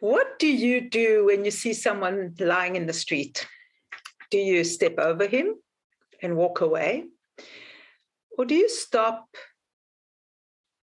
What 0.00 0.38
do 0.38 0.46
you 0.46 0.88
do 0.88 1.26
when 1.26 1.44
you 1.44 1.50
see 1.50 1.72
someone 1.72 2.34
lying 2.38 2.76
in 2.76 2.86
the 2.86 2.92
street? 2.92 3.46
Do 4.30 4.38
you 4.38 4.62
step 4.62 4.98
over 4.98 5.26
him 5.26 5.56
and 6.22 6.36
walk 6.36 6.60
away? 6.60 7.06
Or 8.36 8.44
do 8.44 8.54
you 8.54 8.68
stop 8.68 9.26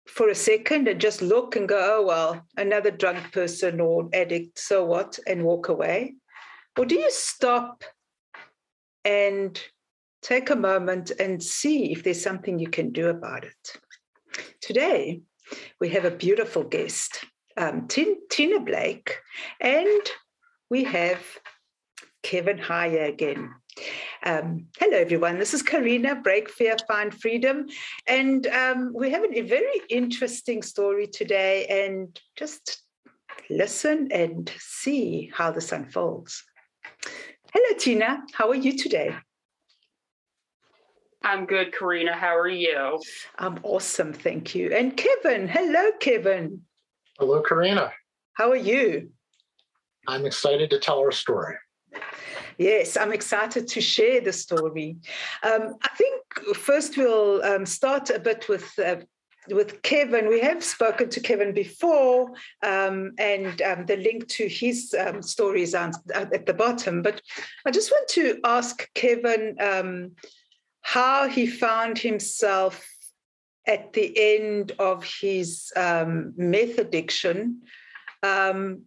for 0.08 0.30
a 0.30 0.36
second 0.36 0.88
and 0.88 1.02
just 1.02 1.22
look 1.24 1.56
and 1.56 1.68
go, 1.68 1.98
oh, 1.98 2.06
well, 2.06 2.46
another 2.58 2.92
drunk 2.92 3.32
person 3.32 3.80
or 3.80 4.10
addict, 4.14 4.60
so 4.60 4.86
what, 4.86 5.18
and 5.26 5.44
walk 5.44 5.70
away? 5.70 6.16
Or 6.78 6.86
do 6.86 6.96
you 6.96 7.10
stop 7.10 7.84
and 9.04 9.60
take 10.22 10.52
a 10.52 10.56
moment 10.56 11.12
and 11.20 11.42
see 11.42 11.92
if 11.92 12.04
there's 12.04 12.22
something 12.22 12.60
you 12.60 12.70
can 12.70 12.92
do 12.92 13.08
about 13.08 13.44
it? 13.44 13.80
Today, 14.62 15.22
we 15.80 15.90
have 15.90 16.06
a 16.06 16.12
beautiful 16.12 16.64
guest 16.64 17.26
um, 17.58 17.88
Tina 17.88 18.60
Blake, 18.60 19.18
and 19.60 20.02
we 20.70 20.84
have 20.84 21.22
Kevin 22.24 22.58
Hyer 22.58 23.06
again. 23.06 23.54
Um, 24.24 24.68
hello, 24.78 24.98
everyone. 24.98 25.40
This 25.40 25.54
is 25.54 25.62
Carina, 25.62 26.16
Break 26.16 26.50
Fear, 26.50 26.78
Find 26.88 27.14
Freedom. 27.14 27.68
And 28.08 28.46
um, 28.48 28.92
we 28.94 29.10
have 29.12 29.24
a 29.24 29.42
very 29.42 29.82
interesting 29.90 30.62
story 30.62 31.08
today, 31.08 31.66
and 31.68 32.20
just 32.36 32.82
listen 33.50 34.10
and 34.12 34.52
see 34.60 35.32
how 35.34 35.52
this 35.52 35.72
unfolds. 35.72 36.44
Hello, 37.54 37.78
Tina. 37.78 38.24
How 38.34 38.50
are 38.50 38.56
you 38.56 38.78
today? 38.78 39.16
I'm 41.24 41.46
good, 41.46 41.74
Carina. 41.74 42.14
How 42.14 42.38
are 42.38 42.48
you? 42.48 43.02
I'm 43.38 43.60
awesome. 43.64 44.14
Thank 44.14 44.56
you. 44.56 44.72
And 44.72 44.96
Kevin. 44.96 45.48
Hello, 45.48 45.92
Kevin. 46.00 46.62
Hello, 47.20 47.42
Carina. 47.42 47.92
How 48.36 48.50
are 48.50 48.56
you? 48.56 49.10
I'm 50.08 50.26
excited 50.26 50.70
to 50.70 50.80
tell 50.80 51.00
our 51.00 51.12
story. 51.12 51.56
Yes, 52.58 52.96
I'm 52.96 53.12
excited 53.12 53.68
to 53.68 53.82
share 53.82 54.22
the 54.22 54.32
story. 54.32 54.96
Um, 55.44 55.76
I 55.84 55.90
think 55.98 56.56
first 56.56 56.96
we'll 56.96 57.44
um, 57.44 57.66
start 57.66 58.10
a 58.10 58.20
bit 58.20 58.48
with 58.48 58.72
uh, 58.80 59.02
with 59.50 59.82
Kevin. 59.82 60.30
We 60.30 60.40
have 60.40 60.64
spoken 60.64 61.10
to 61.10 61.20
Kevin 61.20 61.54
before, 61.54 62.32
um, 62.64 63.12
and 63.18 63.62
um, 63.64 63.86
the 63.86 63.98
link 63.98 64.30
to 64.30 64.48
his 64.48 64.96
um, 64.98 65.22
story 65.22 65.64
is 65.64 65.76
at 65.76 66.46
the 66.46 66.54
bottom. 66.54 67.02
But 67.02 67.22
I 67.66 67.72
just 67.72 67.92
want 67.92 68.08
to 68.12 68.40
ask 68.46 68.88
Kevin 68.94 69.58
um, 69.60 70.12
how 70.84 71.28
he 71.28 71.48
found 71.48 71.98
himself 71.98 72.88
at 73.68 73.94
the 73.94 74.14
end 74.18 74.72
of 74.80 75.04
his 75.04 75.72
um, 75.76 76.34
meth 76.38 76.78
addiction, 76.80 77.62
um, 78.24 78.84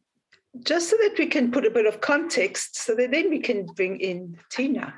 just 0.65 0.91
so 0.91 0.97
that 0.99 1.15
we 1.19 1.27
can 1.27 1.51
put 1.51 1.67
a 1.67 1.71
bit 1.71 1.87
of 1.87 2.01
context, 2.01 2.77
so 2.77 2.95
that 2.95 3.11
then 3.11 3.31
we 3.31 3.39
can 3.39 3.67
bring 3.67 4.01
in 4.01 4.37
Tina. 4.51 4.95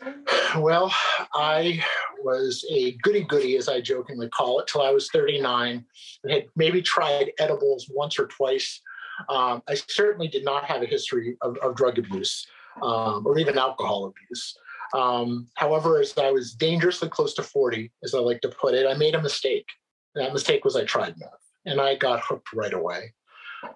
Well, 0.56 0.92
I 1.34 1.82
was 2.22 2.64
a 2.70 2.92
goody 3.02 3.24
goody, 3.24 3.56
as 3.56 3.68
I 3.68 3.80
jokingly 3.80 4.28
call 4.28 4.60
it, 4.60 4.66
till 4.66 4.80
I 4.80 4.90
was 4.90 5.10
39 5.12 5.84
and 6.24 6.32
had 6.32 6.46
maybe 6.56 6.80
tried 6.80 7.32
edibles 7.38 7.86
once 7.90 8.18
or 8.18 8.26
twice. 8.26 8.80
Um, 9.28 9.62
I 9.68 9.74
certainly 9.74 10.28
did 10.28 10.44
not 10.44 10.64
have 10.64 10.82
a 10.82 10.86
history 10.86 11.36
of, 11.42 11.56
of 11.58 11.74
drug 11.74 11.98
abuse 11.98 12.46
um, 12.82 13.26
or 13.26 13.38
even 13.38 13.58
alcohol 13.58 14.06
abuse. 14.06 14.56
Um, 14.94 15.48
however, 15.54 16.00
as 16.00 16.16
I 16.16 16.30
was 16.30 16.54
dangerously 16.54 17.08
close 17.08 17.34
to 17.34 17.42
40, 17.42 17.92
as 18.04 18.14
I 18.14 18.18
like 18.18 18.40
to 18.42 18.48
put 18.48 18.74
it, 18.74 18.86
I 18.86 18.94
made 18.94 19.14
a 19.14 19.22
mistake. 19.22 19.66
That 20.14 20.32
mistake 20.32 20.64
was 20.64 20.76
I 20.76 20.84
tried 20.84 21.14
meth 21.18 21.30
and 21.66 21.80
I 21.80 21.94
got 21.94 22.22
hooked 22.22 22.52
right 22.54 22.72
away. 22.72 23.12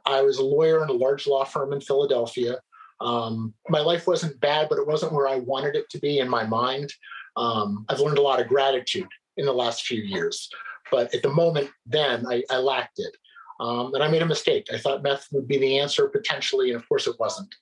I 0.06 0.22
was 0.22 0.38
a 0.38 0.44
lawyer 0.44 0.82
in 0.82 0.88
a 0.88 0.94
large 0.94 1.26
law 1.26 1.44
firm 1.44 1.72
in 1.72 1.80
Philadelphia. 1.80 2.58
Um, 3.00 3.52
my 3.68 3.80
life 3.80 4.06
wasn't 4.06 4.40
bad, 4.40 4.68
but 4.68 4.78
it 4.78 4.86
wasn't 4.86 5.12
where 5.12 5.28
I 5.28 5.36
wanted 5.36 5.76
it 5.76 5.90
to 5.90 5.98
be 5.98 6.18
in 6.18 6.28
my 6.28 6.44
mind. 6.44 6.92
Um, 7.36 7.84
I've 7.88 8.00
learned 8.00 8.18
a 8.18 8.22
lot 8.22 8.40
of 8.40 8.48
gratitude 8.48 9.08
in 9.36 9.46
the 9.46 9.52
last 9.52 9.84
few 9.84 10.00
years, 10.00 10.48
but 10.90 11.12
at 11.14 11.22
the 11.22 11.32
moment 11.32 11.70
then 11.86 12.24
I, 12.28 12.44
I 12.50 12.58
lacked 12.58 12.98
it. 12.98 13.16
Um, 13.60 13.94
and 13.94 14.02
I 14.02 14.08
made 14.08 14.22
a 14.22 14.26
mistake. 14.26 14.66
I 14.72 14.78
thought 14.78 15.02
meth 15.02 15.28
would 15.32 15.46
be 15.46 15.58
the 15.58 15.78
answer 15.78 16.08
potentially, 16.08 16.70
and 16.70 16.80
of 16.80 16.88
course 16.88 17.06
it 17.06 17.18
wasn't. 17.18 17.54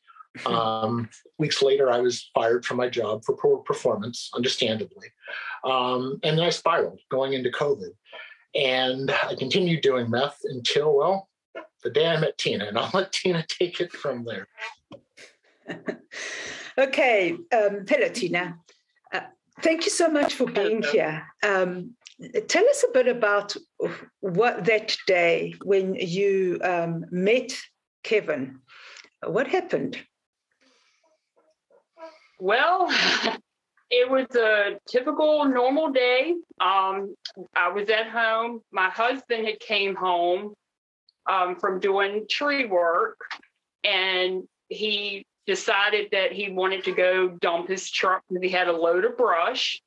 Um, 0.47 1.09
weeks 1.39 1.63
later, 1.63 1.91
I 1.91 2.01
was 2.01 2.31
fired 2.35 2.65
from 2.65 2.77
my 2.77 2.89
job 2.89 3.25
for 3.25 3.37
poor 3.37 3.59
performance, 3.59 4.31
understandably. 4.35 5.09
Um, 5.65 6.21
and 6.23 6.39
then 6.39 6.45
I 6.45 6.51
spiraled 6.51 7.01
going 7.11 7.33
into 7.33 7.51
COVID. 7.51 7.91
And 8.55 9.11
I 9.11 9.35
continued 9.37 9.83
doing 9.83 10.11
meth 10.11 10.39
until, 10.45 10.97
well, 10.97 11.29
the 11.83 11.91
day 11.91 12.07
I 12.07 12.19
met 12.19 12.39
Tina, 12.39 12.67
and 12.67 12.79
I'll 12.79 12.91
let 12.95 13.13
Tina 13.13 13.45
take 13.49 13.81
it 13.81 13.93
from 13.93 14.25
there. 14.25 14.49
okay. 16.79 17.33
Um, 17.33 17.85
hello, 17.89 18.09
Tina. 18.09 18.59
Uh, 19.13 19.21
thank 19.63 19.85
you 19.85 19.91
so 19.91 20.09
much 20.09 20.35
for 20.35 20.47
being 20.47 20.83
here. 20.83 21.27
Um, 21.43 21.95
tell 22.49 22.69
us 22.69 22.85
a 22.89 22.93
bit 22.93 23.09
about 23.09 23.57
what 24.21 24.65
that 24.65 24.97
day 25.07 25.55
when 25.65 25.95
you 25.95 26.59
um, 26.63 27.05
met 27.11 27.57
Kevin. 28.03 28.61
What 29.25 29.47
happened? 29.49 29.99
Well, 32.41 32.89
it 33.91 34.11
was 34.11 34.27
a 34.35 34.79
typical 34.89 35.45
normal 35.45 35.91
day. 35.91 36.35
Um, 36.61 37.15
I 37.55 37.69
was 37.69 37.89
at 37.91 38.09
home. 38.09 38.63
My 38.73 38.89
husband 38.89 39.47
had 39.47 39.61
came 39.61 39.95
home 39.95 40.55
um, 41.31 41.57
from 41.57 41.81
doing 41.81 42.27
tree 42.29 42.65
work, 42.65 43.19
and 43.85 44.45
he 44.69 45.27
decided 45.47 46.09
that 46.13 46.33
he 46.33 46.51
wanted 46.51 46.85
to 46.85 46.93
go 46.93 47.29
dump 47.29 47.69
his 47.69 47.91
truck 47.91 48.23
because 48.29 48.43
he 48.43 48.49
had 48.49 48.69
a 48.69 48.73
load 48.73 49.05
of 49.05 49.19
brush, 49.19 49.83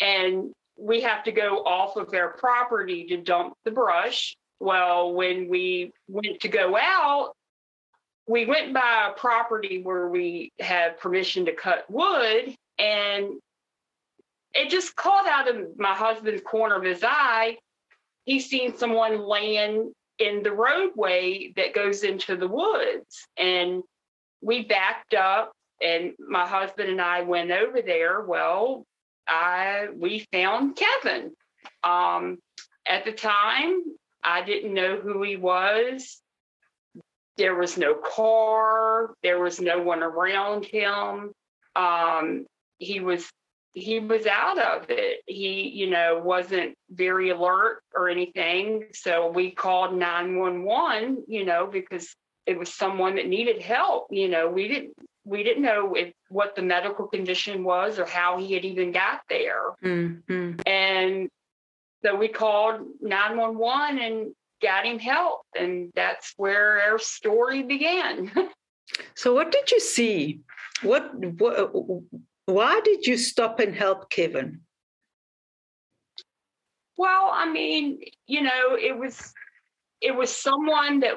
and 0.00 0.52
we 0.76 1.00
have 1.00 1.24
to 1.24 1.32
go 1.32 1.64
off 1.64 1.96
of 1.96 2.10
their 2.10 2.30
property 2.30 3.04
to 3.06 3.16
dump 3.16 3.54
the 3.64 3.70
brush. 3.72 4.36
Well, 4.60 5.12
when 5.12 5.48
we 5.48 5.92
went 6.08 6.40
to 6.40 6.48
go 6.48 6.76
out, 6.76 7.32
we 8.26 8.46
went 8.46 8.72
by 8.72 9.10
a 9.10 9.18
property 9.18 9.82
where 9.82 10.08
we 10.08 10.52
had 10.58 10.98
permission 10.98 11.44
to 11.46 11.52
cut 11.52 11.84
wood 11.90 12.54
and 12.78 13.34
it 14.54 14.70
just 14.70 14.96
caught 14.96 15.26
out 15.26 15.48
of 15.48 15.78
my 15.78 15.94
husband's 15.94 16.42
corner 16.42 16.76
of 16.76 16.84
his 16.84 17.02
eye. 17.04 17.58
He 18.24 18.40
seen 18.40 18.76
someone 18.76 19.20
laying 19.20 19.92
in 20.18 20.42
the 20.42 20.52
roadway 20.52 21.52
that 21.56 21.74
goes 21.74 22.04
into 22.04 22.36
the 22.36 22.48
woods 22.48 23.26
and 23.36 23.82
we 24.40 24.64
backed 24.64 25.14
up 25.14 25.52
and 25.82 26.12
my 26.18 26.46
husband 26.46 26.88
and 26.88 27.00
i 27.00 27.22
went 27.22 27.50
over 27.50 27.82
there. 27.82 28.22
Well 28.22 28.84
i 29.28 29.88
we 29.94 30.26
found 30.32 30.76
kevin. 30.76 31.32
Um, 31.82 32.38
at 32.86 33.04
the 33.04 33.12
time 33.12 33.82
i 34.22 34.42
didn't 34.42 34.72
know 34.72 34.98
who 35.00 35.22
he 35.22 35.36
was 35.36 36.22
there 37.36 37.54
was 37.54 37.76
no 37.76 37.94
car. 37.94 39.14
There 39.22 39.40
was 39.40 39.60
no 39.60 39.82
one 39.82 40.02
around 40.02 40.64
him. 40.64 41.32
Um, 41.76 42.46
he 42.78 43.00
was 43.00 43.28
he 43.74 43.98
was 43.98 44.24
out 44.26 44.58
of 44.58 44.86
it. 44.88 45.22
He, 45.26 45.68
you 45.68 45.90
know, 45.90 46.20
wasn't 46.24 46.76
very 46.90 47.30
alert 47.30 47.80
or 47.94 48.08
anything. 48.08 48.84
So 48.92 49.28
we 49.30 49.50
called 49.50 49.96
911, 49.96 51.24
you 51.26 51.44
know, 51.44 51.66
because 51.66 52.14
it 52.46 52.56
was 52.56 52.72
someone 52.72 53.16
that 53.16 53.26
needed 53.26 53.60
help. 53.60 54.06
You 54.10 54.28
know, 54.28 54.48
we 54.48 54.68
didn't 54.68 54.92
we 55.24 55.42
didn't 55.42 55.62
know 55.62 55.94
if 55.94 56.12
what 56.28 56.54
the 56.54 56.62
medical 56.62 57.08
condition 57.08 57.64
was 57.64 57.98
or 57.98 58.06
how 58.06 58.38
he 58.38 58.52
had 58.54 58.64
even 58.64 58.92
got 58.92 59.22
there. 59.28 59.72
Mm-hmm. 59.82 60.60
And 60.66 61.28
so 62.04 62.14
we 62.14 62.28
called 62.28 62.82
911 63.00 63.98
and 63.98 64.34
got 64.64 64.86
him 64.86 64.98
help. 64.98 65.42
And 65.56 65.92
that's 65.94 66.34
where 66.36 66.80
our 66.80 66.98
story 66.98 67.62
began. 67.62 68.32
so, 69.14 69.34
what 69.34 69.52
did 69.52 69.70
you 69.70 69.80
see? 69.80 70.40
What, 70.82 71.14
what, 71.14 71.70
why 72.46 72.80
did 72.84 73.06
you 73.06 73.16
stop 73.16 73.60
and 73.60 73.74
help 73.74 74.10
Kevin? 74.10 74.60
Well, 76.96 77.30
I 77.32 77.50
mean, 77.50 78.00
you 78.26 78.42
know, 78.42 78.76
it 78.80 78.96
was 78.96 79.32
it 80.00 80.14
was 80.14 80.34
someone 80.34 81.00
that 81.00 81.16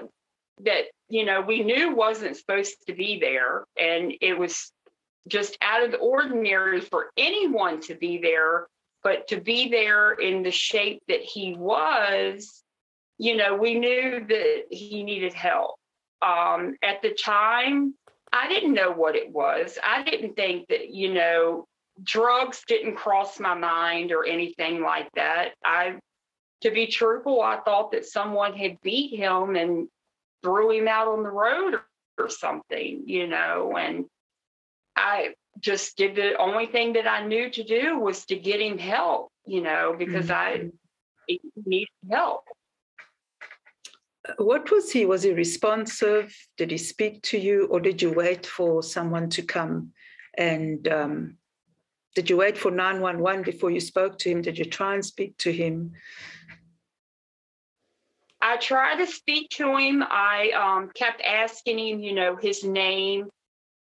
that 0.63 0.85
you 1.09 1.25
know 1.25 1.41
we 1.41 1.63
knew 1.63 1.95
wasn't 1.95 2.37
supposed 2.37 2.75
to 2.87 2.93
be 2.93 3.19
there, 3.19 3.65
and 3.79 4.13
it 4.21 4.37
was 4.37 4.71
just 5.27 5.57
out 5.61 5.83
of 5.83 5.91
the 5.91 5.97
ordinary 5.97 6.81
for 6.81 7.11
anyone 7.17 7.81
to 7.81 7.95
be 7.95 8.17
there, 8.17 8.67
but 9.03 9.27
to 9.27 9.39
be 9.39 9.69
there 9.69 10.13
in 10.13 10.41
the 10.41 10.51
shape 10.51 11.03
that 11.09 11.21
he 11.21 11.53
was, 11.53 12.63
you 13.17 13.35
know, 13.35 13.55
we 13.55 13.79
knew 13.79 14.25
that 14.27 14.63
he 14.69 15.03
needed 15.03 15.33
help. 15.33 15.75
Um, 16.21 16.75
at 16.83 17.01
the 17.01 17.13
time, 17.13 17.93
I 18.31 18.47
didn't 18.47 18.73
know 18.73 18.91
what 18.91 19.15
it 19.15 19.31
was. 19.31 19.77
I 19.83 20.03
didn't 20.03 20.35
think 20.35 20.67
that, 20.69 20.89
you 20.89 21.13
know, 21.13 21.65
drugs 22.03 22.63
didn't 22.67 22.95
cross 22.95 23.39
my 23.39 23.53
mind 23.53 24.11
or 24.11 24.25
anything 24.25 24.81
like 24.81 25.09
that. 25.15 25.53
I, 25.63 25.97
to 26.61 26.71
be 26.71 26.87
truthful, 26.87 27.41
I 27.41 27.57
thought 27.57 27.91
that 27.91 28.05
someone 28.05 28.53
had 28.53 28.81
beat 28.81 29.15
him 29.15 29.55
and 29.55 29.87
threw 30.43 30.71
him 30.71 30.87
out 30.87 31.07
on 31.07 31.23
the 31.23 31.29
road 31.29 31.75
or, 31.75 31.85
or 32.17 32.29
something, 32.29 33.03
you 33.05 33.27
know, 33.27 33.77
and 33.77 34.05
I 34.95 35.33
just 35.59 35.97
did 35.97 36.15
the 36.15 36.35
only 36.37 36.65
thing 36.67 36.93
that 36.93 37.07
I 37.07 37.25
knew 37.25 37.49
to 37.51 37.63
do 37.63 37.99
was 37.99 38.25
to 38.25 38.35
get 38.35 38.59
him 38.59 38.77
help, 38.77 39.31
you 39.45 39.61
know, 39.61 39.95
because 39.97 40.27
mm-hmm. 40.27 40.69
I 41.29 41.35
needed 41.65 41.87
help. 42.09 42.43
What 44.37 44.69
was 44.71 44.91
he? 44.91 45.05
Was 45.05 45.23
he 45.23 45.31
responsive? 45.31 46.35
Did 46.57 46.71
he 46.71 46.77
speak 46.77 47.21
to 47.23 47.37
you, 47.37 47.67
or 47.67 47.79
did 47.79 48.01
you 48.01 48.11
wait 48.11 48.45
for 48.45 48.83
someone 48.83 49.29
to 49.31 49.41
come? 49.41 49.93
And 50.37 50.87
um, 50.87 51.37
did 52.15 52.29
you 52.29 52.37
wait 52.37 52.57
for 52.57 52.71
911 52.71 53.43
before 53.43 53.71
you 53.71 53.79
spoke 53.79 54.17
to 54.19 54.29
him? 54.29 54.41
Did 54.41 54.57
you 54.57 54.65
try 54.65 54.93
and 54.95 55.05
speak 55.05 55.37
to 55.39 55.51
him? 55.51 55.93
I 58.41 58.57
tried 58.57 58.97
to 58.97 59.07
speak 59.07 59.49
to 59.51 59.75
him. 59.77 60.03
I 60.03 60.51
um, 60.51 60.91
kept 60.93 61.21
asking 61.21 61.79
him, 61.79 61.99
you 61.99 62.13
know, 62.13 62.35
his 62.35 62.63
name. 62.63 63.29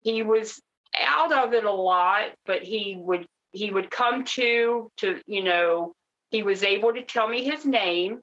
He 0.01 0.23
was 0.23 0.61
out 0.99 1.31
of 1.31 1.53
it 1.53 1.63
a 1.63 1.71
lot, 1.71 2.31
but 2.45 2.63
he 2.63 2.95
would 2.99 3.25
he 3.53 3.71
would 3.71 3.91
come 3.91 4.23
to 4.23 4.89
to 4.97 5.19
you 5.25 5.43
know 5.43 5.93
he 6.29 6.43
was 6.43 6.63
able 6.63 6.93
to 6.93 7.03
tell 7.03 7.27
me 7.27 7.43
his 7.43 7.65
name. 7.65 8.21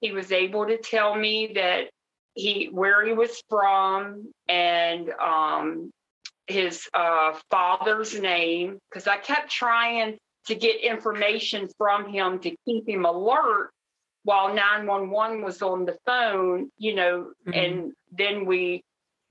He 0.00 0.12
was 0.12 0.32
able 0.32 0.66
to 0.66 0.78
tell 0.78 1.14
me 1.14 1.52
that 1.54 1.90
he 2.34 2.68
where 2.72 3.04
he 3.04 3.12
was 3.12 3.42
from 3.48 4.32
and 4.48 5.10
um, 5.10 5.90
his 6.46 6.88
uh, 6.94 7.34
father's 7.50 8.18
name 8.18 8.78
because 8.88 9.06
I 9.06 9.16
kept 9.16 9.50
trying 9.50 10.18
to 10.46 10.54
get 10.54 10.80
information 10.80 11.68
from 11.76 12.12
him 12.12 12.38
to 12.40 12.54
keep 12.64 12.88
him 12.88 13.04
alert 13.04 13.70
while 14.24 14.54
911 14.54 15.42
was 15.42 15.62
on 15.62 15.84
the 15.84 15.96
phone, 16.06 16.70
you 16.76 16.94
know, 16.94 17.32
mm-hmm. 17.46 17.52
and 17.52 17.92
then 18.12 18.44
we, 18.44 18.82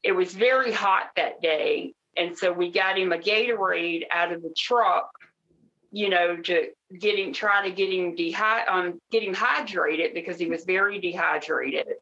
it 0.03 0.13
was 0.13 0.33
very 0.33 0.71
hot 0.71 1.09
that 1.15 1.41
day. 1.41 1.93
And 2.17 2.37
so 2.37 2.51
we 2.51 2.71
got 2.71 2.97
him 2.97 3.11
a 3.11 3.17
Gatorade 3.17 4.03
out 4.11 4.31
of 4.31 4.41
the 4.41 4.53
truck, 4.57 5.09
you 5.91 6.09
know, 6.09 6.37
to 6.37 6.67
get 6.99 7.17
him, 7.17 7.33
try 7.33 7.67
to 7.67 7.73
get 7.73 7.91
him 7.91 8.15
dehy- 8.15 8.67
um, 8.67 8.99
get 9.11 9.23
him 9.23 9.33
hydrated 9.33 10.13
because 10.13 10.37
he 10.37 10.47
was 10.47 10.63
very 10.63 10.99
dehydrated. 10.99 11.95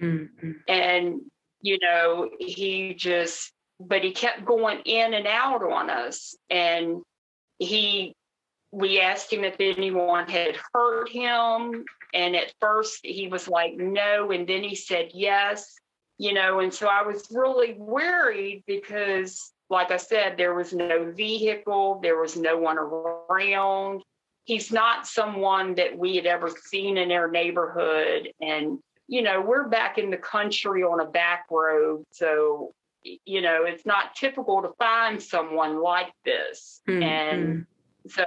Mm-hmm. 0.00 0.52
And, 0.66 1.20
you 1.60 1.78
know, 1.80 2.30
he 2.38 2.94
just, 2.94 3.52
but 3.80 4.02
he 4.02 4.12
kept 4.12 4.44
going 4.44 4.80
in 4.84 5.14
and 5.14 5.26
out 5.26 5.62
on 5.62 5.90
us. 5.90 6.36
And 6.50 7.02
he, 7.58 8.14
we 8.72 9.00
asked 9.00 9.32
him 9.32 9.44
if 9.44 9.56
anyone 9.60 10.28
had 10.28 10.56
hurt 10.74 11.08
him. 11.08 11.84
And 12.14 12.34
at 12.34 12.52
first 12.60 13.00
he 13.04 13.28
was 13.28 13.48
like, 13.48 13.74
no. 13.76 14.30
And 14.30 14.48
then 14.48 14.62
he 14.62 14.74
said 14.74 15.10
yes, 15.14 15.74
you 16.16 16.32
know. 16.32 16.60
And 16.60 16.72
so 16.72 16.88
I 16.88 17.02
was 17.02 17.26
really 17.30 17.74
worried 17.74 18.64
because 18.66 19.52
like 19.70 19.90
I 19.90 19.96
said, 19.96 20.36
there 20.36 20.54
was 20.54 20.72
no 20.72 21.12
vehicle, 21.12 22.00
there 22.02 22.18
was 22.18 22.36
no 22.36 22.56
one 22.56 22.78
around. 22.78 24.02
He's 24.44 24.72
not 24.72 25.06
someone 25.06 25.74
that 25.74 25.96
we 25.96 26.16
had 26.16 26.24
ever 26.24 26.48
seen 26.48 26.96
in 26.96 27.12
our 27.12 27.30
neighborhood. 27.30 28.30
And, 28.40 28.78
you 29.06 29.20
know, 29.20 29.42
we're 29.42 29.68
back 29.68 29.98
in 29.98 30.10
the 30.10 30.16
country 30.16 30.82
on 30.82 31.00
a 31.00 31.04
back 31.04 31.44
road. 31.50 32.04
So, 32.12 32.72
you 33.02 33.42
know, 33.42 33.64
it's 33.64 33.84
not 33.84 34.14
typical 34.14 34.62
to 34.62 34.70
find 34.78 35.22
someone 35.22 35.82
like 35.82 36.12
this. 36.24 36.80
Mm-hmm. 36.88 37.02
And 37.02 37.66
so 38.08 38.24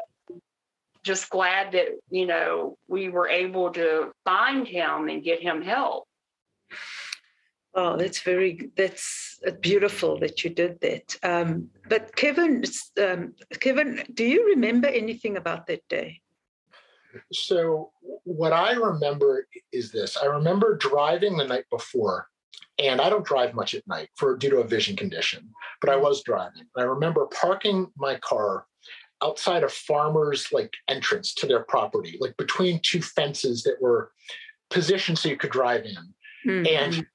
just 1.03 1.29
glad 1.31 1.71
that, 1.71 1.87
you 2.11 2.27
know, 2.27 2.77
we 2.87 3.09
were 3.09 3.27
able 3.27 3.71
to 3.71 4.11
find 4.23 4.67
him 4.67 5.09
and 5.09 5.23
get 5.23 5.41
him 5.41 5.63
help. 5.63 6.07
Oh, 7.73 7.95
that's 7.95 8.21
very 8.21 8.69
that's 8.75 9.39
beautiful 9.61 10.19
that 10.19 10.43
you 10.43 10.49
did 10.49 10.79
that. 10.81 11.15
Um, 11.23 11.69
but 11.87 12.15
Kevin, 12.15 12.63
um, 13.01 13.33
Kevin, 13.59 14.03
do 14.13 14.25
you 14.25 14.47
remember 14.47 14.87
anything 14.87 15.37
about 15.37 15.67
that 15.67 15.87
day? 15.87 16.21
So 17.31 17.91
what 18.23 18.51
I 18.51 18.73
remember 18.73 19.47
is 19.71 19.91
this: 19.91 20.17
I 20.17 20.25
remember 20.25 20.75
driving 20.75 21.37
the 21.37 21.45
night 21.45 21.65
before, 21.69 22.27
and 22.77 22.99
I 22.99 23.09
don't 23.09 23.25
drive 23.25 23.53
much 23.53 23.73
at 23.73 23.87
night 23.87 24.09
for 24.15 24.35
due 24.35 24.49
to 24.49 24.59
a 24.59 24.67
vision 24.67 24.97
condition, 24.97 25.49
but 25.79 25.89
I 25.89 25.95
was 25.95 26.23
driving. 26.23 26.65
I 26.77 26.83
remember 26.83 27.25
parking 27.27 27.87
my 27.95 28.15
car 28.17 28.65
outside 29.23 29.63
a 29.63 29.69
farmer's 29.69 30.51
like 30.51 30.73
entrance 30.87 31.33
to 31.35 31.47
their 31.47 31.63
property, 31.63 32.17
like 32.19 32.35
between 32.37 32.79
two 32.83 33.01
fences 33.01 33.63
that 33.63 33.81
were 33.81 34.11
positioned 34.69 35.17
so 35.19 35.29
you 35.29 35.37
could 35.37 35.51
drive 35.51 35.85
in. 35.85 36.13
Mm-hmm. 36.45 36.65
And 36.67 37.05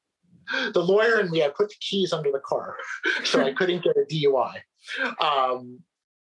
the 0.73 0.83
lawyer 0.83 1.17
and 1.17 1.31
me, 1.31 1.43
I 1.43 1.49
put 1.49 1.69
the 1.69 1.77
keys 1.81 2.13
under 2.13 2.31
the 2.31 2.41
car, 2.41 2.77
so 3.25 3.43
I 3.45 3.53
couldn't 3.53 3.85
get 3.85 3.97
a 3.97 4.05
DUI. 4.13 4.55
Um, 5.21 5.81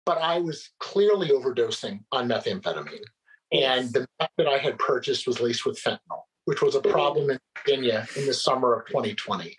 but 0.05 0.19
I 0.19 0.39
was 0.39 0.69
clearly 0.79 1.29
overdosing 1.29 1.99
on 2.11 2.29
methamphetamine. 2.29 3.03
And 3.51 3.91
the 3.93 4.07
meth 4.19 4.29
that 4.37 4.47
I 4.47 4.57
had 4.57 4.77
purchased 4.79 5.27
was 5.27 5.39
laced 5.39 5.65
with 5.65 5.81
fentanyl, 5.81 6.23
which 6.45 6.61
was 6.61 6.75
a 6.75 6.81
problem 6.81 7.29
in 7.29 7.39
Virginia 7.57 8.07
in 8.15 8.25
the 8.25 8.33
summer 8.33 8.73
of 8.73 8.87
2020. 8.87 9.55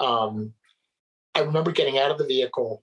Um, 0.00 0.52
I 1.34 1.40
remember 1.40 1.72
getting 1.72 1.98
out 1.98 2.10
of 2.10 2.18
the 2.18 2.26
vehicle, 2.26 2.82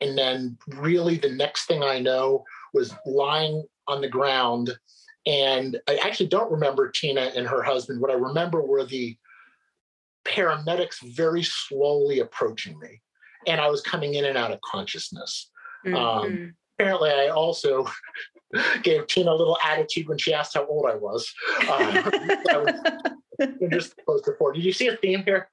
and 0.00 0.16
then 0.16 0.58
really 0.68 1.16
the 1.16 1.30
next 1.30 1.66
thing 1.66 1.82
I 1.82 2.00
know 2.00 2.44
was 2.74 2.94
lying 3.06 3.64
on 3.88 4.00
the 4.00 4.08
ground. 4.08 4.76
And 5.26 5.78
I 5.88 5.96
actually 5.96 6.28
don't 6.28 6.50
remember 6.50 6.90
Tina 6.90 7.32
and 7.36 7.46
her 7.46 7.62
husband. 7.62 8.00
What 8.00 8.10
I 8.10 8.14
remember 8.14 8.62
were 8.62 8.84
the 8.84 9.16
paramedics 10.24 10.96
very 11.14 11.42
slowly 11.42 12.20
approaching 12.20 12.78
me, 12.78 13.00
and 13.46 13.60
I 13.60 13.68
was 13.68 13.80
coming 13.80 14.14
in 14.14 14.24
and 14.24 14.36
out 14.36 14.52
of 14.52 14.60
consciousness. 14.60 15.50
Um, 15.86 15.92
mm-hmm. 15.92 15.96
Um, 15.96 16.54
apparently, 16.78 17.10
I 17.10 17.28
also 17.28 17.86
gave 18.82 19.06
Tina 19.06 19.30
a 19.30 19.34
little 19.34 19.58
attitude 19.64 20.08
when 20.08 20.18
she 20.18 20.34
asked 20.34 20.54
how 20.54 20.66
old 20.66 20.86
I 20.88 20.94
was. 20.94 21.32
Um, 21.62 21.66
I 21.70 22.56
was 23.38 23.50
just 23.70 23.94
close 24.04 24.22
to 24.22 24.32
four. 24.38 24.52
Did 24.52 24.64
you 24.64 24.72
see 24.72 24.88
a 24.88 24.96
theme 24.96 25.22
here? 25.24 25.48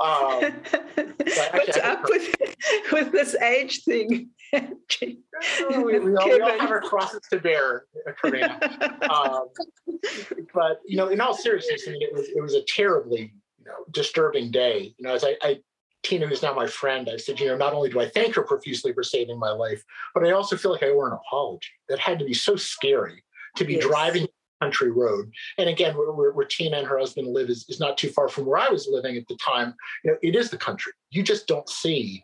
Um, 0.00 0.52
What's 0.96 1.76
up 1.78 2.04
with, 2.08 2.34
with 2.92 3.12
this 3.12 3.34
age 3.36 3.82
thing? 3.84 4.30
oh, 4.54 5.82
we, 5.82 5.98
we, 5.98 6.16
all, 6.16 6.28
we, 6.28 6.40
all, 6.40 6.58
have 6.58 6.70
our 6.70 6.80
crosses 6.80 7.20
to 7.30 7.40
bear, 7.40 7.84
Carina. 8.20 8.58
Um, 9.10 9.48
but 10.54 10.80
you 10.86 10.96
know, 10.96 11.08
in 11.08 11.20
all 11.20 11.34
seriousness, 11.34 11.82
I 11.86 11.92
mean, 11.92 12.02
it 12.02 12.14
was 12.14 12.28
it 12.28 12.40
was 12.40 12.54
a 12.54 12.62
terribly 12.62 13.34
know, 13.66 13.84
disturbing 13.90 14.50
day. 14.50 14.94
You 14.98 15.06
know, 15.06 15.14
as 15.14 15.24
I, 15.24 15.36
I 15.42 15.60
Tina, 16.02 16.26
who's 16.26 16.42
now 16.42 16.54
my 16.54 16.66
friend, 16.66 17.08
I 17.12 17.16
said, 17.16 17.40
you 17.40 17.46
know, 17.46 17.56
not 17.56 17.72
only 17.72 17.90
do 17.90 18.00
I 18.00 18.08
thank 18.08 18.34
her 18.36 18.42
profusely 18.42 18.92
for 18.92 19.02
saving 19.02 19.38
my 19.38 19.50
life, 19.50 19.82
but 20.14 20.24
I 20.24 20.30
also 20.30 20.56
feel 20.56 20.72
like 20.72 20.82
I 20.82 20.88
owe 20.88 21.00
her 21.00 21.08
an 21.08 21.14
apology. 21.14 21.68
That 21.88 21.98
had 21.98 22.18
to 22.20 22.24
be 22.24 22.34
so 22.34 22.56
scary 22.56 23.24
to 23.56 23.64
be 23.64 23.74
yes. 23.74 23.84
driving 23.84 24.28
country 24.60 24.90
road. 24.90 25.30
And 25.58 25.68
again, 25.68 25.96
where, 25.96 26.12
where, 26.12 26.32
where, 26.32 26.46
Tina 26.46 26.78
and 26.78 26.86
her 26.86 26.98
husband 26.98 27.28
live 27.28 27.50
is, 27.50 27.66
is 27.68 27.80
not 27.80 27.98
too 27.98 28.08
far 28.08 28.28
from 28.28 28.46
where 28.46 28.58
I 28.58 28.68
was 28.68 28.88
living 28.90 29.16
at 29.16 29.26
the 29.28 29.36
time. 29.36 29.74
You 30.04 30.12
know, 30.12 30.16
it 30.22 30.34
is 30.34 30.50
the 30.50 30.56
country. 30.56 30.92
You 31.10 31.22
just 31.22 31.46
don't 31.46 31.68
see, 31.68 32.22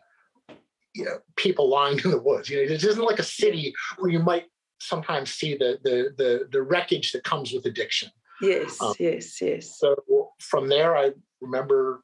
you 0.95 1.05
know, 1.05 1.19
people 1.35 1.69
lying 1.69 1.99
in 2.03 2.11
the 2.11 2.19
woods. 2.19 2.49
You 2.49 2.57
know, 2.57 2.63
it 2.63 2.83
isn't 2.83 3.03
like 3.03 3.19
a 3.19 3.23
city 3.23 3.73
where 3.97 4.11
you 4.11 4.19
might 4.19 4.45
sometimes 4.79 5.33
see 5.33 5.55
the 5.55 5.79
the 5.83 6.13
the, 6.17 6.47
the 6.51 6.61
wreckage 6.61 7.11
that 7.11 7.23
comes 7.23 7.53
with 7.53 7.65
addiction. 7.65 8.09
Yes, 8.41 8.81
um, 8.81 8.93
yes, 8.99 9.41
yes. 9.41 9.77
So 9.77 9.95
from 10.39 10.67
there, 10.67 10.97
I 10.97 11.11
remember 11.43 12.03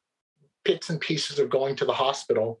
bits 0.64 0.90
and 0.90 1.00
pieces 1.00 1.38
of 1.38 1.50
going 1.50 1.74
to 1.76 1.84
the 1.84 1.92
hospital 1.92 2.60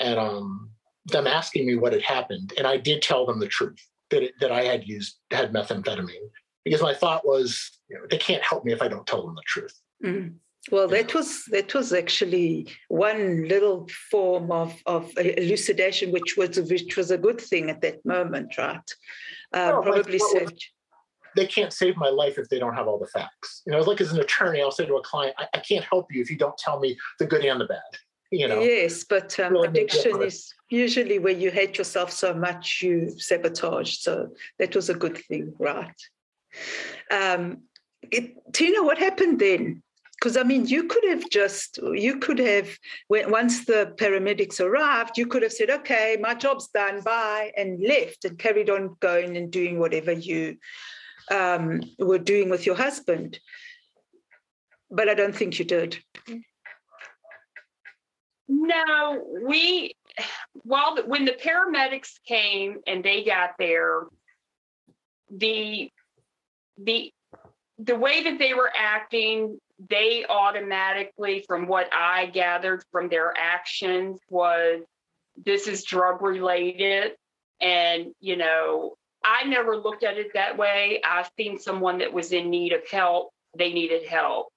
and 0.00 0.18
um, 0.18 0.70
them 1.06 1.26
asking 1.26 1.66
me 1.66 1.76
what 1.76 1.92
had 1.92 2.02
happened. 2.02 2.52
And 2.58 2.66
I 2.66 2.76
did 2.76 3.02
tell 3.02 3.26
them 3.26 3.38
the 3.38 3.46
truth 3.46 3.78
that, 4.10 4.22
it, 4.22 4.32
that 4.40 4.52
I 4.52 4.64
had 4.64 4.86
used, 4.86 5.16
had 5.30 5.52
methamphetamine. 5.52 6.30
because 6.64 6.82
my 6.82 6.94
thought 6.94 7.24
was, 7.24 7.78
you 7.88 7.96
know, 7.96 8.06
they 8.10 8.18
can't 8.18 8.42
help 8.42 8.64
me 8.64 8.72
if 8.72 8.82
I 8.82 8.88
don't 8.88 9.06
tell 9.06 9.24
them 9.24 9.36
the 9.36 9.42
truth. 9.46 9.74
Mm. 10.04 10.34
Well, 10.72 10.88
that 10.88 11.14
was 11.14 11.44
that 11.52 11.72
was 11.74 11.92
actually 11.92 12.68
one 12.88 13.46
little 13.46 13.88
form 14.10 14.50
of, 14.50 14.74
of 14.84 15.12
elucidation, 15.16 16.10
which 16.10 16.36
was 16.36 16.58
which 16.58 16.96
was 16.96 17.12
a 17.12 17.18
good 17.18 17.40
thing 17.40 17.70
at 17.70 17.82
that 17.82 18.04
moment, 18.04 18.58
right? 18.58 18.90
Uh, 19.52 19.80
probably 19.80 20.18
said 20.18 20.50
they 21.36 21.46
can't 21.46 21.72
save 21.72 21.96
my 21.96 22.08
life 22.08 22.38
if 22.38 22.48
they 22.48 22.58
don't 22.58 22.74
have 22.74 22.88
all 22.88 22.98
the 22.98 23.06
facts. 23.06 23.62
You 23.66 23.72
know, 23.72 23.80
like 23.80 24.00
as 24.00 24.12
an 24.12 24.20
attorney, 24.20 24.62
I'll 24.62 24.70
say 24.70 24.86
to 24.86 24.96
a 24.96 25.02
client, 25.02 25.34
I, 25.38 25.46
I 25.54 25.58
can't 25.60 25.84
help 25.84 26.06
you 26.10 26.20
if 26.22 26.30
you 26.30 26.36
don't 26.36 26.56
tell 26.58 26.80
me 26.80 26.96
the 27.18 27.26
good 27.26 27.44
and 27.44 27.60
the 27.60 27.66
bad. 27.66 27.80
You 28.32 28.48
know. 28.48 28.60
Yes, 28.60 29.04
but 29.04 29.38
um, 29.38 29.54
addiction 29.56 30.20
is 30.20 30.52
usually 30.68 31.20
where 31.20 31.32
you 31.32 31.50
hate 31.50 31.78
yourself 31.78 32.10
so 32.10 32.34
much 32.34 32.80
you 32.82 33.14
sabotage. 33.18 33.98
So 33.98 34.30
that 34.58 34.74
was 34.74 34.88
a 34.88 34.94
good 34.94 35.16
thing, 35.16 35.54
right? 35.60 35.94
Um, 37.10 37.62
it, 38.10 38.34
Tina, 38.52 38.82
what 38.82 38.98
happened 38.98 39.38
then? 39.38 39.82
because 40.18 40.36
I 40.36 40.42
mean, 40.42 40.66
you 40.66 40.84
could 40.84 41.04
have 41.08 41.28
just, 41.30 41.78
you 41.92 42.18
could 42.18 42.38
have, 42.38 42.70
once 43.08 43.66
the 43.66 43.94
paramedics 43.96 44.60
arrived, 44.60 45.18
you 45.18 45.26
could 45.26 45.42
have 45.42 45.52
said, 45.52 45.70
okay, 45.70 46.16
my 46.20 46.34
job's 46.34 46.68
done, 46.68 47.02
bye, 47.02 47.52
and 47.56 47.80
left 47.86 48.24
and 48.24 48.38
carried 48.38 48.70
on 48.70 48.96
going 49.00 49.36
and 49.36 49.50
doing 49.50 49.78
whatever 49.78 50.12
you 50.12 50.56
um, 51.30 51.80
were 51.98 52.18
doing 52.18 52.48
with 52.48 52.66
your 52.66 52.76
husband. 52.76 53.38
But 54.90 55.08
I 55.08 55.14
don't 55.14 55.34
think 55.34 55.58
you 55.58 55.64
did. 55.64 55.98
No, 58.48 59.24
we, 59.44 59.96
while 60.62 60.94
the, 60.94 61.02
when 61.02 61.24
the 61.24 61.32
paramedics 61.32 62.12
came 62.26 62.78
and 62.86 63.04
they 63.04 63.24
got 63.24 63.50
there, 63.58 64.04
the, 65.30 65.90
the, 66.78 67.12
the 67.78 67.96
way 67.96 68.22
that 68.22 68.38
they 68.38 68.54
were 68.54 68.70
acting 68.76 69.58
they 69.90 70.24
automatically, 70.28 71.44
from 71.46 71.66
what 71.66 71.88
I 71.92 72.26
gathered 72.26 72.82
from 72.90 73.08
their 73.08 73.34
actions, 73.36 74.18
was 74.30 74.80
this 75.44 75.66
is 75.66 75.84
drug 75.84 76.22
related. 76.22 77.12
And, 77.60 78.12
you 78.20 78.36
know, 78.36 78.96
I 79.26 79.44
never 79.44 79.76
looked 79.76 80.04
at 80.04 80.18
it 80.18 80.32
that 80.34 80.56
way. 80.56 81.00
I've 81.04 81.28
seen 81.36 81.58
someone 81.58 81.98
that 81.98 82.12
was 82.12 82.32
in 82.32 82.48
need 82.48 82.72
of 82.72 82.88
help, 82.88 83.32
they 83.58 83.72
needed 83.72 84.06
help. 84.06 84.48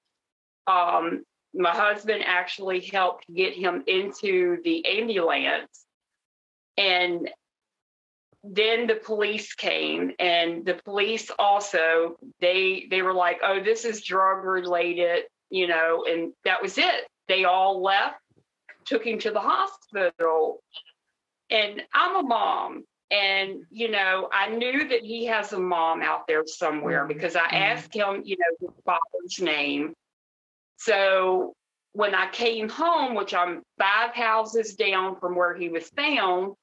Um, 0.67 1.23
my 1.55 1.71
husband 1.71 2.23
actually 2.25 2.81
helped 2.81 3.25
get 3.33 3.55
him 3.55 3.83
into 3.87 4.61
the 4.63 4.85
ambulance. 4.85 5.85
And 6.77 7.29
then 8.43 8.85
the 8.85 8.95
police 8.95 9.53
came 9.55 10.11
and 10.19 10.65
the 10.65 10.79
police 10.85 11.29
also 11.37 12.17
they 12.39 12.87
they 12.89 13.01
were 13.01 13.13
like 13.13 13.39
oh 13.43 13.61
this 13.61 13.83
is 13.83 14.01
drug 14.01 14.45
related 14.45 15.23
you 15.49 15.67
know 15.67 16.05
and 16.07 16.31
that 16.45 16.61
was 16.61 16.77
it 16.77 17.05
they 17.27 17.43
all 17.43 17.81
left 17.83 18.15
took 18.85 19.05
him 19.05 19.19
to 19.19 19.31
the 19.31 19.41
hospital 19.41 20.63
and 21.49 21.81
i'm 21.93 22.23
a 22.23 22.27
mom 22.27 22.85
and 23.11 23.63
you 23.71 23.89
know 23.89 24.29
i 24.33 24.49
knew 24.49 24.87
that 24.87 25.01
he 25.01 25.25
has 25.25 25.53
a 25.53 25.59
mom 25.59 26.01
out 26.01 26.27
there 26.27 26.43
somewhere 26.45 26.99
mm-hmm. 26.99 27.13
because 27.13 27.35
i 27.35 27.41
mm-hmm. 27.41 27.55
asked 27.55 27.93
him 27.93 28.21
you 28.23 28.37
know 28.37 28.67
his 28.67 28.83
father's 28.85 29.39
name 29.39 29.93
so 30.77 31.53
when 31.93 32.13
i 32.13 32.29
came 32.31 32.69
home 32.69 33.15
which 33.15 33.33
i'm 33.33 33.61
five 33.79 34.13
houses 34.13 34.75
down 34.75 35.19
from 35.19 35.35
where 35.35 35.55
he 35.55 35.69
was 35.69 35.89
found 35.89 36.53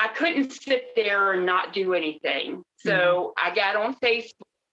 I 0.00 0.08
couldn't 0.08 0.50
sit 0.52 0.96
there 0.96 1.32
and 1.32 1.44
not 1.44 1.74
do 1.74 1.92
anything. 1.92 2.62
So 2.78 3.34
mm-hmm. 3.38 3.50
I 3.50 3.54
got 3.54 3.76
on 3.76 3.94
Facebook 3.96 4.30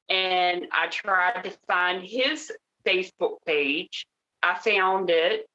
and 0.10 0.67
I 0.72 0.88
tried 0.88 1.43
to 1.43 1.51
find 1.67 2.01
his 2.01 2.50
Facebook 2.88 3.38
page. 3.46 4.05
I 4.41 4.57
found 4.57 5.10
it. 5.10 5.46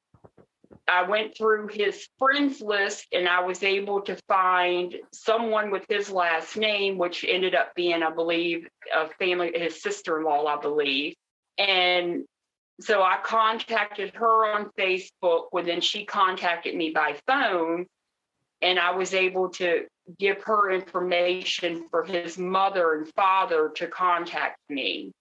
I 0.88 1.02
went 1.09 1.37
through 1.37 1.69
his 1.69 2.09
friends 2.19 2.61
list 2.61 3.07
and 3.12 3.29
I 3.29 3.41
was 3.41 3.62
able 3.62 4.02
to 4.02 4.17
find 4.29 4.95
someone 5.12 5.71
with 5.71 5.85
his 5.88 6.11
last 6.11 6.57
name, 6.57 6.99
which 6.99 7.25
ended 7.25 7.55
up 7.55 7.75
being, 7.75 8.02
I 8.02 8.11
believe, 8.11 8.67
a 8.95 9.09
family, 9.19 9.52
his 9.55 9.83
sister 9.83 10.19
in 10.19 10.25
law, 10.25 10.45
I 10.47 10.61
believe. 10.61 11.14
And 11.59 12.25
so 12.81 13.02
I 13.02 13.19
contacted 13.23 14.14
her 14.14 14.55
on 14.55 14.71
Facebook. 14.79 15.47
Well, 15.52 15.64
then 15.64 15.81
she 15.81 16.05
contacted 16.05 16.75
me 16.75 16.91
by 16.91 17.17
phone 17.26 17.87
and 18.62 18.79
I 18.79 18.93
was 18.93 19.12
able 19.12 19.50
to 19.50 19.87
give 20.19 20.43
her 20.45 20.71
information 20.71 21.88
for 21.91 22.05
his 22.05 22.38
mother 22.38 22.95
and 22.95 23.09
father 23.14 23.71
to 23.76 23.87
contact 23.88 24.59
me. 24.69 25.12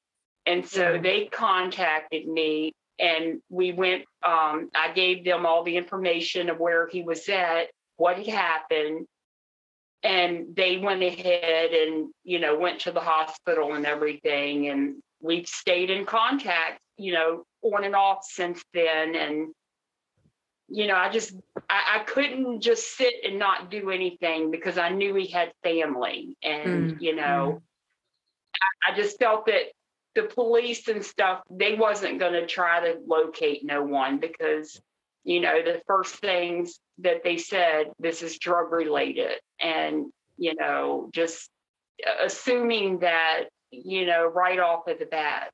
And 0.45 0.65
so 0.65 0.93
mm-hmm. 0.93 1.03
they 1.03 1.25
contacted 1.25 2.27
me 2.27 2.73
and 3.01 3.41
we 3.49 3.71
went, 3.71 4.03
um, 4.25 4.69
I 4.75 4.91
gave 4.93 5.25
them 5.25 5.45
all 5.45 5.63
the 5.63 5.75
information 5.75 6.49
of 6.49 6.59
where 6.59 6.87
he 6.87 7.01
was 7.01 7.27
at, 7.29 7.67
what 7.97 8.17
had 8.17 8.27
happened. 8.27 9.07
And 10.03 10.55
they 10.55 10.77
went 10.77 11.03
ahead 11.03 11.71
and, 11.71 12.11
you 12.23 12.39
know, 12.39 12.57
went 12.57 12.81
to 12.81 12.91
the 12.91 12.99
hospital 12.99 13.73
and 13.73 13.85
everything. 13.85 14.69
And 14.69 14.95
we've 15.19 15.47
stayed 15.47 15.89
in 15.89 16.05
contact, 16.05 16.79
you 16.97 17.13
know, 17.13 17.43
on 17.61 17.83
and 17.83 17.95
off 17.95 18.19
since 18.23 18.63
then. 18.73 19.15
And 19.15 19.53
you 20.71 20.87
know, 20.87 20.95
I 20.95 21.09
just 21.09 21.33
I, 21.69 21.99
I, 21.99 22.03
couldn't 22.05 22.61
just 22.61 22.95
sit 22.95 23.13
and 23.25 23.37
not 23.37 23.69
do 23.69 23.91
anything 23.91 24.51
because 24.51 24.77
I 24.77 24.87
knew 24.87 25.13
he 25.15 25.27
had 25.27 25.51
family, 25.63 26.37
and 26.41 26.93
mm. 26.93 27.01
you 27.01 27.13
know, 27.13 27.59
mm. 27.59 27.61
I, 28.87 28.91
I, 28.91 28.95
just 28.95 29.19
felt 29.19 29.47
that 29.47 29.63
the 30.15 30.23
police 30.23 30.87
and 30.87 31.03
stuff 31.03 31.41
they 31.49 31.75
wasn't 31.75 32.19
going 32.19 32.33
to 32.33 32.45
try 32.45 32.79
to 32.81 32.99
locate 33.05 33.63
no 33.63 33.83
one 33.83 34.19
because 34.19 34.79
you 35.23 35.39
know 35.39 35.61
the 35.61 35.81
first 35.87 36.15
things 36.15 36.79
that 36.99 37.23
they 37.23 37.37
said 37.37 37.91
this 37.99 38.21
is 38.21 38.37
drug 38.37 38.71
related, 38.71 39.39
and 39.59 40.05
you 40.37 40.55
know, 40.55 41.09
just 41.13 41.49
assuming 42.23 42.99
that 42.99 43.45
you 43.69 44.05
know 44.05 44.25
right 44.25 44.59
off 44.59 44.87
of 44.87 44.99
the 44.99 45.05
bat. 45.05 45.51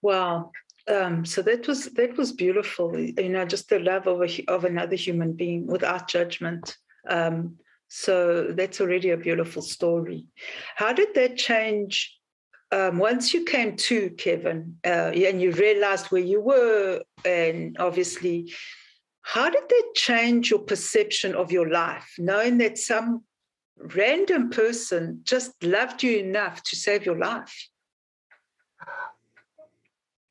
Well, 0.00 0.52
um, 0.88 1.26
so 1.26 1.42
that 1.42 1.66
was 1.68 1.86
that 1.86 2.16
was 2.16 2.32
beautiful. 2.32 2.98
You 2.98 3.28
know 3.28 3.44
just 3.44 3.68
the 3.68 3.78
love 3.78 4.06
of 4.06 4.22
a, 4.22 4.44
of 4.48 4.64
another 4.64 4.96
human 4.96 5.32
being 5.34 5.66
without 5.66 6.08
judgment. 6.08 6.76
Um, 7.08 7.58
so 7.88 8.48
that's 8.50 8.80
already 8.80 9.10
a 9.10 9.16
beautiful 9.16 9.62
story 9.62 10.26
how 10.76 10.92
did 10.92 11.14
that 11.14 11.36
change 11.36 12.18
um, 12.72 12.98
once 12.98 13.32
you 13.32 13.44
came 13.44 13.76
to 13.76 14.10
kevin 14.10 14.76
uh, 14.84 15.12
and 15.14 15.40
you 15.40 15.52
realized 15.52 16.06
where 16.06 16.22
you 16.22 16.40
were 16.40 17.00
and 17.24 17.76
obviously 17.78 18.52
how 19.22 19.50
did 19.50 19.62
that 19.68 19.90
change 19.94 20.50
your 20.50 20.60
perception 20.60 21.34
of 21.34 21.52
your 21.52 21.68
life 21.68 22.14
knowing 22.18 22.58
that 22.58 22.78
some 22.78 23.22
random 23.94 24.50
person 24.50 25.20
just 25.24 25.52
loved 25.62 26.02
you 26.02 26.18
enough 26.18 26.62
to 26.62 26.76
save 26.76 27.04
your 27.04 27.18
life 27.18 27.68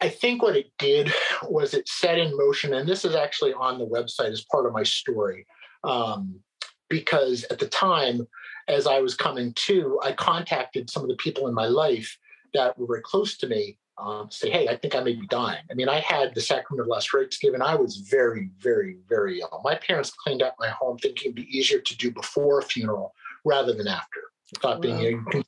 I 0.01 0.09
think 0.09 0.43
what 0.43 0.55
it 0.55 0.71
did 0.77 1.11
was 1.43 1.73
it 1.73 1.87
set 1.87 2.19
in 2.19 2.35
motion, 2.37 2.73
and 2.73 2.87
this 2.87 3.05
is 3.05 3.15
actually 3.15 3.53
on 3.53 3.79
the 3.79 3.87
website 3.87 4.31
as 4.31 4.45
part 4.51 4.65
of 4.65 4.73
my 4.73 4.83
story. 4.83 5.47
Um, 5.83 6.41
because 6.89 7.45
at 7.45 7.59
the 7.59 7.67
time, 7.67 8.27
as 8.67 8.87
I 8.87 8.99
was 8.99 9.15
coming 9.15 9.53
to, 9.53 9.99
I 10.03 10.11
contacted 10.13 10.89
some 10.89 11.03
of 11.03 11.09
the 11.09 11.15
people 11.15 11.47
in 11.47 11.53
my 11.53 11.67
life 11.67 12.17
that 12.53 12.77
were 12.77 12.87
very 12.87 13.01
close 13.01 13.37
to 13.37 13.47
me 13.47 13.77
um, 13.97 14.29
say, 14.29 14.49
hey, 14.49 14.67
I 14.67 14.75
think 14.75 14.95
I 14.95 15.01
may 15.01 15.13
be 15.13 15.27
dying. 15.27 15.63
I 15.71 15.73
mean, 15.73 15.87
I 15.87 15.99
had 15.99 16.35
the 16.35 16.41
sacrament 16.41 16.81
of 16.81 16.87
last 16.87 17.13
rites 17.13 17.37
given. 17.37 17.61
I 17.61 17.75
was 17.75 17.97
very, 17.97 18.49
very, 18.59 18.97
very 19.07 19.39
ill. 19.39 19.61
My 19.63 19.75
parents 19.75 20.11
cleaned 20.11 20.41
out 20.41 20.53
my 20.59 20.69
home 20.69 20.97
thinking 20.97 21.31
it'd 21.31 21.35
be 21.35 21.57
easier 21.57 21.79
to 21.79 21.97
do 21.97 22.11
before 22.11 22.59
a 22.59 22.63
funeral 22.63 23.13
rather 23.45 23.73
than 23.73 23.87
after. 23.87 24.21
I 24.55 24.59
thought 24.59 24.77
wow. 24.77 24.81
being, 24.81 24.99
you, 24.99 25.43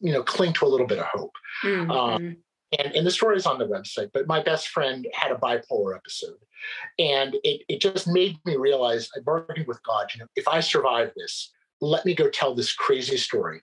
you 0.00 0.12
know, 0.12 0.22
cling 0.22 0.54
to 0.54 0.66
a 0.66 0.68
little 0.68 0.86
bit 0.86 0.98
of 0.98 1.06
hope. 1.06 1.32
Mm-hmm. 1.64 1.90
Um, 1.90 2.36
and, 2.78 2.94
and 2.94 3.06
the 3.06 3.10
story 3.10 3.36
is 3.36 3.46
on 3.46 3.58
the 3.58 3.66
website 3.66 4.10
but 4.12 4.26
my 4.26 4.42
best 4.42 4.68
friend 4.68 5.06
had 5.12 5.32
a 5.32 5.36
bipolar 5.36 5.96
episode 5.96 6.38
and 6.98 7.36
it, 7.44 7.62
it 7.68 7.80
just 7.80 8.08
made 8.08 8.38
me 8.44 8.56
realize 8.56 9.08
i 9.16 9.20
bargained 9.20 9.66
with 9.66 9.82
god 9.82 10.08
you 10.14 10.20
know 10.20 10.26
if 10.36 10.46
i 10.48 10.60
survive 10.60 11.10
this 11.16 11.52
let 11.80 12.04
me 12.04 12.14
go 12.14 12.28
tell 12.28 12.54
this 12.54 12.72
crazy 12.72 13.16
story 13.16 13.60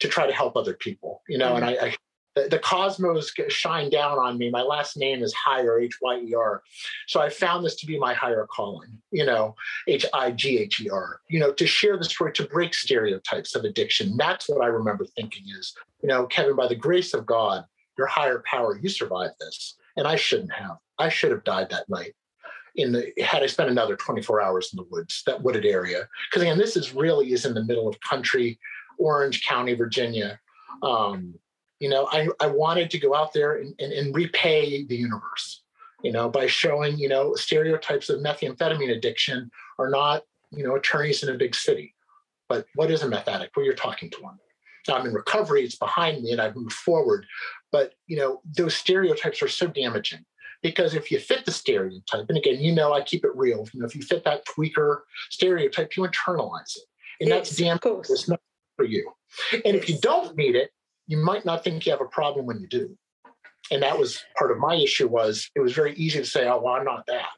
to 0.00 0.08
try 0.08 0.26
to 0.26 0.32
help 0.32 0.56
other 0.56 0.74
people 0.74 1.22
you 1.28 1.38
know 1.38 1.54
mm-hmm. 1.54 1.64
and 1.64 1.78
I, 1.78 1.86
I 1.86 1.94
the, 2.34 2.48
the 2.48 2.58
cosmos 2.58 3.32
shine 3.48 3.90
down 3.90 4.18
on 4.18 4.38
me. 4.38 4.50
My 4.50 4.62
last 4.62 4.96
name 4.96 5.22
is 5.22 5.32
Hyer, 5.34 5.78
H 5.78 5.98
Y 6.02 6.20
E 6.20 6.34
R. 6.34 6.62
So 7.06 7.20
I 7.20 7.28
found 7.28 7.64
this 7.64 7.76
to 7.76 7.86
be 7.86 7.98
my 7.98 8.12
higher 8.12 8.46
calling, 8.50 8.98
you 9.10 9.24
know, 9.24 9.54
H 9.86 10.04
I 10.12 10.32
G 10.32 10.58
H 10.58 10.80
E 10.80 10.90
R, 10.90 11.20
you 11.28 11.38
know, 11.38 11.52
to 11.52 11.66
share 11.66 11.96
the 11.96 12.04
story, 12.04 12.32
to 12.32 12.46
break 12.46 12.74
stereotypes 12.74 13.54
of 13.54 13.64
addiction. 13.64 14.16
That's 14.16 14.48
what 14.48 14.62
I 14.62 14.66
remember 14.66 15.04
thinking 15.04 15.44
is, 15.58 15.74
you 16.02 16.08
know, 16.08 16.26
Kevin, 16.26 16.56
by 16.56 16.66
the 16.66 16.74
grace 16.74 17.14
of 17.14 17.26
God, 17.26 17.64
your 17.96 18.06
higher 18.06 18.42
power, 18.46 18.78
you 18.80 18.88
survived 18.88 19.34
this. 19.40 19.76
And 19.96 20.06
I 20.06 20.16
shouldn't 20.16 20.52
have. 20.52 20.78
I 20.98 21.08
should 21.08 21.30
have 21.30 21.44
died 21.44 21.70
that 21.70 21.88
night. 21.88 22.14
in 22.76 22.92
the 22.92 23.12
had 23.22 23.42
I 23.42 23.46
spent 23.46 23.70
another 23.70 23.96
24 23.96 24.42
hours 24.42 24.70
in 24.72 24.76
the 24.78 24.88
woods, 24.90 25.22
that 25.26 25.42
wooded 25.42 25.64
area. 25.64 26.08
Because 26.28 26.42
again, 26.42 26.58
this 26.58 26.76
is 26.76 26.94
really 26.94 27.32
is 27.32 27.46
in 27.46 27.54
the 27.54 27.64
middle 27.64 27.88
of 27.88 28.00
country, 28.00 28.58
Orange 28.98 29.46
County, 29.46 29.74
Virginia. 29.74 30.38
Um, 30.82 31.34
you 31.80 31.88
know, 31.88 32.08
I, 32.10 32.28
I 32.40 32.46
wanted 32.46 32.90
to 32.90 32.98
go 32.98 33.14
out 33.14 33.32
there 33.32 33.58
and, 33.58 33.74
and, 33.78 33.92
and 33.92 34.14
repay 34.14 34.84
the 34.84 34.96
universe, 34.96 35.62
you 36.02 36.12
know, 36.12 36.28
by 36.28 36.46
showing, 36.46 36.98
you 36.98 37.08
know, 37.08 37.34
stereotypes 37.34 38.08
of 38.08 38.20
methamphetamine 38.20 38.96
addiction 38.96 39.50
are 39.78 39.90
not, 39.90 40.22
you 40.50 40.64
know, 40.64 40.76
attorneys 40.76 41.22
in 41.22 41.34
a 41.34 41.38
big 41.38 41.54
city. 41.54 41.94
But 42.48 42.66
what 42.74 42.90
is 42.90 43.02
a 43.02 43.08
meth 43.08 43.28
addict? 43.28 43.56
Well, 43.56 43.64
you're 43.64 43.74
talking 43.74 44.10
to 44.10 44.22
one. 44.22 44.38
I'm 44.88 45.06
in 45.06 45.14
recovery, 45.14 45.64
it's 45.64 45.76
behind 45.76 46.22
me 46.22 46.32
and 46.32 46.40
I've 46.40 46.56
moved 46.56 46.72
forward. 46.72 47.26
But 47.72 47.94
you 48.06 48.16
know, 48.16 48.40
those 48.56 48.74
stereotypes 48.74 49.42
are 49.42 49.48
so 49.48 49.66
damaging 49.66 50.24
because 50.62 50.94
if 50.94 51.10
you 51.10 51.18
fit 51.18 51.44
the 51.44 51.50
stereotype, 51.50 52.26
and 52.28 52.38
again, 52.38 52.60
you 52.60 52.72
know, 52.72 52.92
I 52.92 53.02
keep 53.02 53.24
it 53.24 53.34
real. 53.34 53.66
You 53.72 53.80
know, 53.80 53.86
if 53.86 53.94
you 53.94 54.02
fit 54.02 54.24
that 54.24 54.46
tweaker 54.46 55.00
stereotype, 55.30 55.96
you 55.96 56.04
internalize 56.04 56.76
it, 56.76 56.84
and 57.20 57.28
yes, 57.28 57.50
that's 57.50 57.56
damn. 57.56 57.78
It's 57.82 58.28
not 58.28 58.40
for 58.76 58.84
you. 58.84 59.10
And 59.52 59.62
yes. 59.64 59.74
if 59.74 59.88
you 59.88 59.98
don't 59.98 60.36
meet 60.36 60.56
it, 60.56 60.70
you 61.06 61.18
might 61.18 61.44
not 61.44 61.64
think 61.64 61.84
you 61.84 61.92
have 61.92 62.00
a 62.00 62.06
problem 62.06 62.46
when 62.46 62.60
you 62.60 62.66
do. 62.66 62.96
And 63.70 63.82
that 63.82 63.98
was 63.98 64.22
part 64.38 64.50
of 64.50 64.58
my 64.58 64.74
issue 64.74 65.08
was 65.08 65.50
it 65.54 65.60
was 65.60 65.72
very 65.72 65.94
easy 65.94 66.18
to 66.18 66.26
say, 66.26 66.46
oh, 66.46 66.60
well, 66.60 66.74
I'm 66.74 66.84
not 66.84 67.06
that. 67.06 67.28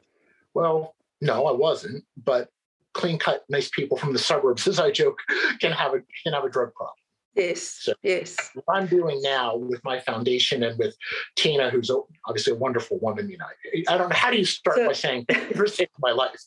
Well, 0.53 0.95
no, 1.21 1.45
I 1.45 1.51
wasn't. 1.51 2.03
But 2.21 2.49
clean 2.93 3.17
cut, 3.17 3.43
nice 3.49 3.69
people 3.69 3.97
from 3.97 4.13
the 4.13 4.19
suburbs, 4.19 4.67
as 4.67 4.79
I 4.79 4.91
joke, 4.91 5.19
can 5.61 5.71
have 5.71 5.93
a 5.93 6.01
can 6.23 6.33
have 6.33 6.43
a 6.43 6.49
drug 6.49 6.73
problem. 6.73 6.95
Yes. 7.37 7.61
So 7.81 7.93
yes. 8.01 8.35
What 8.55 8.65
I'm 8.75 8.87
doing 8.87 9.21
now 9.21 9.55
with 9.55 9.83
my 9.83 9.99
foundation 9.99 10.63
and 10.63 10.77
with 10.79 10.95
Tina, 11.35 11.69
who's 11.69 11.91
obviously 12.25 12.53
a 12.53 12.55
wonderful 12.55 12.97
woman, 12.99 13.29
you 13.29 13.37
know, 13.37 13.45
I 13.87 13.97
don't 13.97 14.09
know 14.09 14.15
how 14.15 14.31
do 14.31 14.37
you 14.37 14.45
start 14.45 14.77
so, 14.77 14.87
by 14.87 14.93
saying 14.93 15.25
you 15.55 15.67
saved 15.67 15.91
my 15.99 16.11
life. 16.11 16.41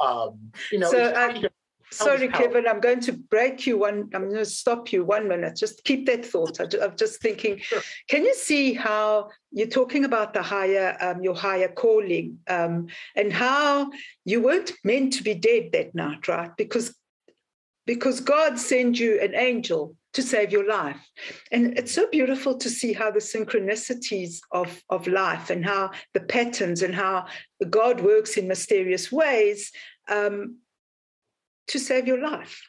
Um, 0.00 0.50
you 0.72 0.78
know, 0.78 0.90
so 0.90 1.14
um, 1.14 1.46
sorry, 1.90 2.28
Kevin, 2.28 2.66
I'm 2.66 2.80
going 2.80 3.00
to 3.00 3.12
break 3.12 3.66
you 3.66 3.78
one. 3.78 4.08
I'm 4.14 4.24
going 4.24 4.36
to 4.36 4.44
stop 4.44 4.92
you 4.92 5.04
one 5.04 5.28
minute. 5.28 5.56
Just 5.56 5.84
keep 5.84 6.06
that 6.06 6.24
thought. 6.24 6.58
I'm 6.58 6.96
just 6.96 7.20
thinking. 7.20 7.58
Sure. 7.58 7.82
Can 8.08 8.24
you 8.24 8.34
see 8.34 8.72
how 8.72 9.28
you're 9.52 9.66
talking 9.66 10.04
about 10.04 10.32
the 10.32 10.42
higher, 10.42 10.96
um, 11.00 11.22
your 11.22 11.34
higher 11.34 11.68
calling, 11.68 12.38
um, 12.48 12.86
and 13.14 13.32
how 13.32 13.90
you 14.24 14.40
weren't 14.40 14.72
meant 14.84 15.12
to 15.14 15.22
be 15.22 15.34
dead 15.34 15.70
that 15.72 15.94
night, 15.94 16.28
right? 16.28 16.50
Because 16.56 16.94
because 17.86 18.20
God 18.20 18.58
sent 18.58 19.00
you 19.00 19.20
an 19.20 19.34
angel 19.34 19.96
to 20.12 20.22
save 20.22 20.50
your 20.50 20.66
life. 20.66 21.00
And 21.52 21.78
it's 21.78 21.92
so 21.92 22.08
beautiful 22.10 22.58
to 22.58 22.68
see 22.68 22.92
how 22.92 23.10
the 23.10 23.20
synchronicities 23.20 24.40
of, 24.50 24.82
of 24.90 25.06
life 25.06 25.50
and 25.50 25.64
how 25.64 25.92
the 26.14 26.20
patterns 26.20 26.82
and 26.82 26.94
how 26.94 27.26
God 27.68 28.00
works 28.00 28.36
in 28.36 28.48
mysterious 28.48 29.12
ways 29.12 29.70
um, 30.08 30.58
to 31.68 31.78
save 31.78 32.06
your 32.08 32.20
life. 32.20 32.60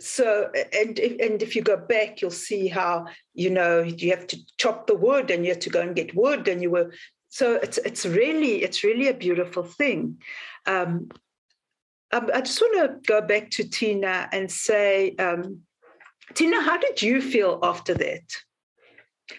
So, 0.00 0.52
and 0.72 0.96
if, 1.00 1.18
and 1.20 1.42
if 1.42 1.56
you 1.56 1.62
go 1.62 1.76
back, 1.76 2.22
you'll 2.22 2.30
see 2.30 2.68
how, 2.68 3.06
you 3.34 3.50
know, 3.50 3.82
you 3.82 4.10
have 4.10 4.28
to 4.28 4.38
chop 4.56 4.86
the 4.86 4.94
wood 4.94 5.32
and 5.32 5.44
you 5.44 5.50
have 5.50 5.60
to 5.60 5.70
go 5.70 5.80
and 5.80 5.96
get 5.96 6.14
wood 6.14 6.46
and 6.46 6.62
you 6.62 6.70
were, 6.70 6.92
so 7.28 7.54
it's, 7.54 7.78
it's 7.78 8.06
really, 8.06 8.62
it's 8.62 8.84
really 8.84 9.08
a 9.08 9.14
beautiful 9.14 9.64
thing. 9.64 10.18
Um, 10.66 11.08
um 12.12 12.30
I 12.32 12.40
just 12.40 12.60
want 12.60 12.76
to 12.76 13.12
go 13.12 13.20
back 13.20 13.50
to 13.50 13.68
Tina 13.68 14.28
and 14.30 14.48
say, 14.48 15.16
um, 15.16 15.62
Tina, 16.34 16.60
how 16.60 16.78
did 16.78 17.02
you 17.02 17.20
feel 17.20 17.58
after 17.62 17.94
that? 17.94 18.22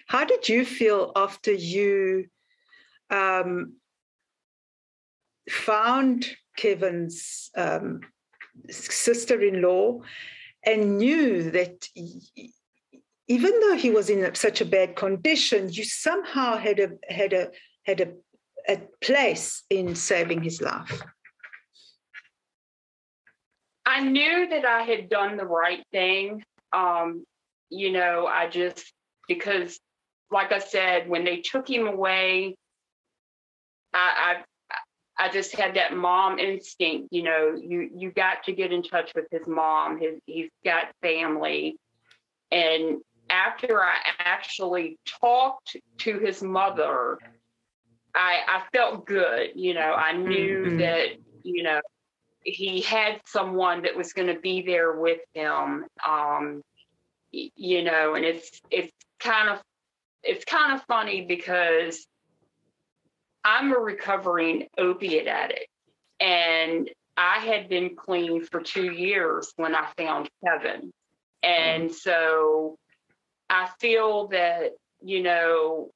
How 0.06 0.24
did 0.24 0.48
you 0.48 0.64
feel 0.64 1.12
after 1.16 1.52
you 1.52 2.26
um, 3.10 3.74
found 5.48 6.26
Kevin's 6.56 7.50
um, 7.56 8.00
sister 8.68 9.40
in 9.40 9.62
law 9.62 10.00
and 10.64 10.98
knew 10.98 11.50
that 11.50 11.88
even 13.28 13.60
though 13.60 13.76
he 13.76 13.90
was 13.90 14.10
in 14.10 14.34
such 14.34 14.60
a 14.60 14.64
bad 14.64 14.96
condition, 14.96 15.68
you 15.70 15.84
somehow 15.84 16.56
had 16.56 16.78
a 16.80 16.90
had 17.08 17.32
a 17.32 17.50
had 17.84 18.00
a, 18.00 18.12
a 18.68 18.80
place 19.00 19.62
in 19.70 19.94
saving 19.94 20.42
his 20.42 20.60
life? 20.60 21.02
I 23.86 24.00
knew 24.00 24.48
that 24.48 24.64
I 24.64 24.82
had 24.82 25.08
done 25.08 25.36
the 25.36 25.46
right 25.46 25.84
thing 25.90 26.44
um, 26.72 27.24
you 27.68 27.92
know, 27.92 28.26
I 28.26 28.48
just 28.48 28.92
because, 29.28 29.78
like 30.30 30.52
I 30.52 30.58
said, 30.58 31.08
when 31.08 31.24
they 31.24 31.38
took 31.38 31.68
him 31.68 31.86
away, 31.86 32.56
I, 33.94 34.42
I 35.18 35.26
I 35.26 35.28
just 35.28 35.54
had 35.54 35.74
that 35.74 35.94
mom 35.94 36.38
instinct. 36.38 37.08
You 37.10 37.22
know, 37.22 37.54
you 37.56 37.90
you 37.94 38.10
got 38.10 38.44
to 38.44 38.52
get 38.52 38.72
in 38.72 38.82
touch 38.82 39.12
with 39.14 39.26
his 39.30 39.46
mom. 39.46 40.00
His 40.00 40.18
he's 40.26 40.50
got 40.64 40.86
family, 41.02 41.76
and 42.50 42.98
after 43.28 43.82
I 43.82 43.94
actually 44.18 44.98
talked 45.20 45.76
to 45.98 46.18
his 46.18 46.42
mother, 46.42 47.18
I 48.14 48.40
I 48.48 48.62
felt 48.72 49.06
good. 49.06 49.50
You 49.54 49.74
know, 49.74 49.92
I 49.94 50.12
knew 50.12 50.64
mm-hmm. 50.64 50.78
that 50.78 51.08
you 51.42 51.62
know 51.62 51.80
he 52.42 52.80
had 52.80 53.20
someone 53.26 53.82
that 53.82 53.96
was 53.96 54.12
going 54.12 54.32
to 54.34 54.40
be 54.40 54.62
there 54.62 54.92
with 54.92 55.20
him 55.34 55.84
um, 56.08 56.62
you 57.32 57.82
know 57.82 58.14
and 58.14 58.24
it's 58.24 58.60
it's 58.70 58.92
kind 59.20 59.48
of 59.48 59.60
it's 60.22 60.44
kind 60.44 60.72
of 60.74 60.82
funny 60.86 61.24
because 61.24 62.06
i'm 63.44 63.72
a 63.72 63.78
recovering 63.78 64.66
opiate 64.78 65.28
addict 65.28 65.68
and 66.18 66.90
i 67.16 67.38
had 67.38 67.68
been 67.68 67.94
clean 67.94 68.44
for 68.44 68.60
two 68.60 68.92
years 68.92 69.52
when 69.56 69.74
i 69.74 69.86
found 69.96 70.28
kevin 70.44 70.90
and 71.42 71.92
so 71.92 72.76
i 73.48 73.68
feel 73.78 74.26
that 74.28 74.72
you 75.02 75.22
know 75.22 75.90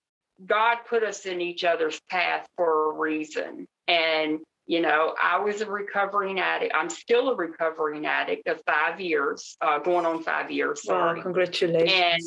god 0.45 0.79
put 0.89 1.03
us 1.03 1.27
in 1.27 1.41
each 1.41 1.65
other's 1.65 2.01
path 2.11 2.47
for 2.57 2.91
a 2.91 2.99
reason. 2.99 3.67
And 3.87 4.41
you 4.66 4.81
know, 4.81 5.14
I 5.22 5.40
was 5.40 5.61
a 5.61 5.70
recovering 5.70 6.40
addict. 6.40 6.72
I'm 6.74 6.88
still 6.88 7.31
a 7.31 7.35
recovering 7.35 8.07
addict 8.07 8.48
of 8.48 8.62
five 8.66 9.00
years, 9.00 9.57
uh, 9.61 9.79
going 9.79 10.07
on 10.07 10.22
five 10.22 10.50
years. 10.50 10.83
Sorry. 10.83 11.18
Wow, 11.18 11.22
congratulations. 11.22 11.92
And 11.92 12.22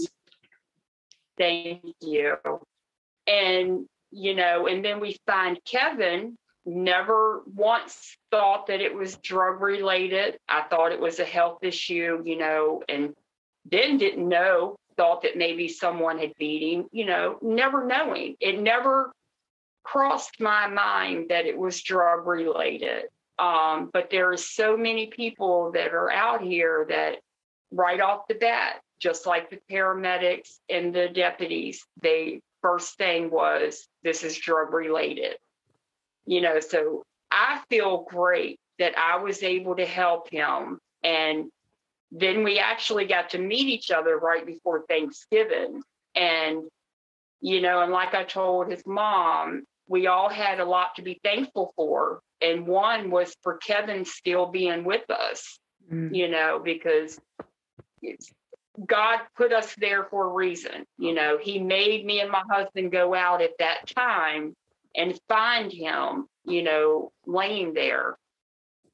thank 1.38 1.96
you. 2.02 2.36
And, 3.26 3.86
you 4.12 4.36
know, 4.36 4.68
and 4.68 4.86
then 4.86 5.00
we 5.00 5.18
find 5.26 5.60
Kevin 5.66 6.38
never 6.66 7.42
once 7.56 8.18
thought 8.30 8.68
that 8.68 8.82
it 8.82 8.94
was 8.94 9.18
drug 9.18 9.62
related. 9.62 10.38
I 10.48 10.64
thought 10.64 10.92
it 10.92 11.00
was 11.00 11.20
a 11.20 11.26
health 11.26 11.64
issue, 11.64 12.22
you 12.24 12.38
know, 12.38 12.84
and 12.88 13.16
then 13.66 13.98
didn't 13.98 14.28
know, 14.28 14.78
thought 14.96 15.24
that 15.24 15.38
maybe 15.38 15.70
someone 15.70 16.20
had 16.20 16.34
beat 16.38 16.74
him, 16.74 16.86
you 16.92 17.06
know, 17.06 17.40
never 17.42 17.86
knowing. 17.86 18.36
It 18.40 18.60
never 18.60 19.12
crossed 19.92 20.42
my 20.42 20.68
mind 20.68 21.28
that 21.30 21.46
it 21.46 21.58
was 21.58 21.82
drug 21.82 22.28
related. 22.28 23.04
Um, 23.40 23.90
but 23.94 24.10
there 24.10 24.32
are 24.32 24.38
so 24.38 24.76
many 24.76 25.08
people 25.08 25.72
that 25.74 25.94
are 25.94 26.12
out 26.12 26.42
here 26.42 26.86
that 26.90 27.18
right 27.72 28.02
off 28.02 28.28
the 28.28 28.36
bat, 28.36 28.82
just 29.00 29.26
like 29.26 29.50
the 29.50 29.60
paramedics 29.72 30.56
and 30.70 30.94
the 30.94 31.08
deputies, 31.08 31.86
they 32.02 32.42
first 32.62 32.98
thing 32.98 33.30
was 33.30 33.88
this 34.04 34.24
is 34.24 34.38
drug 34.38 34.74
related. 34.74 35.38
You 36.26 36.42
know, 36.42 36.60
so 36.60 37.04
I 37.32 37.62
feel 37.70 38.06
great 38.10 38.60
that 38.80 38.98
I 38.98 39.18
was 39.18 39.42
able 39.42 39.76
to 39.78 39.86
help 39.86 40.30
him. 40.30 40.80
And 41.04 41.46
then 42.12 42.44
we 42.44 42.60
actually 42.60 43.06
got 43.06 43.30
to 43.30 43.38
meet 43.38 43.68
each 43.68 43.92
other 43.92 44.18
right 44.18 44.46
before 44.46 44.84
Thanksgiving. 44.90 45.82
And, 46.16 46.64
you 47.40 47.62
know, 47.62 47.82
and 47.82 47.94
like 47.94 48.14
I 48.14 48.24
told 48.24 48.70
his 48.70 48.86
mom, 48.86 49.64
we 49.88 50.08
all 50.08 50.30
had 50.30 50.60
a 50.60 50.66
lot 50.66 50.96
to 50.96 51.02
be 51.02 51.20
thankful 51.24 51.74
for. 51.76 52.22
And 52.42 52.68
one 52.68 53.10
was 53.10 53.36
for 53.42 53.58
Kevin 53.58 54.06
still 54.06 54.48
being 54.48 54.84
with 54.84 55.10
us, 55.10 55.60
mm. 55.92 56.14
you 56.16 56.30
know, 56.30 56.62
because 56.64 57.20
God 58.86 59.20
put 59.36 59.52
us 59.52 59.74
there 59.76 60.04
for 60.06 60.26
a 60.26 60.34
reason. 60.34 60.86
You 60.98 61.14
know, 61.14 61.38
He 61.42 61.60
made 61.60 62.06
me 62.06 62.22
and 62.22 62.30
my 62.32 62.44
husband 62.50 62.92
go 62.92 63.16
out 63.16 63.42
at 63.42 63.58
that 63.60 63.88
time 63.88 64.56
and 64.96 65.20
find 65.30 65.72
him, 65.72 66.28
you 66.46 66.64
know, 66.64 67.12
laying 67.26 67.74
there. 67.74 68.18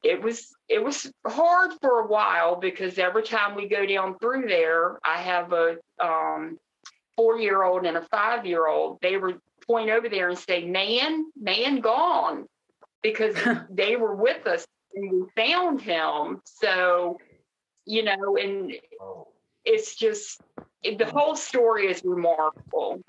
It 0.04 0.22
was 0.22 0.54
it 0.68 0.84
was 0.84 1.12
hard 1.26 1.72
for 1.82 2.00
a 2.00 2.08
while 2.08 2.58
because 2.58 3.00
every 3.00 3.24
time 3.24 3.56
we 3.56 3.70
go 3.70 3.86
down 3.86 4.20
through 4.20 4.48
there, 4.48 5.00
I 5.04 5.18
have 5.22 5.54
a 5.54 5.78
um, 6.04 6.60
four 7.16 7.40
year 7.40 7.64
old 7.64 7.86
and 7.86 7.96
a 7.96 8.02
five 8.02 8.46
year 8.46 8.68
old. 8.68 9.00
They 9.02 9.16
were 9.16 9.36
point 9.66 9.90
over 9.90 10.10
there 10.10 10.30
and 10.30 10.38
say, 10.38 10.66
man, 10.66 11.26
man 11.40 11.80
gone, 11.80 12.46
because 13.02 13.36
they 13.70 13.96
were 13.96 14.16
with 14.16 14.46
us 14.48 14.66
and 14.96 15.12
we 15.12 15.24
found 15.36 15.82
him. 15.82 16.42
So, 16.46 17.18
you 17.86 18.04
know, 18.04 18.38
and 18.38 18.74
it's 19.66 19.96
just, 19.96 20.42
it, 20.84 20.98
the 20.98 21.06
whole 21.06 21.36
story 21.36 21.88
is 21.88 22.02
remarkable. 22.04 23.02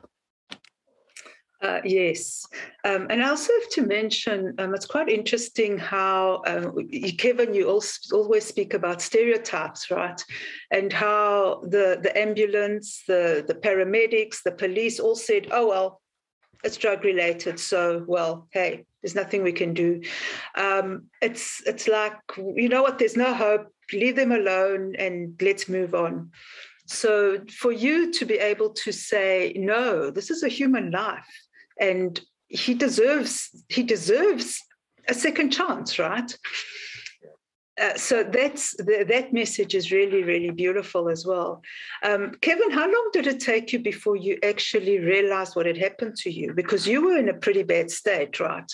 Uh, 1.64 1.80
yes. 1.82 2.46
Um, 2.84 3.06
and 3.08 3.22
I 3.22 3.30
also 3.30 3.50
have 3.58 3.70
to 3.70 3.82
mention 3.86 4.54
um, 4.58 4.74
it's 4.74 4.84
quite 4.84 5.08
interesting 5.08 5.78
how, 5.78 6.42
um, 6.46 6.76
Kevin, 7.16 7.54
you 7.54 7.70
also 7.70 8.16
always 8.18 8.44
speak 8.44 8.74
about 8.74 9.00
stereotypes, 9.00 9.90
right? 9.90 10.22
And 10.70 10.92
how 10.92 11.62
the, 11.62 11.98
the 12.02 12.16
ambulance, 12.18 13.02
the, 13.08 13.44
the 13.46 13.54
paramedics, 13.54 14.42
the 14.44 14.52
police 14.52 15.00
all 15.00 15.16
said, 15.16 15.48
oh, 15.52 15.68
well, 15.68 16.02
it's 16.64 16.77
drug 16.77 17.05
related. 17.05 17.61
So, 17.61 18.05
well, 18.07 18.48
hey, 18.50 18.85
there's 19.03 19.14
nothing 19.14 19.42
we 19.42 19.53
can 19.53 19.74
do. 19.74 20.03
Um, 20.57 21.05
it's, 21.22 21.62
it's 21.66 21.87
like, 21.87 22.16
you 22.37 22.68
know 22.68 22.83
what, 22.83 22.98
there's 22.98 23.16
no 23.16 23.35
hope. 23.35 23.68
Leave 23.92 24.16
them 24.16 24.33
alone 24.33 24.94
and 24.98 25.35
let's 25.40 25.68
move 25.68 25.94
on. 25.94 26.31
So, 26.87 27.40
for 27.61 27.70
you 27.70 28.12
to 28.12 28.24
be 28.24 28.35
able 28.35 28.70
to 28.70 28.92
say, 28.92 29.53
no, 29.57 30.11
this 30.11 30.31
is 30.31 30.42
a 30.42 30.48
human 30.48 30.90
life 30.90 31.29
and 31.79 32.20
he 32.48 32.74
deserves 32.74 33.50
he 33.68 33.83
deserves 33.83 34.61
a 35.09 35.14
second 35.14 35.50
chance 35.50 35.98
right 35.98 36.37
uh, 37.80 37.96
so 37.96 38.22
that's 38.22 38.76
the, 38.76 39.04
that 39.08 39.32
message 39.32 39.74
is 39.74 39.90
really 39.90 40.22
really 40.22 40.50
beautiful 40.50 41.08
as 41.08 41.26
well 41.26 41.62
um, 42.02 42.32
kevin 42.40 42.70
how 42.70 42.87
long 42.87 43.10
did 43.12 43.26
it 43.26 43.40
take 43.40 43.72
you 43.72 43.78
before 43.78 44.16
you 44.16 44.38
actually 44.42 44.98
realized 44.98 45.56
what 45.56 45.66
had 45.66 45.76
happened 45.76 46.16
to 46.16 46.30
you 46.30 46.52
because 46.54 46.87
you 46.87 47.04
were 47.04 47.16
in 47.16 47.28
a 47.28 47.34
pretty 47.34 47.62
bad 47.62 47.90
state 47.90 48.38
right 48.40 48.70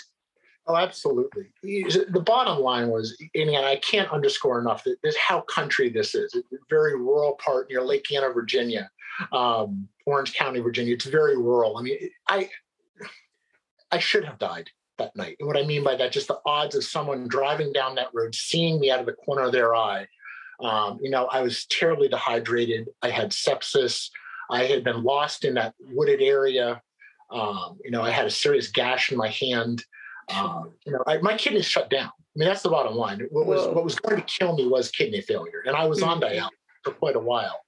Oh, 0.67 0.77
absolutely. 0.77 1.47
The 1.65 2.23
bottom 2.25 2.61
line 2.61 2.91
was, 2.91 3.21
and 3.35 3.57
I 3.57 3.77
can't 3.77 4.09
underscore 4.13 4.61
enough 4.61 4.85
that 4.85 4.99
this 5.03 5.17
how 5.17 5.41
country 5.41 5.89
this 5.89 6.15
is. 6.15 6.33
It's 6.33 6.53
a 6.53 6.57
very 6.69 6.97
rural 6.97 7.33
part 7.43 7.69
near 7.71 7.83
Lake 7.83 8.13
Anna, 8.13 8.31
Virginia, 8.31 8.89
um, 9.33 9.89
Orange 10.07 10.35
County, 10.35 10.61
Virginia. 10.61 10.95
It's 10.95 11.07
very 11.07 11.37
rural. 11.37 11.77
I 11.77 11.83
mean, 11.83 11.99
I 12.29 12.51
I 13.91 13.99
should 13.99 14.25
have 14.25 14.39
died 14.39 14.71
that 15.01 15.17
night. 15.17 15.37
And 15.41 15.47
what 15.47 15.57
I 15.57 15.65
mean 15.65 15.83
by 15.83 15.97
that, 15.97 16.13
just 16.13 16.29
the 16.29 16.41
odds 16.47 16.75
of 16.75 16.85
someone 16.85 17.27
driving 17.29 17.73
down 17.73 17.97
that 17.97 18.09
road, 18.15 18.35
seeing 18.35 18.79
me 18.79 18.91
out 18.91 19.01
of 19.01 19.07
the 19.07 19.13
corner 19.13 19.43
of 19.43 19.53
their 19.53 19.75
eye. 19.75 20.07
Um, 20.61 20.99
you 21.03 21.11
know, 21.11 21.27
I 21.27 21.41
was 21.41 21.67
terribly 21.67 22.09
dehydrated. 22.09 22.89
I 23.03 23.11
had 23.11 23.31
sepsis. 23.31 24.11
I 24.51 24.65
had 24.65 24.85
been 24.85 25.03
lost 25.03 25.45
in 25.45 25.55
that 25.55 25.75
wooded 25.81 26.21
area. 26.21 26.81
Um, 27.31 27.79
you 27.85 27.91
know, 27.91 28.03
I 28.03 28.11
had 28.11 28.27
a 28.27 28.31
serious 28.31 28.69
gash 28.69 29.11
in 29.11 29.19
my 29.19 29.29
hand. 29.29 29.85
Um, 30.35 30.73
you 30.87 30.93
know, 30.93 31.03
I, 31.07 31.19
my 31.19 31.37
kidneys 31.37 31.67
shut 31.67 31.91
down. 31.91 32.11
I 32.11 32.39
mean, 32.39 32.49
that's 32.49 32.63
the 32.63 32.71
bottom 32.71 32.95
line. 32.95 33.27
What 33.31 33.47
was 33.47 33.67
what 33.75 33.83
was 33.83 33.97
going 33.97 34.17
to 34.17 34.23
kill 34.23 34.55
me 34.55 34.69
was 34.69 34.91
kidney 34.91 35.21
failure, 35.21 35.65
and 35.67 35.75
I 35.75 35.87
was 35.87 36.01
mm-hmm. 36.01 36.11
on 36.11 36.21
dialysis 36.21 36.49
for 36.85 36.93
quite 36.93 37.17
a 37.17 37.21
while. 37.21 37.61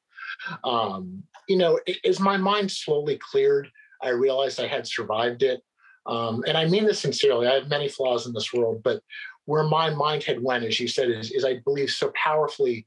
Um, 0.62 1.24
you 1.48 1.56
know, 1.56 1.80
as 2.04 2.20
my 2.20 2.36
mind 2.36 2.70
slowly 2.70 3.18
cleared, 3.18 3.68
I 4.00 4.10
realized 4.10 4.60
I 4.60 4.66
had 4.66 4.86
survived 4.86 5.42
it. 5.42 5.62
Um, 6.06 6.44
and 6.46 6.56
I 6.56 6.66
mean 6.66 6.84
this 6.84 7.00
sincerely. 7.00 7.46
I 7.46 7.54
have 7.54 7.68
many 7.68 7.88
flaws 7.88 8.26
in 8.26 8.32
this 8.32 8.52
world, 8.52 8.82
but 8.82 9.02
where 9.44 9.64
my 9.64 9.90
mind 9.90 10.22
had 10.24 10.42
went, 10.42 10.64
as 10.64 10.78
you 10.78 10.88
said, 10.88 11.10
is, 11.10 11.30
is 11.32 11.44
I 11.44 11.58
believe 11.64 11.90
so 11.90 12.12
powerfully 12.14 12.86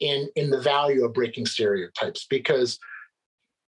in 0.00 0.28
in 0.36 0.50
the 0.50 0.60
value 0.60 1.04
of 1.04 1.12
breaking 1.12 1.46
stereotypes 1.46 2.26
because 2.28 2.78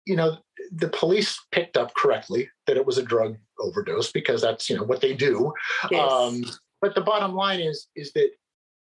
you 0.06 0.15
know 0.15 0.38
the 0.71 0.89
police 0.89 1.39
picked 1.52 1.78
up 1.78 1.93
correctly 1.95 2.50
that 2.65 2.78
it 2.78 2.86
was 2.86 2.97
a 2.97 3.04
drug 3.04 3.38
overdose 3.60 4.12
because 4.12 4.41
that's 4.41 4.69
you 4.69 4.76
know 4.76 4.84
what 4.84 5.02
they 5.02 5.13
do. 5.13 5.54
Yes. 5.91 6.12
Um, 6.12 6.43
but 6.82 6.95
the 6.95 7.02
bottom 7.02 7.34
line 7.34 7.60
is 7.60 7.88
is 7.95 8.12
that 8.13 8.30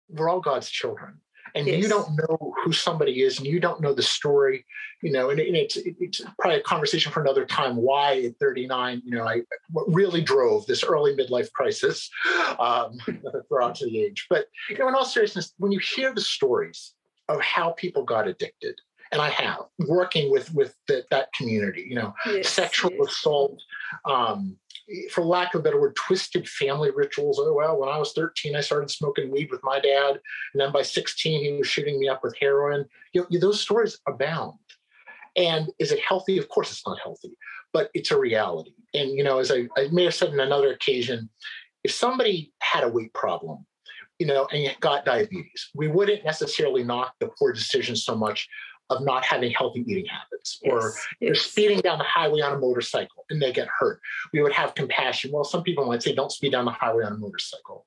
we're 0.10 0.30
all 0.30 0.42
God's 0.42 0.70
children 0.70 1.20
and 1.56 1.68
yes. 1.68 1.82
you 1.82 1.90
don't 1.90 2.16
know 2.16 2.54
who 2.64 2.72
somebody 2.72 3.22
is 3.22 3.38
and 3.38 3.48
you 3.48 3.60
don't 3.60 3.82
know 3.82 3.94
the 3.94 4.04
story 4.04 4.66
you 5.02 5.12
know 5.12 5.30
and, 5.30 5.40
and 5.40 5.56
it's 5.56 5.78
it's 5.78 6.22
probably 6.40 6.60
a 6.60 6.64
conversation 6.64 7.12
for 7.12 7.22
another 7.22 7.46
time 7.46 7.76
why 7.76 8.22
at 8.22 8.38
39 8.40 9.02
you 9.06 9.12
know 9.18 9.26
i 9.26 9.42
what 9.72 9.86
really 9.94 10.22
drove 10.22 10.66
this 10.66 10.84
early 10.84 11.16
midlife 11.16 11.52
crisis 11.54 12.10
um 12.60 12.98
throw 13.48 13.66
out 13.66 13.76
to 13.76 13.86
the 13.86 14.02
age 14.02 14.28
but 14.30 14.46
you 14.70 14.78
know 14.78 14.88
in 14.88 14.96
all 14.96 15.06
seriousness 15.06 15.54
when 15.58 15.72
you 15.72 15.80
hear 15.80 16.14
the 16.14 16.22
stories 16.22 16.94
of 17.28 17.40
how 17.42 17.72
people 17.72 18.04
got 18.04 18.28
addicted 18.28 18.76
and 19.12 19.22
I 19.22 19.30
have 19.30 19.62
working 19.80 20.32
with 20.32 20.54
with 20.54 20.76
the, 20.88 21.04
that 21.10 21.34
community. 21.34 21.86
You 21.90 21.96
know, 21.96 22.14
yes, 22.28 22.50
sexual 22.50 22.92
yes. 22.92 23.10
assault, 23.10 23.60
um, 24.06 24.56
for 25.12 25.24
lack 25.24 25.54
of 25.54 25.60
a 25.60 25.64
better 25.64 25.80
word, 25.80 25.96
twisted 25.96 26.48
family 26.48 26.92
rituals. 26.92 27.40
Oh 27.40 27.54
well, 27.54 27.80
when 27.80 27.90
I 27.90 27.98
was 27.98 28.14
13, 28.14 28.56
I 28.56 28.62
started 28.62 28.90
smoking 28.90 29.32
weed 29.32 29.50
with 29.52 29.64
my 29.64 29.80
dad, 29.80 30.20
and 30.54 30.62
then 30.62 30.72
by 30.72 30.82
16, 30.82 31.44
he 31.44 31.58
was 31.58 31.68
shooting 31.68 32.00
me 32.00 32.08
up 32.08 32.24
with 32.24 32.36
heroin. 32.40 32.86
You 33.14 33.26
know, 33.30 33.40
those 33.40 33.62
stories 33.62 34.00
abound. 34.08 34.58
And 35.36 35.70
is 35.80 35.92
it 35.92 36.00
healthy? 36.00 36.38
Of 36.38 36.50
course, 36.50 36.72
it's 36.72 36.86
not 36.86 37.00
healthy, 37.04 37.32
but 37.72 37.90
it's 37.94 38.12
a 38.12 38.20
reality. 38.20 38.74
And 38.94 39.12
you 39.12 39.24
know, 39.24 39.40
as 39.40 39.52
I, 39.52 39.68
I 39.78 39.88
may 39.92 40.06
have 40.06 40.16
said 40.16 40.34
in 40.34 40.40
another 40.40 40.74
occasion, 40.74 41.30
if 41.84 41.92
somebody 41.92 42.52
had 42.62 42.84
a 42.84 42.90
weight 42.90 43.14
problem 43.14 43.66
you 44.20 44.26
know, 44.26 44.48
and 44.52 44.76
got 44.82 45.06
diabetes. 45.06 45.70
We 45.74 45.88
wouldn't 45.88 46.26
necessarily 46.26 46.84
knock 46.84 47.14
the 47.20 47.30
poor 47.40 47.54
decision 47.54 47.96
so 47.96 48.16
much, 48.16 48.50
of 48.90 49.04
not 49.04 49.24
having 49.24 49.52
healthy 49.52 49.84
eating 49.88 50.06
habits 50.06 50.60
yes, 50.64 50.74
or 50.74 50.94
yes. 51.20 51.42
speeding 51.42 51.80
down 51.80 51.98
the 51.98 52.04
highway 52.04 52.42
on 52.42 52.54
a 52.54 52.60
motorcycle 52.60 53.26
and 53.30 53.42
they 53.42 53.52
get 53.52 53.68
hurt. 53.68 54.00
We 54.34 54.42
would 54.42 54.54
have 54.54 54.76
compassion. 54.76 55.32
Well, 55.32 55.44
some 55.44 55.64
people 55.64 55.86
might 55.86 56.02
say, 56.02 56.14
don't 56.14 56.32
speed 56.32 56.52
down 56.52 56.66
the 56.66 56.72
highway 56.72 57.04
on 57.04 57.14
a 57.14 57.18
motorcycle. 57.18 57.86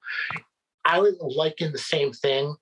I 0.85 1.01
would 1.01 1.17
liken 1.21 1.73
the 1.73 1.79
same 1.79 2.13
thing 2.13 2.55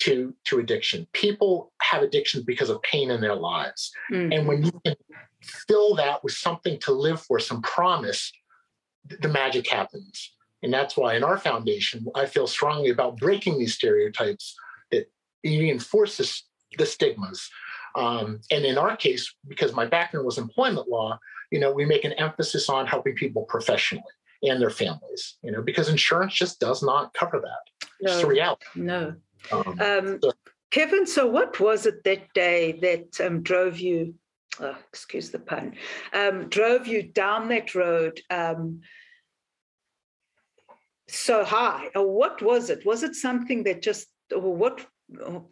to, 0.00 0.34
to 0.44 0.58
addiction. 0.60 1.06
People 1.12 1.72
have 1.82 2.02
addictions 2.02 2.44
because 2.44 2.70
of 2.70 2.80
pain 2.82 3.10
in 3.10 3.20
their 3.20 3.34
lives. 3.34 3.92
Mm-hmm. 4.12 4.32
And 4.32 4.48
when 4.48 4.64
you 4.64 4.72
can 4.84 4.94
fill 5.42 5.94
that 5.96 6.22
with 6.22 6.34
something 6.34 6.78
to 6.80 6.92
live 6.92 7.20
for, 7.20 7.38
some 7.40 7.62
promise, 7.62 8.32
the 9.20 9.28
magic 9.28 9.68
happens. 9.68 10.34
And 10.62 10.72
that's 10.72 10.96
why 10.96 11.14
in 11.14 11.24
our 11.24 11.38
foundation, 11.38 12.06
I 12.14 12.26
feel 12.26 12.46
strongly 12.46 12.90
about 12.90 13.16
breaking 13.16 13.58
these 13.58 13.74
stereotypes 13.74 14.56
that 14.90 15.10
reinforces 15.44 16.44
the 16.76 16.86
stigmas 16.86 17.48
um, 17.94 18.40
and 18.50 18.64
in 18.64 18.78
our 18.78 18.96
case, 18.96 19.34
because 19.46 19.72
my 19.72 19.86
background 19.86 20.26
was 20.26 20.38
employment 20.38 20.88
law, 20.88 21.18
you 21.50 21.60
know, 21.60 21.72
we 21.72 21.84
make 21.84 22.04
an 22.04 22.12
emphasis 22.12 22.68
on 22.68 22.86
helping 22.86 23.14
people 23.14 23.42
professionally 23.42 24.04
and 24.42 24.60
their 24.60 24.70
families, 24.70 25.36
you 25.42 25.50
know, 25.50 25.62
because 25.62 25.88
insurance 25.88 26.34
just 26.34 26.60
does 26.60 26.82
not 26.82 27.12
cover 27.14 27.40
that. 27.40 27.88
No, 28.00 28.12
it's 28.12 28.20
the 28.20 28.26
reality. 28.26 28.64
No. 28.74 29.14
Um, 29.50 29.80
um, 29.80 30.18
so, 30.22 30.32
Kevin, 30.70 31.06
so 31.06 31.26
what 31.26 31.58
was 31.60 31.86
it 31.86 32.04
that 32.04 32.32
day 32.34 32.72
that 32.82 33.20
um, 33.26 33.42
drove 33.42 33.78
you, 33.78 34.14
oh, 34.60 34.76
excuse 34.88 35.30
the 35.30 35.38
pun, 35.38 35.74
um, 36.12 36.48
drove 36.48 36.86
you 36.86 37.02
down 37.02 37.48
that 37.48 37.74
road 37.74 38.20
um, 38.30 38.80
so 41.08 41.44
high? 41.44 41.88
Or 41.94 42.06
what 42.06 42.42
was 42.42 42.70
it? 42.70 42.84
Was 42.84 43.02
it 43.02 43.14
something 43.14 43.64
that 43.64 43.82
just, 43.82 44.08
or 44.34 44.54
what 44.54 44.86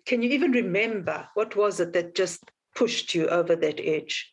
can 0.05 0.23
you 0.23 0.31
even 0.31 0.53
remember 0.53 1.29
what 1.35 1.57
was 1.57 1.81
it 1.81 1.93
that 1.95 2.15
just 2.15 2.43
pushed 2.75 3.15
you 3.15 3.27
over 3.29 3.57
that 3.57 3.81
edge? 3.81 4.33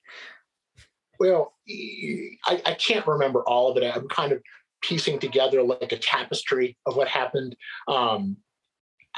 Well, 1.20 1.54
I, 2.46 2.62
I 2.66 2.74
can't 2.74 3.08
remember 3.08 3.42
all 3.44 3.72
of 3.72 3.78
it. 3.78 3.96
I'm 3.96 4.08
kind 4.10 4.32
of 4.32 4.42
piecing 4.82 5.20
together 5.20 5.64
like 5.64 5.92
a 5.92 5.98
tapestry 5.98 6.78
of 6.86 6.96
what 6.96 7.08
happened. 7.08 7.56
Um, 7.88 8.38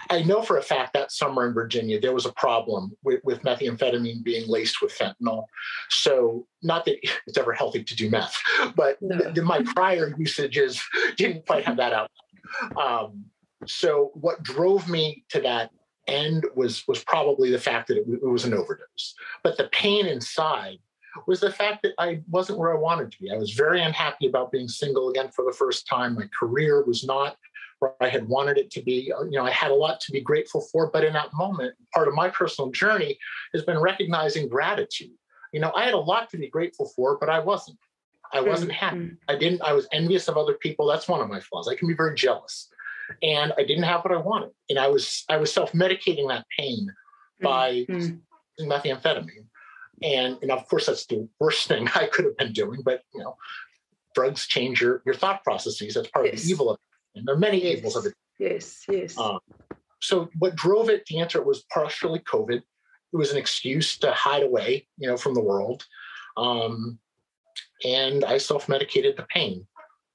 I 0.09 0.23
know 0.23 0.41
for 0.41 0.57
a 0.57 0.61
fact 0.61 0.93
that 0.93 1.11
summer 1.11 1.47
in 1.47 1.53
Virginia, 1.53 1.99
there 1.99 2.13
was 2.13 2.25
a 2.25 2.33
problem 2.33 2.91
with, 3.03 3.21
with, 3.23 3.41
methamphetamine 3.43 4.23
being 4.23 4.47
laced 4.47 4.81
with 4.81 4.95
fentanyl. 4.95 5.45
So, 5.89 6.47
not 6.61 6.85
that 6.85 6.97
it's 7.25 7.37
ever 7.37 7.53
healthy 7.53 7.83
to 7.83 7.95
do 7.95 8.09
meth, 8.09 8.35
but 8.75 8.97
no. 9.01 9.17
the, 9.17 9.31
the, 9.31 9.41
my 9.41 9.63
prior 9.63 10.13
usages 10.17 10.81
didn't 11.15 11.45
quite 11.45 11.65
have 11.65 11.77
that 11.77 11.93
out. 11.93 12.11
Um, 12.77 13.25
so, 13.65 14.11
what 14.15 14.43
drove 14.43 14.89
me 14.89 15.23
to 15.29 15.39
that 15.41 15.71
end 16.07 16.45
was 16.55 16.87
was 16.87 17.03
probably 17.03 17.51
the 17.51 17.59
fact 17.59 17.87
that 17.87 17.97
it, 17.97 18.05
it 18.07 18.27
was 18.27 18.45
an 18.45 18.53
overdose. 18.53 19.15
But 19.43 19.57
the 19.57 19.69
pain 19.69 20.05
inside 20.05 20.79
was 21.27 21.39
the 21.39 21.51
fact 21.51 21.83
that 21.83 21.93
I 21.97 22.21
wasn't 22.29 22.59
where 22.59 22.75
I 22.75 22.79
wanted 22.79 23.11
to 23.11 23.21
be. 23.21 23.31
I 23.31 23.37
was 23.37 23.53
very 23.53 23.81
unhappy 23.81 24.27
about 24.27 24.51
being 24.51 24.67
single 24.67 25.09
again 25.09 25.29
for 25.29 25.45
the 25.45 25.55
first 25.55 25.87
time. 25.87 26.15
My 26.15 26.27
career 26.37 26.83
was 26.83 27.05
not 27.05 27.37
where 27.79 27.93
I 28.01 28.09
had 28.09 28.27
wanted 28.27 28.57
it 28.57 28.71
to 28.71 28.81
be. 28.81 29.11
Uh, 29.11 29.23
you 29.23 29.31
know, 29.31 29.45
I 29.45 29.51
had 29.51 29.71
a 29.71 29.75
lot 29.75 29.99
to 30.01 30.11
be 30.11 30.21
grateful 30.21 30.61
for, 30.71 30.89
but 30.91 31.03
in 31.03 31.13
that 31.13 31.33
moment, 31.33 31.75
part 31.93 32.07
of 32.07 32.13
my 32.13 32.29
personal 32.29 32.71
journey 32.71 33.17
has 33.53 33.63
been 33.63 33.79
recognizing 33.79 34.49
gratitude. 34.49 35.11
You 35.53 35.61
know, 35.61 35.71
I 35.73 35.85
had 35.85 35.93
a 35.93 35.97
lot 35.99 36.29
to 36.31 36.37
be 36.37 36.49
grateful 36.49 36.91
for, 36.95 37.17
but 37.17 37.29
I 37.29 37.39
wasn't. 37.39 37.77
I 38.33 38.41
wasn't 38.41 38.71
happy. 38.71 38.97
Mm-hmm. 38.97 39.15
I 39.29 39.35
didn't, 39.35 39.61
I 39.61 39.71
was 39.71 39.87
envious 39.93 40.27
of 40.27 40.35
other 40.35 40.55
people. 40.55 40.87
That's 40.87 41.07
one 41.07 41.21
of 41.21 41.29
my 41.29 41.39
flaws. 41.39 41.69
I 41.69 41.75
can 41.75 41.87
be 41.87 41.93
very 41.93 42.15
jealous 42.15 42.69
and 43.21 43.53
I 43.57 43.63
didn't 43.63 43.83
have 43.83 44.03
what 44.03 44.13
I 44.13 44.17
wanted. 44.17 44.51
And 44.69 44.79
I 44.79 44.87
was 44.87 45.23
I 45.29 45.37
was 45.37 45.51
self-medicating 45.53 46.27
that 46.29 46.45
pain 46.57 46.87
by 47.41 47.85
mm-hmm. 47.89 48.71
methamphetamine. 48.71 49.45
And, 50.03 50.37
and 50.41 50.51
of 50.51 50.67
course 50.67 50.87
that's 50.87 51.05
the 51.05 51.27
worst 51.39 51.67
thing 51.67 51.87
I 51.95 52.07
could 52.07 52.25
have 52.25 52.37
been 52.37 52.53
doing, 52.53 52.81
but 52.83 53.01
you 53.13 53.21
know, 53.21 53.37
drugs 54.13 54.47
change 54.47 54.81
your, 54.81 55.01
your 55.05 55.15
thought 55.15 55.43
processes. 55.43 55.93
That's 55.93 56.09
part 56.09 56.25
yes. 56.25 56.35
of 56.35 56.43
the 56.43 56.51
evil 56.51 56.69
of 56.71 56.75
it. 56.75 57.19
And 57.19 57.27
there 57.27 57.35
are 57.35 57.39
many 57.39 57.63
yes. 57.63 57.77
evils 57.77 57.95
of 57.95 58.05
it. 58.05 58.13
Yes, 58.39 58.83
yes. 58.89 59.17
Um, 59.17 59.39
so 60.01 60.29
what 60.39 60.55
drove 60.55 60.89
it, 60.89 61.05
the 61.05 61.19
answer 61.19 61.41
was 61.41 61.63
partially 61.73 62.19
COVID. 62.19 62.57
It 62.57 63.17
was 63.17 63.31
an 63.31 63.37
excuse 63.37 63.97
to 63.99 64.11
hide 64.11 64.43
away, 64.43 64.87
you 64.97 65.07
know, 65.07 65.15
from 65.15 65.33
the 65.33 65.41
world. 65.41 65.85
Um, 66.35 66.99
and 67.85 68.25
I 68.25 68.37
self 68.37 68.67
medicated 68.67 69.15
the 69.15 69.23
pain 69.23 69.65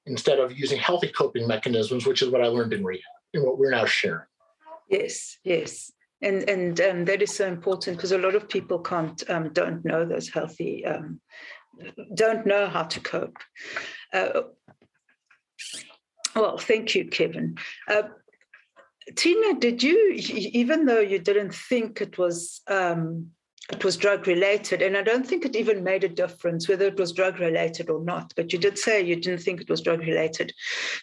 instead 0.05 0.39
of 0.39 0.57
using 0.57 0.79
healthy 0.79 1.07
coping 1.07 1.47
mechanisms, 1.47 2.05
which 2.05 2.21
is 2.21 2.29
what 2.29 2.41
I 2.41 2.47
learned 2.47 2.73
in 2.73 2.83
rehab 2.83 3.03
and 3.33 3.43
what 3.43 3.57
we're 3.57 3.71
now 3.71 3.85
sharing. 3.85 4.25
Yes, 4.89 5.37
yes. 5.43 5.91
And 6.21 6.47
and 6.49 6.79
um, 6.81 7.05
that 7.05 7.21
is 7.21 7.33
so 7.33 7.47
important 7.47 7.97
because 7.97 8.11
a 8.11 8.17
lot 8.17 8.35
of 8.35 8.47
people 8.47 8.79
can't 8.79 9.27
um, 9.29 9.51
don't 9.53 9.83
know 9.83 10.05
those 10.05 10.29
healthy 10.29 10.85
um, 10.85 11.19
don't 12.13 12.45
know 12.45 12.67
how 12.67 12.83
to 12.83 12.99
cope. 12.99 13.37
Uh, 14.13 14.41
well, 16.35 16.57
thank 16.57 16.95
you, 16.95 17.05
Kevin. 17.05 17.57
Uh, 17.87 18.03
Tina, 19.15 19.59
did 19.59 19.81
you, 19.81 20.13
even 20.13 20.85
though 20.85 20.99
you 20.99 21.19
didn't 21.19 21.53
think 21.53 22.01
it 22.01 22.17
was 22.17 22.61
um, 22.67 23.31
it 23.73 23.83
was 23.83 23.97
drug 23.97 24.27
related, 24.27 24.81
and 24.81 24.97
I 24.97 25.01
don't 25.01 25.25
think 25.25 25.45
it 25.45 25.55
even 25.55 25.83
made 25.83 26.03
a 26.03 26.09
difference 26.09 26.67
whether 26.67 26.85
it 26.85 26.99
was 26.99 27.13
drug 27.13 27.39
related 27.39 27.89
or 27.89 28.03
not, 28.03 28.33
but 28.35 28.51
you 28.53 28.59
did 28.59 28.77
say 28.77 29.01
you 29.01 29.15
didn't 29.15 29.41
think 29.41 29.61
it 29.61 29.69
was 29.69 29.81
drug 29.81 29.99
related. 29.99 30.53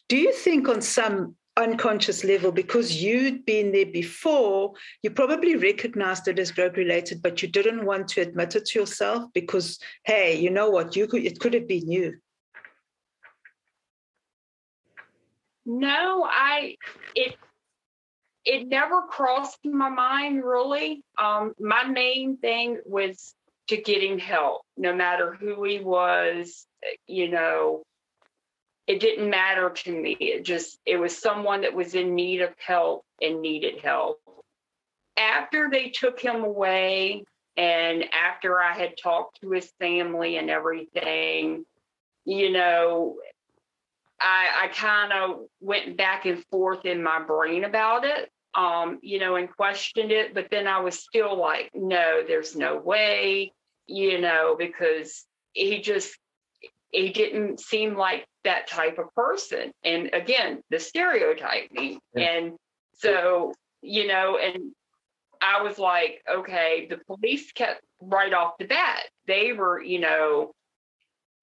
Do 0.08 0.16
you 0.16 0.32
think 0.32 0.68
on 0.68 0.80
some 0.80 1.36
unconscious 1.58 2.22
level, 2.22 2.52
because 2.52 3.02
you'd 3.02 3.44
been 3.44 3.72
there 3.72 3.86
before, 3.86 4.72
you 5.02 5.10
probably 5.10 5.56
recognized 5.56 6.28
it 6.28 6.38
as 6.38 6.52
drug 6.52 6.76
related, 6.76 7.20
but 7.20 7.42
you 7.42 7.48
didn't 7.48 7.84
want 7.84 8.08
to 8.08 8.20
admit 8.20 8.54
it 8.54 8.64
to 8.66 8.78
yourself 8.78 9.24
because, 9.34 9.78
hey, 10.04 10.38
you 10.38 10.50
know 10.50 10.70
what, 10.70 10.94
you 10.94 11.06
could 11.06 11.24
it 11.24 11.40
could 11.40 11.54
have 11.54 11.66
been 11.66 11.90
you. 11.90 12.16
No, 15.66 16.24
I 16.26 16.76
it 17.14 17.34
it 18.44 18.66
never 18.68 19.02
crossed 19.02 19.58
my 19.64 19.88
mind 19.88 20.44
really. 20.44 21.02
Um, 21.20 21.52
my 21.58 21.84
main 21.84 22.36
thing 22.38 22.78
was 22.86 23.34
to 23.68 23.76
getting 23.76 24.18
help, 24.18 24.62
no 24.76 24.94
matter 24.94 25.34
who 25.34 25.62
he 25.64 25.80
was, 25.80 26.66
you 27.06 27.28
know, 27.28 27.82
it 28.86 29.00
didn't 29.00 29.28
matter 29.28 29.68
to 29.68 29.92
me. 29.92 30.16
It 30.18 30.44
just, 30.44 30.78
it 30.86 30.96
was 30.96 31.16
someone 31.16 31.60
that 31.60 31.74
was 31.74 31.94
in 31.94 32.14
need 32.14 32.40
of 32.40 32.54
help 32.58 33.04
and 33.20 33.42
needed 33.42 33.80
help. 33.82 34.18
After 35.18 35.68
they 35.70 35.90
took 35.90 36.18
him 36.18 36.42
away, 36.42 37.24
and 37.58 38.04
after 38.14 38.60
I 38.60 38.72
had 38.72 38.94
talked 38.96 39.40
to 39.40 39.50
his 39.50 39.70
family 39.80 40.36
and 40.36 40.48
everything, 40.48 41.66
you 42.24 42.52
know, 42.52 43.16
I, 44.20 44.64
I 44.64 44.68
kind 44.68 45.12
of 45.12 45.46
went 45.60 45.96
back 45.96 46.26
and 46.26 46.44
forth 46.50 46.84
in 46.84 47.02
my 47.02 47.20
brain 47.22 47.64
about 47.64 48.04
it, 48.04 48.30
um, 48.54 48.98
you 49.02 49.18
know, 49.18 49.36
and 49.36 49.48
questioned 49.50 50.10
it. 50.10 50.34
But 50.34 50.48
then 50.50 50.66
I 50.66 50.80
was 50.80 50.98
still 50.98 51.38
like, 51.38 51.70
no, 51.74 52.22
there's 52.26 52.56
no 52.56 52.78
way, 52.78 53.52
you 53.86 54.20
know, 54.20 54.56
because 54.58 55.24
he 55.52 55.80
just, 55.80 56.16
he 56.90 57.10
didn't 57.10 57.60
seem 57.60 57.96
like 57.96 58.26
that 58.44 58.66
type 58.66 58.98
of 58.98 59.14
person. 59.14 59.72
And 59.84 60.10
again, 60.12 60.62
the 60.70 60.80
stereotype. 60.80 61.68
Yeah. 61.72 61.98
And 62.16 62.52
so, 62.94 63.52
you 63.82 64.06
know, 64.06 64.38
and 64.38 64.72
I 65.40 65.62
was 65.62 65.78
like, 65.78 66.22
okay, 66.28 66.88
the 66.90 66.98
police 67.06 67.52
kept 67.52 67.82
right 68.00 68.32
off 68.32 68.58
the 68.58 68.66
bat. 68.66 69.04
They 69.26 69.52
were, 69.52 69.80
you 69.80 70.00
know, 70.00 70.52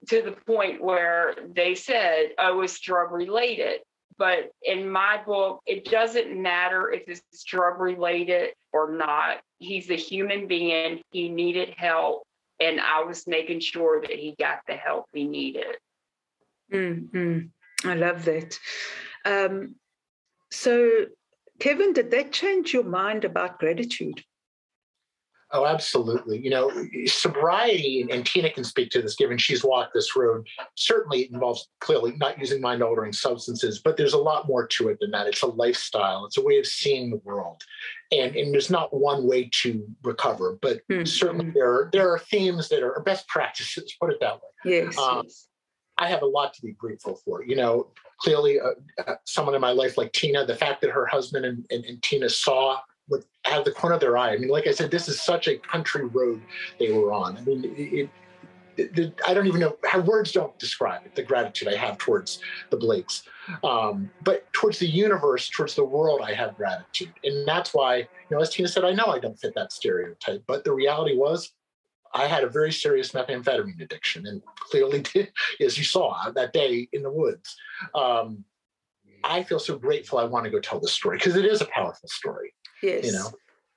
to 0.09 0.21
the 0.21 0.31
point 0.31 0.83
where 0.83 1.35
they 1.53 1.75
said, 1.75 2.29
oh, 2.37 2.61
it's 2.61 2.79
drug 2.79 3.11
related. 3.11 3.81
But 4.17 4.51
in 4.61 4.89
my 4.89 5.21
book, 5.25 5.61
it 5.65 5.85
doesn't 5.85 6.41
matter 6.41 6.91
if 6.91 7.03
it's 7.07 7.43
drug 7.43 7.79
related 7.79 8.51
or 8.71 8.91
not. 8.91 9.39
He's 9.59 9.89
a 9.89 9.95
human 9.95 10.47
being. 10.47 11.01
He 11.11 11.27
needed 11.27 11.73
help. 11.75 12.23
And 12.61 12.79
I 12.79 13.03
was 13.03 13.27
making 13.27 13.59
sure 13.59 13.99
that 14.01 14.11
he 14.11 14.35
got 14.39 14.59
the 14.67 14.75
help 14.75 15.05
he 15.13 15.27
needed. 15.27 15.75
Mm-hmm. 16.71 17.89
I 17.89 17.95
love 17.95 18.23
that. 18.25 18.57
Um, 19.25 19.75
so, 20.49 21.07
Kevin, 21.59 21.91
did 21.91 22.11
that 22.11 22.31
change 22.31 22.73
your 22.73 22.83
mind 22.83 23.25
about 23.25 23.59
gratitude? 23.59 24.23
Oh, 25.51 25.65
absolutely. 25.65 26.43
You 26.43 26.49
know, 26.49 26.71
sobriety, 27.05 28.07
and 28.09 28.25
Tina 28.25 28.49
can 28.49 28.63
speak 28.63 28.89
to 28.89 29.01
this 29.01 29.15
given 29.15 29.37
she's 29.37 29.63
walked 29.63 29.93
this 29.93 30.15
road. 30.15 30.47
Certainly, 30.75 31.23
it 31.23 31.31
involves 31.31 31.69
clearly 31.79 32.13
not 32.17 32.39
using 32.39 32.59
mind 32.59 32.81
altering 32.81 33.13
substances, 33.13 33.79
but 33.79 33.95
there's 33.95 34.13
a 34.13 34.17
lot 34.17 34.47
more 34.47 34.65
to 34.67 34.89
it 34.89 34.97
than 34.99 35.11
that. 35.11 35.27
It's 35.27 35.43
a 35.43 35.47
lifestyle, 35.47 36.25
it's 36.25 36.37
a 36.37 36.43
way 36.43 36.57
of 36.57 36.65
seeing 36.65 37.11
the 37.11 37.21
world. 37.23 37.61
And, 38.11 38.35
and 38.35 38.53
there's 38.53 38.71
not 38.71 38.93
one 38.93 39.27
way 39.27 39.49
to 39.61 39.87
recover, 40.03 40.57
but 40.61 40.81
mm-hmm. 40.89 41.05
certainly 41.05 41.51
there 41.51 41.71
are, 41.71 41.89
there 41.93 42.11
are 42.11 42.19
themes 42.19 42.67
that 42.69 42.83
are 42.83 43.01
best 43.01 43.27
practices, 43.27 43.95
put 44.01 44.11
it 44.11 44.19
that 44.21 44.35
way. 44.35 44.49
Yes. 44.65 44.97
Um, 44.97 45.21
yes. 45.23 45.47
I 45.97 46.09
have 46.09 46.23
a 46.23 46.27
lot 46.27 46.53
to 46.55 46.61
be 46.61 46.73
grateful 46.73 47.21
for. 47.23 47.43
You 47.45 47.55
know, 47.55 47.91
clearly, 48.19 48.59
uh, 48.59 48.71
uh, 49.07 49.15
someone 49.25 49.55
in 49.55 49.61
my 49.61 49.71
life 49.71 49.97
like 49.97 50.11
Tina, 50.11 50.45
the 50.45 50.55
fact 50.55 50.81
that 50.81 50.89
her 50.89 51.05
husband 51.05 51.45
and, 51.45 51.65
and, 51.69 51.85
and 51.85 52.01
Tina 52.01 52.29
saw 52.29 52.79
with 53.09 53.25
out 53.45 53.59
of 53.59 53.65
the 53.65 53.71
corner 53.71 53.95
of 53.95 54.01
their 54.01 54.17
eye. 54.17 54.33
I 54.33 54.37
mean, 54.37 54.49
like 54.49 54.67
I 54.67 54.71
said, 54.71 54.91
this 54.91 55.07
is 55.07 55.21
such 55.21 55.47
a 55.47 55.57
country 55.57 56.05
road 56.05 56.41
they 56.79 56.91
were 56.91 57.13
on. 57.13 57.37
I 57.37 57.41
mean, 57.41 57.63
it, 57.65 58.09
it, 58.77 58.97
it, 58.97 59.21
I 59.25 59.33
don't 59.33 59.47
even 59.47 59.61
know 59.61 59.77
how 59.85 59.99
words 60.01 60.31
don't 60.31 60.57
describe 60.59 61.05
it. 61.05 61.15
The 61.15 61.23
gratitude 61.23 61.67
I 61.67 61.75
have 61.75 61.97
towards 61.97 62.39
the 62.71 62.77
Blakes, 62.77 63.23
um, 63.63 64.09
but 64.21 64.51
towards 64.53 64.79
the 64.79 64.87
universe, 64.87 65.49
towards 65.49 65.75
the 65.75 65.85
world, 65.85 66.21
I 66.23 66.33
have 66.33 66.55
gratitude, 66.55 67.13
and 67.23 67.47
that's 67.47 67.73
why, 67.73 67.97
you 67.97 68.07
know, 68.31 68.39
as 68.39 68.49
Tina 68.49 68.67
said, 68.67 68.83
I 68.83 68.91
know 68.91 69.05
I 69.05 69.19
don't 69.19 69.39
fit 69.39 69.53
that 69.55 69.71
stereotype. 69.71 70.43
But 70.47 70.63
the 70.63 70.73
reality 70.73 71.15
was, 71.15 71.53
I 72.13 72.27
had 72.27 72.43
a 72.43 72.49
very 72.49 72.71
serious 72.71 73.11
methamphetamine 73.11 73.81
addiction, 73.81 74.25
and 74.25 74.41
clearly 74.55 75.01
did, 75.13 75.31
as 75.61 75.77
you 75.77 75.83
saw 75.83 76.31
that 76.31 76.53
day 76.53 76.87
in 76.91 77.03
the 77.03 77.11
woods. 77.11 77.55
Um, 77.93 78.43
I 79.23 79.41
feel 79.43 79.59
so 79.59 79.77
grateful. 79.77 80.19
I 80.19 80.25
want 80.25 80.45
to 80.45 80.51
go 80.51 80.59
tell 80.59 80.79
the 80.79 80.87
story 80.87 81.17
because 81.17 81.35
it 81.35 81.45
is 81.45 81.61
a 81.61 81.65
powerful 81.65 82.07
story. 82.07 82.53
Yes. 82.85 83.05
You 83.05 83.13
know, 83.13 83.31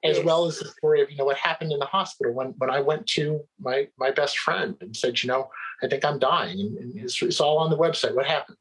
as 0.04 0.16
yes. 0.16 0.24
well 0.24 0.46
as 0.46 0.58
the 0.58 0.68
story 0.68 1.02
of 1.02 1.10
you 1.10 1.16
know 1.16 1.24
what 1.24 1.36
happened 1.36 1.72
in 1.72 1.78
the 1.78 1.86
hospital 1.86 2.32
when 2.32 2.54
when 2.58 2.70
I 2.70 2.80
went 2.80 3.06
to 3.08 3.40
my 3.58 3.88
my 3.98 4.10
best 4.10 4.38
friend 4.38 4.76
and 4.80 4.96
said, 4.96 5.22
you 5.22 5.28
know, 5.28 5.48
I 5.82 5.88
think 5.88 6.04
I'm 6.04 6.18
dying, 6.18 6.60
and, 6.60 6.78
and 6.78 6.96
it's, 6.96 7.20
it's, 7.22 7.40
all 7.40 7.58
on 7.58 7.70
the 7.70 7.76
website. 7.76 8.14
What 8.14 8.26
happened? 8.26 8.58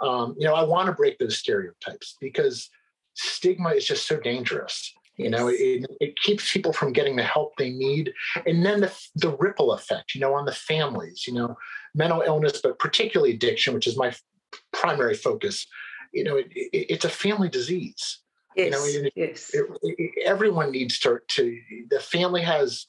Um, 0.00 0.34
you 0.38 0.46
know, 0.46 0.54
I 0.54 0.62
want 0.62 0.86
to 0.86 0.92
break 0.92 1.18
those 1.18 1.36
stereotypes 1.36 2.16
because 2.20 2.70
stigma 3.14 3.70
is 3.70 3.86
just 3.86 4.06
so 4.06 4.18
dangerous. 4.18 4.94
You 5.16 5.30
know, 5.30 5.48
it, 5.48 5.84
it 6.00 6.16
keeps 6.16 6.52
people 6.52 6.72
from 6.72 6.92
getting 6.92 7.16
the 7.16 7.24
help 7.24 7.56
they 7.56 7.70
need, 7.70 8.12
and 8.46 8.64
then 8.64 8.80
the 8.80 8.92
the 9.16 9.36
ripple 9.36 9.72
effect. 9.72 10.14
You 10.14 10.20
know, 10.20 10.34
on 10.34 10.46
the 10.46 10.52
families. 10.52 11.26
You 11.26 11.34
know, 11.34 11.56
mental 11.94 12.22
illness, 12.22 12.60
but 12.62 12.78
particularly 12.78 13.34
addiction, 13.34 13.74
which 13.74 13.86
is 13.86 13.98
my 13.98 14.14
primary 14.72 15.14
focus. 15.14 15.66
You 16.14 16.24
know, 16.24 16.36
it, 16.36 16.46
it, 16.54 16.86
it's 16.88 17.04
a 17.04 17.10
family 17.10 17.50
disease 17.50 18.20
Yes, 18.58 18.92
you 18.92 19.02
know, 19.04 19.10
yes. 19.14 19.50
It, 19.54 19.66
it, 19.82 20.26
everyone 20.26 20.72
needs 20.72 20.98
to, 21.00 21.20
to, 21.28 21.60
the 21.90 22.00
family 22.00 22.42
has 22.42 22.86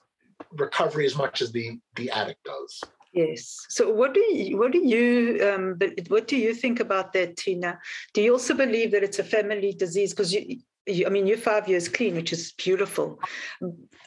recovery 0.52 1.06
as 1.06 1.16
much 1.16 1.42
as 1.42 1.52
the, 1.52 1.80
the 1.96 2.10
addict 2.10 2.44
does. 2.44 2.84
Yes. 3.14 3.66
So, 3.70 3.92
what 3.92 4.14
do 4.14 4.20
you, 4.20 4.58
what 4.58 4.72
do 4.72 4.80
you 4.80 5.40
um, 5.48 5.80
what 6.10 6.28
do 6.28 6.38
you 6.38 6.54
think 6.54 6.80
about 6.80 7.12
that, 7.14 7.38
Tina? 7.38 7.80
Do 8.14 8.22
you 8.22 8.34
also 8.34 8.54
believe 8.54 8.92
that 8.92 9.04
it's 9.04 9.18
a 9.18 9.24
family 9.24 9.74
disease? 9.74 10.12
Because 10.12 10.32
you, 10.32 10.58
you, 10.86 11.08
I 11.08 11.10
mean, 11.10 11.26
you're 11.26 11.38
five 11.38 11.68
years 11.68 11.90
clean, 11.90 12.14
which 12.14 12.32
is 12.32 12.52
beautiful. 12.52 13.20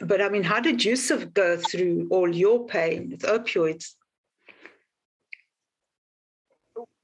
But 0.01 0.23
I 0.23 0.29
mean, 0.29 0.45
how 0.45 0.61
did 0.61 0.85
Yusuf 0.85 1.33
go 1.33 1.57
through 1.57 2.09
all 2.13 2.33
your 2.33 2.65
pain 2.67 3.11
with 3.11 3.23
opioids? 3.23 3.95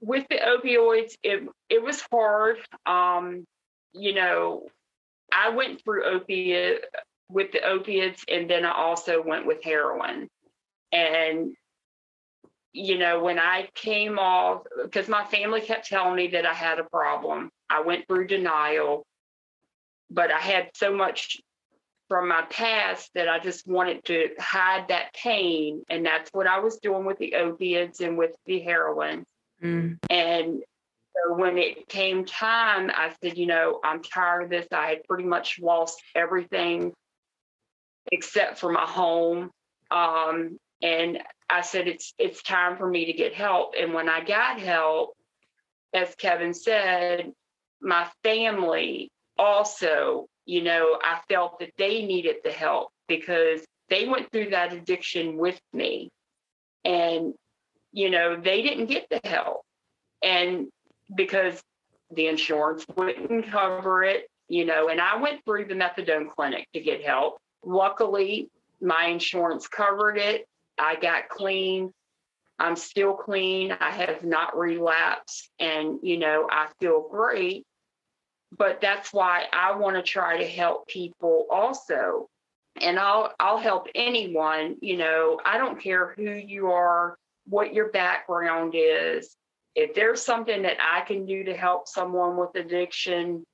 With 0.01 0.25
the 0.31 0.37
opioids, 0.37 1.15
it 1.25 1.49
it 1.69 1.83
was 1.83 2.01
hard. 2.13 2.59
Um, 2.87 3.45
you 3.93 4.15
know, 4.15 4.67
I 5.33 5.51
went 5.51 5.83
through 5.83 6.05
opiate 6.05 6.85
with 7.31 7.53
the 7.53 7.63
opiates 7.63 8.25
and 8.29 8.49
then 8.49 8.65
I 8.65 8.73
also 8.73 9.23
went 9.23 9.47
with 9.47 9.63
heroin. 9.63 10.29
And 10.93 11.55
you 12.73 12.99
know, 12.99 13.23
when 13.23 13.39
I 13.39 13.69
came 13.75 14.19
off, 14.19 14.63
because 14.83 15.09
my 15.09 15.25
family 15.25 15.61
kept 15.61 15.89
telling 15.89 16.15
me 16.15 16.29
that 16.29 16.47
I 16.47 16.55
had 16.55 16.79
a 16.79 16.85
problem, 16.85 17.51
I 17.69 17.81
went 17.81 18.07
through 18.07 18.27
denial, 18.29 19.05
but 20.11 20.31
I 20.31 20.39
had 20.39 20.71
so 20.75 20.95
much 20.95 21.39
from 22.09 22.29
my 22.29 22.43
past 22.43 23.11
that 23.15 23.29
I 23.29 23.39
just 23.39 23.67
wanted 23.67 24.05
to 24.07 24.31
hide 24.39 24.89
that 24.89 25.13
pain. 25.15 25.83
And 25.89 26.05
that's 26.05 26.31
what 26.33 26.47
I 26.47 26.61
was 26.61 26.79
doing 26.79 27.05
with 27.05 27.19
the 27.19 27.35
opiates 27.35 28.01
and 28.01 28.17
with 28.17 28.33
the 28.47 28.61
heroin. 28.61 29.25
Mm. 29.63 29.99
And 30.09 30.63
so 31.25 31.35
when 31.35 31.59
it 31.59 31.89
came 31.89 32.25
time, 32.25 32.91
I 32.95 33.13
said, 33.23 33.37
you 33.39 33.47
know, 33.47 33.81
I'm 33.85 34.03
tired 34.03 34.45
of 34.45 34.51
this. 34.51 34.67
I 34.73 34.89
had 34.89 35.05
pretty 35.05 35.25
much 35.25 35.59
lost 35.61 36.03
everything 36.15 36.93
except 38.13 38.59
for 38.59 38.73
my 38.73 38.87
home. 38.87 39.51
Um, 39.91 40.59
and 40.83 41.19
I 41.51 41.63
said, 41.63 41.89
it's 41.89 42.15
it's 42.19 42.43
time 42.43 42.77
for 42.77 42.89
me 42.89 43.07
to 43.07 43.13
get 43.13 43.35
help. 43.35 43.75
And 43.79 43.93
when 43.95 44.09
I 44.09 44.23
got 44.23 44.61
help, 44.61 45.15
as 45.95 46.15
Kevin 46.17 46.55
said, 46.55 47.33
my 47.81 48.07
family 48.23 49.11
also, 49.39 50.27
you 50.45 50.63
know, 50.63 50.99
I 51.03 51.21
felt 51.29 51.59
that 51.61 51.73
they 51.79 52.05
needed 52.05 52.37
the 52.45 52.53
help 52.53 52.91
because 53.09 53.65
they 53.89 54.07
went 54.07 54.31
through 54.31 54.51
that 54.51 54.73
addiction 54.73 55.37
with 55.39 55.59
me. 55.73 56.11
And 56.85 57.35
you 57.93 58.11
know, 58.11 58.39
they 58.41 58.63
didn't 58.63 58.87
get 58.87 59.07
the 59.11 59.21
help. 59.25 59.63
And 60.23 60.69
because 61.15 61.63
the 62.11 62.27
insurance 62.27 62.87
wouldn't 62.97 63.51
cover 63.51 64.03
it, 64.03 64.29
you 64.49 64.65
know, 64.65 64.89
and 64.89 65.01
I 65.01 65.17
went 65.17 65.45
through 65.45 65.67
the 65.67 65.75
methadone 65.75 66.31
clinic 66.31 66.69
to 66.73 66.81
get 66.81 67.05
help. 67.05 67.39
Luckily, 67.65 68.49
my 68.81 69.07
insurance 69.07 69.69
covered 69.69 70.17
it. 70.17 70.47
I 70.79 70.97
got 70.97 71.29
clean. 71.29 71.93
I'm 72.59 72.77
still 72.77 73.15
clean. 73.15 73.73
I 73.73 73.91
have 73.91 74.25
not 74.25 74.57
relapsed 74.57 75.51
and, 75.59 75.99
you 76.03 76.19
know, 76.19 76.49
I 76.51 76.69
feel 76.81 77.07
great. 77.09 77.65
But 78.57 78.81
that's 78.81 79.13
why 79.13 79.45
I 79.53 79.77
want 79.77 79.97
to 79.97 80.03
try 80.03 80.39
to 80.39 80.47
help 80.47 80.89
people 80.89 81.47
also. 81.51 82.29
And 82.81 82.99
I'll 82.99 83.35
I'll 83.39 83.59
help 83.59 83.89
anyone, 83.95 84.77
you 84.81 84.97
know, 84.97 85.41
I 85.45 85.59
don't 85.59 85.81
care 85.81 86.15
who 86.17 86.31
you 86.31 86.71
are, 86.71 87.19
what 87.47 87.75
your 87.75 87.91
background 87.91 88.75
is. 88.77 89.37
If 89.79 89.95
there's 89.95 90.21
something 90.23 90.63
that 90.63 90.79
I 90.81 91.03
can 91.03 91.25
do 91.25 91.45
to 91.45 91.57
help 91.57 91.87
someone 91.87 92.37
with 92.37 92.51
addiction, 92.57 93.45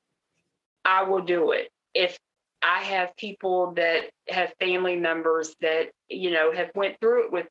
I 0.82 1.02
will 1.02 1.20
do 1.20 1.52
it. 1.52 1.68
If 1.92 2.16
I 2.62 2.82
have 2.82 3.14
people 3.18 3.74
that 3.74 4.04
have 4.30 4.54
family 4.58 4.96
members 4.96 5.54
that, 5.60 5.90
you 6.08 6.30
know, 6.30 6.50
have 6.50 6.70
went 6.74 6.98
through 6.98 7.26
it 7.26 7.32
with 7.32 7.46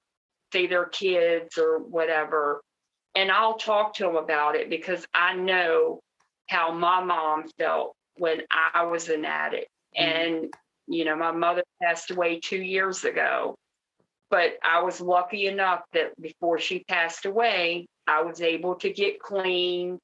say 0.52 0.66
their 0.66 0.86
kids 0.86 1.60
or 1.60 1.78
whatever, 1.78 2.62
and 3.14 3.30
I'll 3.30 3.58
talk 3.60 3.94
to 3.96 4.06
them 4.06 4.16
about 4.16 4.56
it 4.56 4.72
because 4.72 5.06
I 5.14 5.36
know 5.36 6.00
how 6.50 6.72
my 6.72 7.04
mom 7.04 7.46
felt 7.60 7.94
when 8.16 8.42
I 8.50 8.86
was 8.86 9.08
an 9.10 9.24
addict. 9.24 9.70
Mm-hmm. 9.96 10.04
And, 10.04 10.54
you 10.88 11.06
know, 11.06 11.16
my 11.16 11.32
mother 11.32 11.64
passed 11.80 12.10
away 12.10 12.40
two 12.40 12.62
years 12.62 13.04
ago, 13.04 13.56
but 14.34 14.54
I 14.64 14.82
was 14.82 15.00
lucky 15.00 15.46
enough 15.46 15.82
that 15.94 16.20
before 16.20 16.58
she 16.58 16.84
passed 16.86 17.28
away, 17.28 17.86
I 18.08 18.24
was 18.24 18.42
able 18.42 18.74
to 18.78 18.92
get 18.92 19.20
clean 19.20 20.00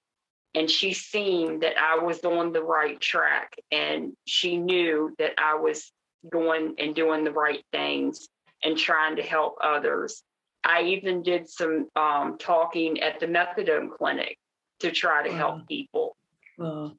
and 0.53 0.69
she 0.69 0.93
seen 0.93 1.61
that 1.61 1.79
I 1.79 1.97
was 1.97 2.23
on 2.23 2.53
the 2.53 2.61
right 2.61 3.01
track 3.01 3.55
and 3.71 4.13
she 4.27 4.57
knew 4.57 5.15
that 5.17 5.31
I 5.39 5.55
was 5.55 5.91
going 6.31 6.75
and 6.77 6.93
doing 6.93 7.23
the 7.23 7.31
right 7.31 7.63
things 7.71 8.27
and 8.63 8.77
trying 8.77 9.15
to 9.15 9.23
help 9.23 9.55
others. 9.63 10.21
I 10.63 10.83
even 10.83 11.23
did 11.23 11.49
some 11.49 11.87
um, 11.95 12.37
talking 12.37 13.01
at 13.01 13.19
the 13.19 13.25
methadone 13.25 13.89
clinic 13.97 14.37
to 14.81 14.91
try 14.91 15.23
to 15.23 15.31
wow. 15.31 15.37
help 15.37 15.67
people. 15.67 16.15
Wow. 16.59 16.91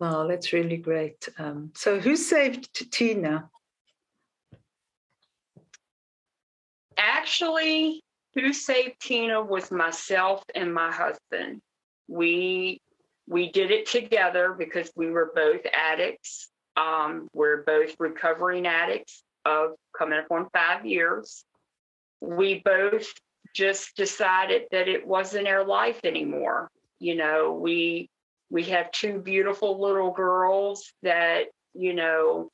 Wow, 0.00 0.26
that's 0.26 0.52
really 0.52 0.78
great. 0.78 1.28
Um, 1.38 1.70
so, 1.76 2.00
who 2.00 2.16
saved 2.16 2.90
Tina? 2.90 3.48
Actually, 7.00 8.00
who 8.34 8.52
saved 8.52 9.00
Tina 9.00 9.42
was 9.42 9.72
myself 9.72 10.44
and 10.54 10.72
my 10.72 10.92
husband 10.92 11.60
we 12.10 12.80
we 13.28 13.50
did 13.52 13.70
it 13.70 13.86
together 13.86 14.54
because 14.58 14.90
we 14.96 15.08
were 15.08 15.30
both 15.34 15.60
addicts. 15.72 16.50
Um, 16.76 17.28
we're 17.32 17.62
both 17.62 17.94
recovering 18.00 18.66
addicts 18.66 19.22
of 19.44 19.70
coming 19.96 20.18
up 20.18 20.26
on 20.30 20.48
five 20.52 20.84
years. 20.84 21.44
We 22.20 22.60
both 22.64 23.06
just 23.54 23.96
decided 23.96 24.64
that 24.72 24.88
it 24.88 25.06
wasn't 25.06 25.46
our 25.46 25.64
life 25.64 26.00
anymore. 26.02 26.68
You 26.98 27.14
know, 27.14 27.52
we 27.52 28.10
we 28.50 28.64
have 28.64 28.90
two 28.90 29.20
beautiful 29.20 29.80
little 29.80 30.10
girls 30.10 30.92
that, 31.04 31.44
you 31.72 31.94
know, 31.94 32.48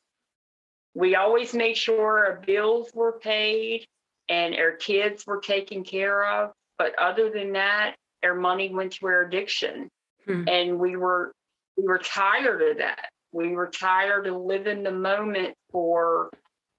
we 0.94 1.16
always 1.16 1.54
made 1.54 1.78
sure 1.78 2.26
our 2.26 2.42
bills 2.46 2.90
were 2.92 3.18
paid 3.18 3.86
and 4.28 4.54
our 4.56 4.72
kids 4.72 5.26
were 5.26 5.40
taken 5.40 5.84
care 5.84 6.24
of. 6.24 6.52
But 6.78 6.98
other 6.98 7.30
than 7.30 7.52
that, 7.52 7.96
our 8.22 8.34
money 8.34 8.72
went 8.74 8.92
to 8.94 9.06
our 9.06 9.22
addiction. 9.22 9.88
Hmm. 10.26 10.44
And 10.48 10.78
we 10.78 10.96
were 10.96 11.32
we 11.76 11.84
were 11.84 11.98
tired 11.98 12.62
of 12.62 12.78
that. 12.78 13.10
We 13.32 13.50
were 13.50 13.68
tired 13.68 14.26
of 14.26 14.36
living 14.36 14.82
the 14.82 14.92
moment 14.92 15.54
for 15.70 16.30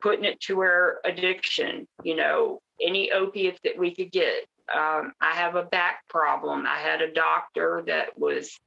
putting 0.02 0.26
it 0.26 0.40
to 0.42 0.60
our 0.60 1.00
addiction, 1.06 1.88
you 2.04 2.16
know, 2.16 2.60
any 2.82 3.12
opiates 3.12 3.60
that 3.64 3.78
we 3.78 3.94
could 3.96 4.12
get. 4.12 4.46
Um, 4.74 5.14
I 5.22 5.34
have 5.36 5.56
a 5.56 5.64
back 5.64 6.08
problem. 6.10 6.66
I 6.68 6.78
had 6.78 7.02
a 7.02 7.14
doctor 7.14 7.84
that 7.88 8.18
was 8.18 8.60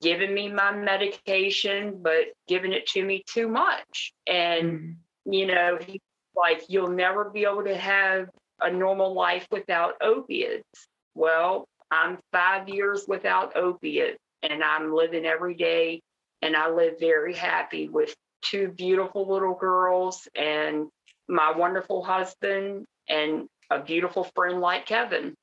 giving 0.00 0.34
me 0.34 0.50
my 0.50 0.72
medication, 0.72 2.00
but 2.02 2.26
giving 2.48 2.72
it 2.72 2.86
to 2.88 3.04
me 3.04 3.22
too 3.26 3.48
much. 3.48 4.12
And, 4.26 4.72
mm-hmm. 4.72 5.32
you 5.32 5.46
know, 5.46 5.78
he 5.84 6.00
like, 6.34 6.64
you'll 6.68 6.90
never 6.90 7.30
be 7.30 7.44
able 7.44 7.64
to 7.64 7.76
have 7.76 8.28
a 8.60 8.70
normal 8.70 9.14
life 9.14 9.46
without 9.50 9.94
opiates. 10.02 10.86
Well, 11.14 11.66
I'm 11.90 12.18
five 12.32 12.68
years 12.68 13.04
without 13.08 13.56
opiates 13.56 14.18
and 14.42 14.62
I'm 14.62 14.94
living 14.94 15.24
every 15.24 15.54
day 15.54 16.00
and 16.42 16.56
I 16.56 16.70
live 16.70 16.94
very 17.00 17.34
happy 17.34 17.88
with 17.88 18.14
two 18.42 18.68
beautiful 18.68 19.28
little 19.28 19.54
girls 19.54 20.28
and 20.34 20.86
my 21.28 21.52
wonderful 21.52 22.02
husband 22.02 22.86
and 23.08 23.46
a 23.70 23.82
beautiful 23.82 24.24
friend 24.34 24.60
like 24.60 24.86
Kevin. 24.86 25.34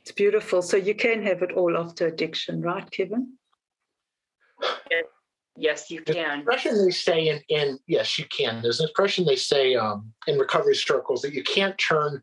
It's 0.00 0.12
beautiful. 0.12 0.62
So 0.62 0.76
you 0.76 0.94
can 0.94 1.22
have 1.22 1.42
it 1.42 1.52
all 1.52 1.76
after 1.76 2.06
addiction, 2.06 2.60
right, 2.60 2.90
Kevin? 2.90 3.34
Yes, 4.90 5.04
you 5.90 6.00
can. 6.02 6.40
expression 6.40 6.84
they 6.84 6.90
say 6.90 7.28
in, 7.28 7.40
in 7.48 7.78
yes, 7.86 8.18
you 8.18 8.24
can. 8.26 8.62
There's 8.62 8.80
an 8.80 8.86
expression 8.86 9.24
they 9.24 9.36
say 9.36 9.74
um, 9.74 10.12
in 10.26 10.38
recovery 10.38 10.74
circles 10.74 11.20
that 11.22 11.34
you 11.34 11.42
can't 11.42 11.76
turn 11.78 12.20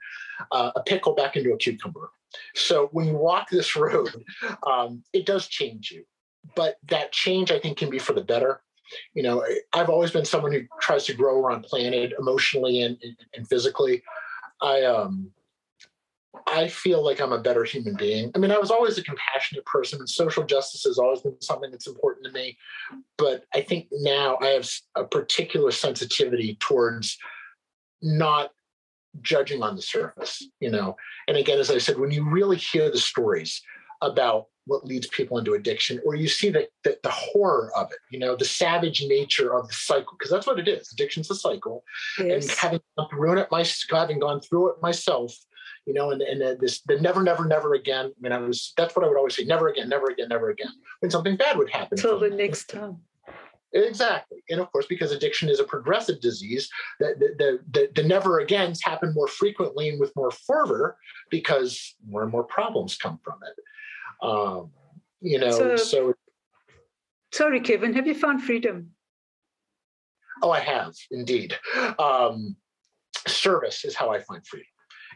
uh, 0.51 0.71
a 0.75 0.81
pickle 0.83 1.13
back 1.13 1.35
into 1.35 1.53
a 1.53 1.57
cucumber. 1.57 2.09
So 2.55 2.89
when 2.91 3.07
you 3.07 3.15
walk 3.15 3.49
this 3.49 3.75
road, 3.75 4.23
um, 4.65 5.03
it 5.13 5.25
does 5.25 5.47
change 5.47 5.91
you, 5.91 6.05
but 6.55 6.77
that 6.87 7.11
change 7.11 7.51
I 7.51 7.59
think 7.59 7.77
can 7.77 7.89
be 7.89 7.99
for 7.99 8.13
the 8.13 8.23
better. 8.23 8.61
You 9.13 9.21
know, 9.21 9.45
I've 9.73 9.89
always 9.89 10.09
been 10.09 10.25
someone 10.25 10.51
who 10.51 10.61
tries 10.81 11.05
to 11.05 11.13
grow 11.13 11.47
I'm 11.47 11.61
planted 11.61 12.15
emotionally 12.17 12.81
and, 12.81 12.97
and, 13.03 13.15
and 13.35 13.47
physically. 13.47 14.01
I 14.61 14.81
um, 14.83 15.29
I 16.47 16.67
feel 16.67 17.03
like 17.03 17.19
I'm 17.19 17.31
a 17.31 17.41
better 17.41 17.63
human 17.63 17.95
being. 17.95 18.31
I 18.35 18.37
mean, 18.37 18.51
I 18.51 18.57
was 18.57 18.71
always 18.71 18.97
a 18.97 19.03
compassionate 19.03 19.65
person, 19.65 19.99
and 19.99 20.09
social 20.09 20.43
justice 20.43 20.83
has 20.83 20.97
always 20.97 21.21
been 21.21 21.39
something 21.41 21.71
that's 21.71 21.87
important 21.87 22.25
to 22.25 22.31
me. 22.31 22.57
But 23.17 23.45
I 23.53 23.61
think 23.61 23.87
now 23.91 24.37
I 24.41 24.47
have 24.47 24.69
a 24.95 25.05
particular 25.05 25.71
sensitivity 25.71 26.57
towards 26.59 27.17
not 28.01 28.51
judging 29.21 29.63
on 29.63 29.75
the 29.75 29.81
surface, 29.81 30.47
you 30.59 30.69
know. 30.69 30.95
And 31.27 31.35
again, 31.37 31.59
as 31.59 31.71
I 31.71 31.79
said, 31.79 31.97
when 31.97 32.11
you 32.11 32.29
really 32.29 32.57
hear 32.57 32.91
the 32.91 32.99
stories 32.99 33.61
about 34.01 34.45
what 34.65 34.85
leads 34.85 35.07
people 35.07 35.39
into 35.39 35.55
addiction, 35.55 35.99
or 36.05 36.13
you 36.15 36.27
see 36.27 36.51
the, 36.51 36.67
the, 36.83 36.97
the 37.01 37.09
horror 37.09 37.71
of 37.75 37.91
it, 37.91 37.97
you 38.11 38.19
know, 38.19 38.35
the 38.35 38.45
savage 38.45 39.03
nature 39.07 39.57
of 39.57 39.67
the 39.67 39.73
cycle, 39.73 40.13
because 40.17 40.31
that's 40.31 40.45
what 40.45 40.59
it 40.59 40.67
is. 40.67 40.91
Addiction's 40.93 41.31
a 41.31 41.35
cycle. 41.35 41.83
Yes. 42.19 42.47
And 42.47 42.57
having 42.57 42.79
ruined 43.11 43.39
it 43.39 43.51
myself, 43.51 43.99
having 43.99 44.19
gone 44.19 44.41
through 44.41 44.69
it 44.69 44.81
myself, 44.81 45.35
you 45.89 45.95
know, 45.95 46.11
and, 46.11 46.21
and 46.21 46.59
this 46.59 46.81
the 46.81 46.99
never, 46.99 47.23
never, 47.23 47.45
never 47.45 47.73
again. 47.73 48.05
I 48.05 48.21
mean, 48.21 48.31
I 48.31 48.37
was 48.37 48.73
that's 48.77 48.95
what 48.95 49.03
I 49.03 49.07
would 49.07 49.17
always 49.17 49.35
say, 49.35 49.43
never 49.43 49.69
again, 49.69 49.89
never 49.89 50.11
again, 50.11 50.27
never 50.29 50.51
again. 50.51 50.69
When 50.99 51.09
something 51.09 51.35
bad 51.35 51.57
would 51.57 51.71
happen. 51.71 51.97
Until 51.97 52.19
the 52.19 52.29
next 52.29 52.69
time. 52.69 52.97
Exactly. 53.73 54.43
And 54.51 54.61
of 54.61 54.71
course, 54.71 54.85
because 54.85 55.11
addiction 55.11 55.49
is 55.49 55.59
a 55.59 55.63
progressive 55.63 56.21
disease, 56.21 56.69
the, 56.99 57.15
the, 57.39 57.59
the, 57.71 57.89
the, 57.95 58.07
never 58.07 58.39
agains 58.39 58.83
happen 58.83 59.15
more 59.15 59.27
frequently 59.27 59.89
and 59.89 59.99
with 59.99 60.15
more 60.15 60.29
fervor 60.29 60.95
because 61.31 61.95
more 62.07 62.21
and 62.21 62.31
more 62.31 62.43
problems 62.43 62.95
come 62.95 63.19
from 63.23 63.39
it. 63.47 64.27
Um, 64.27 64.69
you 65.21 65.39
know, 65.39 65.49
so, 65.49 65.75
so. 65.75 66.13
Sorry, 67.31 67.61
Kevin, 67.61 67.95
have 67.95 68.05
you 68.05 68.13
found 68.13 68.43
freedom? 68.43 68.91
Oh, 70.43 70.51
I 70.51 70.59
have 70.59 70.93
indeed. 71.09 71.55
Um, 71.97 72.55
service 73.27 73.85
is 73.85 73.95
how 73.95 74.11
I 74.11 74.19
find 74.19 74.45
freedom 74.45 74.67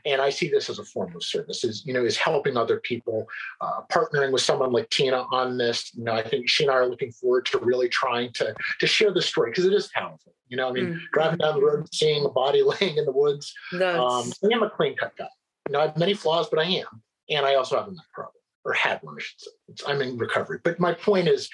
and 0.05 0.21
I 0.21 0.29
see 0.29 0.49
this 0.49 0.69
as 0.69 0.79
a 0.79 0.83
form 0.83 1.15
of 1.15 1.23
service. 1.23 1.63
Is 1.63 1.85
you 1.85 1.93
know 1.93 2.03
is 2.03 2.17
helping 2.17 2.57
other 2.57 2.79
people, 2.79 3.27
uh, 3.61 3.81
partnering 3.91 4.31
with 4.31 4.41
someone 4.41 4.71
like 4.71 4.89
Tina 4.89 5.25
on 5.31 5.57
this. 5.57 5.91
You 5.95 6.03
know, 6.03 6.13
I 6.13 6.23
think 6.23 6.49
she 6.49 6.63
and 6.63 6.71
I 6.71 6.75
are 6.75 6.87
looking 6.87 7.11
forward 7.11 7.45
to 7.47 7.59
really 7.59 7.89
trying 7.89 8.31
to 8.33 8.53
to 8.79 8.87
share 8.87 9.11
the 9.11 9.21
story 9.21 9.51
because 9.51 9.65
it 9.65 9.73
is 9.73 9.89
powerful. 9.93 10.33
You 10.49 10.57
know, 10.57 10.69
I 10.69 10.71
mean, 10.71 10.85
mm-hmm. 10.85 11.05
driving 11.13 11.39
down 11.39 11.55
the 11.55 11.65
road, 11.65 11.93
seeing 11.93 12.25
a 12.25 12.29
body 12.29 12.61
laying 12.81 12.97
in 12.97 13.05
the 13.05 13.11
woods. 13.11 13.53
Nice. 13.71 13.97
Um, 13.97 14.31
I 14.51 14.55
am 14.55 14.63
a 14.63 14.69
clean 14.69 14.95
cut 14.95 15.15
guy. 15.17 15.27
You 15.67 15.73
know, 15.73 15.79
I 15.79 15.87
have 15.87 15.97
many 15.97 16.13
flaws, 16.13 16.49
but 16.49 16.59
I 16.59 16.65
am, 16.65 17.01
and 17.29 17.45
I 17.45 17.55
also 17.55 17.77
have 17.77 17.87
a 17.87 17.91
meth 17.91 18.11
problem 18.13 18.35
or 18.65 18.73
had 18.73 18.99
one. 19.01 19.15
I 19.17 19.21
should 19.21 19.39
say. 19.39 19.85
I'm 19.87 20.01
in 20.01 20.17
recovery. 20.17 20.59
But 20.63 20.79
my 20.79 20.93
point 20.93 21.27
is, 21.27 21.49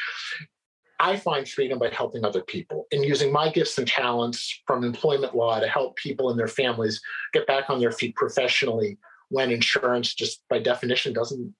I 1.00 1.16
find 1.16 1.48
freedom 1.48 1.80
by 1.80 1.90
helping 1.90 2.26
other 2.26 2.42
people 2.42 2.86
and 2.92 3.06
using 3.06 3.32
my 3.32 3.50
gifts 3.50 3.78
and 3.78 3.88
talents 3.88 4.62
from 4.68 4.84
employment 4.84 5.34
law 5.36 5.60
to 5.60 5.68
help 5.68 5.96
people 5.96 6.30
and 6.30 6.38
their 6.38 6.48
families 6.48 7.02
get 7.34 7.48
back 7.48 7.70
on 7.70 7.80
their 7.80 7.92
feet 7.92 8.16
professionally 8.16 8.98
when 9.30 9.50
insurance 9.52 10.14
just 10.14 10.44
by 10.50 10.60
definition 10.60 11.14
doesn't 11.14 11.54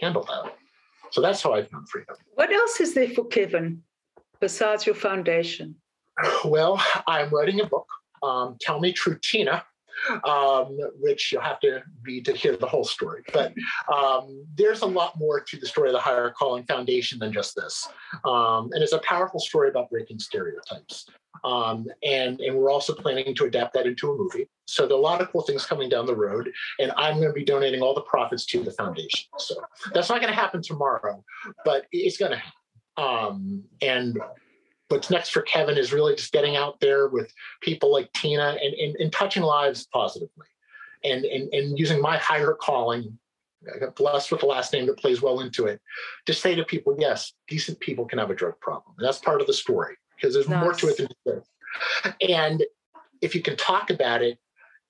handle 0.00 0.22
that. 0.22 0.54
So 1.10 1.20
that's 1.20 1.42
how 1.42 1.52
I 1.52 1.64
found 1.64 1.88
freedom. 1.88 2.16
What 2.34 2.52
else 2.52 2.80
is 2.80 2.94
there 2.94 3.08
for 3.08 3.26
Kevin 3.26 3.82
besides 4.40 4.86
your 4.86 4.94
foundation? 4.94 5.76
Well, 6.44 6.82
I'm 7.06 7.30
writing 7.30 7.60
a 7.60 7.66
book, 7.66 7.86
um, 8.22 8.56
Tell 8.60 8.80
Me 8.80 8.92
True 8.92 9.18
Tina, 9.22 9.64
um, 10.24 10.78
which 11.00 11.32
you'll 11.32 11.42
have 11.42 11.60
to 11.60 11.82
read 12.02 12.24
to 12.24 12.32
hear 12.32 12.56
the 12.56 12.66
whole 12.66 12.84
story. 12.84 13.22
But 13.32 13.54
um, 13.92 14.44
there's 14.54 14.82
a 14.82 14.86
lot 14.86 15.18
more 15.18 15.40
to 15.40 15.56
the 15.56 15.66
story 15.66 15.88
of 15.88 15.94
the 15.94 16.00
Hyer 16.00 16.30
Calling 16.30 16.64
Foundation 16.64 17.18
than 17.18 17.32
just 17.32 17.54
this. 17.56 17.88
Um, 18.24 18.70
and 18.72 18.82
it's 18.82 18.92
a 18.92 18.98
powerful 18.98 19.40
story 19.40 19.68
about 19.68 19.90
breaking 19.90 20.18
stereotypes. 20.18 21.06
Um, 21.44 21.86
and, 22.04 22.40
and 22.40 22.56
we're 22.56 22.70
also 22.70 22.94
planning 22.94 23.34
to 23.34 23.44
adapt 23.44 23.74
that 23.74 23.86
into 23.86 24.10
a 24.10 24.16
movie. 24.16 24.48
So 24.66 24.86
there 24.86 24.96
are 24.96 25.00
a 25.00 25.02
lot 25.02 25.20
of 25.20 25.30
cool 25.30 25.42
things 25.42 25.64
coming 25.64 25.88
down 25.88 26.04
the 26.04 26.16
road, 26.16 26.52
and 26.78 26.92
I'm 26.96 27.16
going 27.16 27.28
to 27.28 27.32
be 27.32 27.44
donating 27.44 27.80
all 27.80 27.94
the 27.94 28.02
profits 28.02 28.44
to 28.46 28.62
the 28.62 28.72
foundation. 28.72 29.28
So 29.38 29.54
that's 29.94 30.08
not 30.08 30.20
going 30.20 30.32
to 30.32 30.38
happen 30.38 30.62
tomorrow, 30.62 31.24
but 31.64 31.86
it's 31.92 32.18
going 32.18 32.32
to 32.32 32.38
happen. 32.38 32.52
Um, 32.98 33.64
and 33.80 34.18
what's 34.88 35.10
next 35.10 35.30
for 35.30 35.42
Kevin 35.42 35.76
is 35.76 35.92
really 35.92 36.14
just 36.14 36.32
getting 36.32 36.56
out 36.56 36.80
there 36.80 37.08
with 37.08 37.32
people 37.60 37.92
like 37.92 38.12
Tina 38.12 38.56
and, 38.62 38.74
and, 38.74 38.96
and 38.96 39.12
touching 39.12 39.42
lives 39.42 39.86
positively 39.92 40.46
and, 41.04 41.24
and, 41.24 41.52
and 41.52 41.78
using 41.78 42.00
my 42.00 42.16
higher 42.16 42.54
calling, 42.54 43.18
I 43.74 43.78
got 43.78 43.96
blessed 43.96 44.30
with 44.30 44.40
the 44.40 44.46
last 44.46 44.72
name 44.72 44.86
that 44.86 44.98
plays 44.98 45.20
well 45.20 45.40
into 45.40 45.66
it, 45.66 45.80
to 46.26 46.32
say 46.32 46.54
to 46.54 46.64
people, 46.64 46.96
yes, 46.98 47.32
decent 47.48 47.80
people 47.80 48.04
can 48.06 48.18
have 48.18 48.30
a 48.30 48.34
drug 48.34 48.58
problem. 48.60 48.94
And 48.98 49.06
that's 49.06 49.18
part 49.18 49.40
of 49.40 49.46
the 49.46 49.52
story 49.52 49.96
because 50.16 50.34
there's 50.34 50.48
nice. 50.48 50.62
more 50.62 50.72
to 50.74 50.88
it 50.88 50.96
than 50.96 51.08
this. 51.26 51.46
And 52.28 52.64
if 53.20 53.34
you 53.34 53.42
can 53.42 53.56
talk 53.56 53.90
about 53.90 54.22
it 54.22 54.38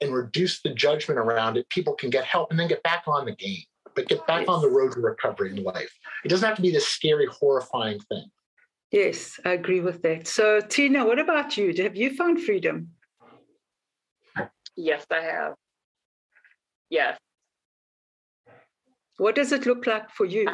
and 0.00 0.14
reduce 0.14 0.60
the 0.60 0.70
judgment 0.70 1.18
around 1.18 1.56
it, 1.56 1.68
people 1.70 1.94
can 1.94 2.10
get 2.10 2.24
help 2.24 2.50
and 2.50 2.58
then 2.58 2.68
get 2.68 2.82
back 2.82 3.04
on 3.06 3.24
the 3.24 3.34
game, 3.34 3.64
but 3.94 4.08
get 4.08 4.26
back 4.26 4.42
yes. 4.42 4.48
on 4.48 4.60
the 4.60 4.68
road 4.68 4.92
to 4.92 5.00
recovery 5.00 5.50
in 5.50 5.62
life. 5.62 5.92
It 6.24 6.28
doesn't 6.28 6.46
have 6.46 6.56
to 6.56 6.62
be 6.62 6.70
this 6.70 6.86
scary, 6.86 7.26
horrifying 7.26 7.98
thing. 8.00 8.30
Yes, 8.90 9.38
I 9.44 9.50
agree 9.50 9.80
with 9.80 10.02
that. 10.02 10.26
So, 10.26 10.60
Tina, 10.60 11.04
what 11.04 11.18
about 11.18 11.56
you? 11.56 11.74
Have 11.82 11.96
you 11.96 12.14
found 12.14 12.42
freedom? 12.42 12.92
Yes, 14.76 15.04
I 15.10 15.20
have. 15.20 15.54
Yes. 16.88 17.18
What 19.18 19.34
does 19.34 19.52
it 19.52 19.66
look 19.66 19.86
like 19.86 20.10
for 20.10 20.24
you? 20.24 20.48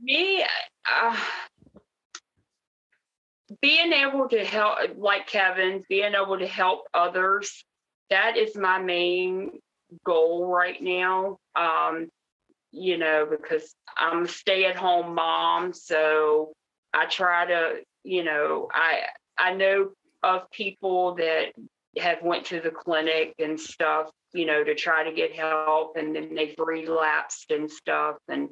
Me, 0.00 0.44
uh, 0.90 1.16
being 3.60 3.92
able 3.92 4.28
to 4.28 4.44
help, 4.44 4.78
like 4.96 5.26
Kevin, 5.26 5.82
being 5.88 6.14
able 6.14 6.38
to 6.38 6.46
help 6.46 6.86
others, 6.94 7.64
that 8.10 8.36
is 8.36 8.56
my 8.56 8.78
main 8.78 9.52
goal 10.04 10.46
right 10.46 10.80
now. 10.80 11.38
Um, 11.56 12.08
you 12.72 12.96
know, 12.96 13.26
because 13.30 13.74
I'm 13.96 14.24
a 14.24 14.28
stay 14.28 14.64
at 14.64 14.76
home 14.76 15.14
mom. 15.14 15.72
So 15.74 16.52
I 16.92 17.06
try 17.06 17.46
to, 17.46 17.74
you 18.02 18.24
know, 18.24 18.68
I 18.72 19.02
I 19.38 19.54
know 19.54 19.90
of 20.22 20.50
people 20.50 21.14
that 21.16 21.52
have 21.98 22.22
went 22.22 22.46
to 22.46 22.60
the 22.60 22.70
clinic 22.70 23.34
and 23.38 23.60
stuff, 23.60 24.10
you 24.32 24.46
know, 24.46 24.64
to 24.64 24.74
try 24.74 25.04
to 25.04 25.12
get 25.12 25.34
help 25.34 25.96
and 25.96 26.16
then 26.16 26.34
they've 26.34 26.54
relapsed 26.58 27.50
and 27.50 27.70
stuff. 27.70 28.16
And 28.28 28.48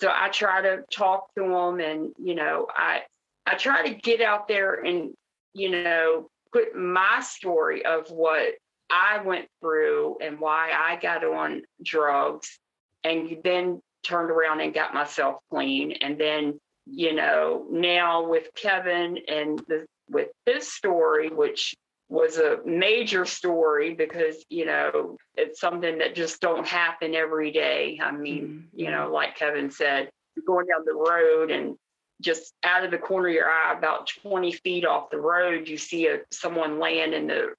so 0.00 0.10
I 0.12 0.28
try 0.30 0.60
to 0.62 0.82
talk 0.92 1.32
to 1.36 1.42
them 1.42 1.80
and, 1.80 2.12
you 2.18 2.34
know, 2.34 2.66
I 2.74 3.02
I 3.46 3.54
try 3.54 3.86
to 3.88 3.94
get 3.94 4.20
out 4.20 4.48
there 4.48 4.74
and, 4.74 5.12
you 5.52 5.70
know, 5.70 6.28
put 6.52 6.74
my 6.74 7.20
story 7.20 7.84
of 7.84 8.08
what 8.08 8.54
I 8.90 9.22
went 9.22 9.48
through 9.60 10.18
and 10.20 10.40
why 10.40 10.72
I 10.72 10.96
got 10.96 11.24
on 11.24 11.62
drugs 11.82 12.58
and 13.04 13.38
then 13.44 13.80
turned 14.04 14.30
around 14.30 14.60
and 14.60 14.74
got 14.74 14.94
myself 14.94 15.36
clean. 15.50 15.92
And 16.00 16.18
then, 16.18 16.58
you 16.86 17.14
know, 17.14 17.66
now 17.70 18.28
with 18.28 18.48
Kevin 18.54 19.18
and 19.28 19.58
the, 19.68 19.86
with 20.08 20.28
his 20.46 20.72
story, 20.72 21.30
which 21.30 21.74
was 22.08 22.36
a 22.38 22.58
major 22.64 23.24
story 23.24 23.94
because, 23.94 24.44
you 24.50 24.66
know, 24.66 25.16
it's 25.34 25.60
something 25.60 25.98
that 25.98 26.14
just 26.14 26.40
don't 26.40 26.66
happen 26.66 27.14
every 27.14 27.50
day. 27.50 27.98
I 28.02 28.12
mean, 28.12 28.42
mm-hmm. 28.44 28.78
you 28.78 28.90
know, 28.90 29.10
like 29.12 29.36
Kevin 29.36 29.70
said, 29.70 30.10
going 30.46 30.66
down 30.66 30.84
the 30.84 30.94
road 30.94 31.50
and 31.50 31.76
just 32.20 32.52
out 32.62 32.84
of 32.84 32.90
the 32.90 32.98
corner 32.98 33.28
of 33.28 33.34
your 33.34 33.50
eye, 33.50 33.74
about 33.76 34.08
20 34.22 34.52
feet 34.52 34.84
off 34.84 35.10
the 35.10 35.18
road, 35.18 35.68
you 35.68 35.76
see 35.76 36.06
a, 36.08 36.20
someone 36.30 36.78
laying 36.78 37.12
in 37.12 37.26
the 37.26 37.54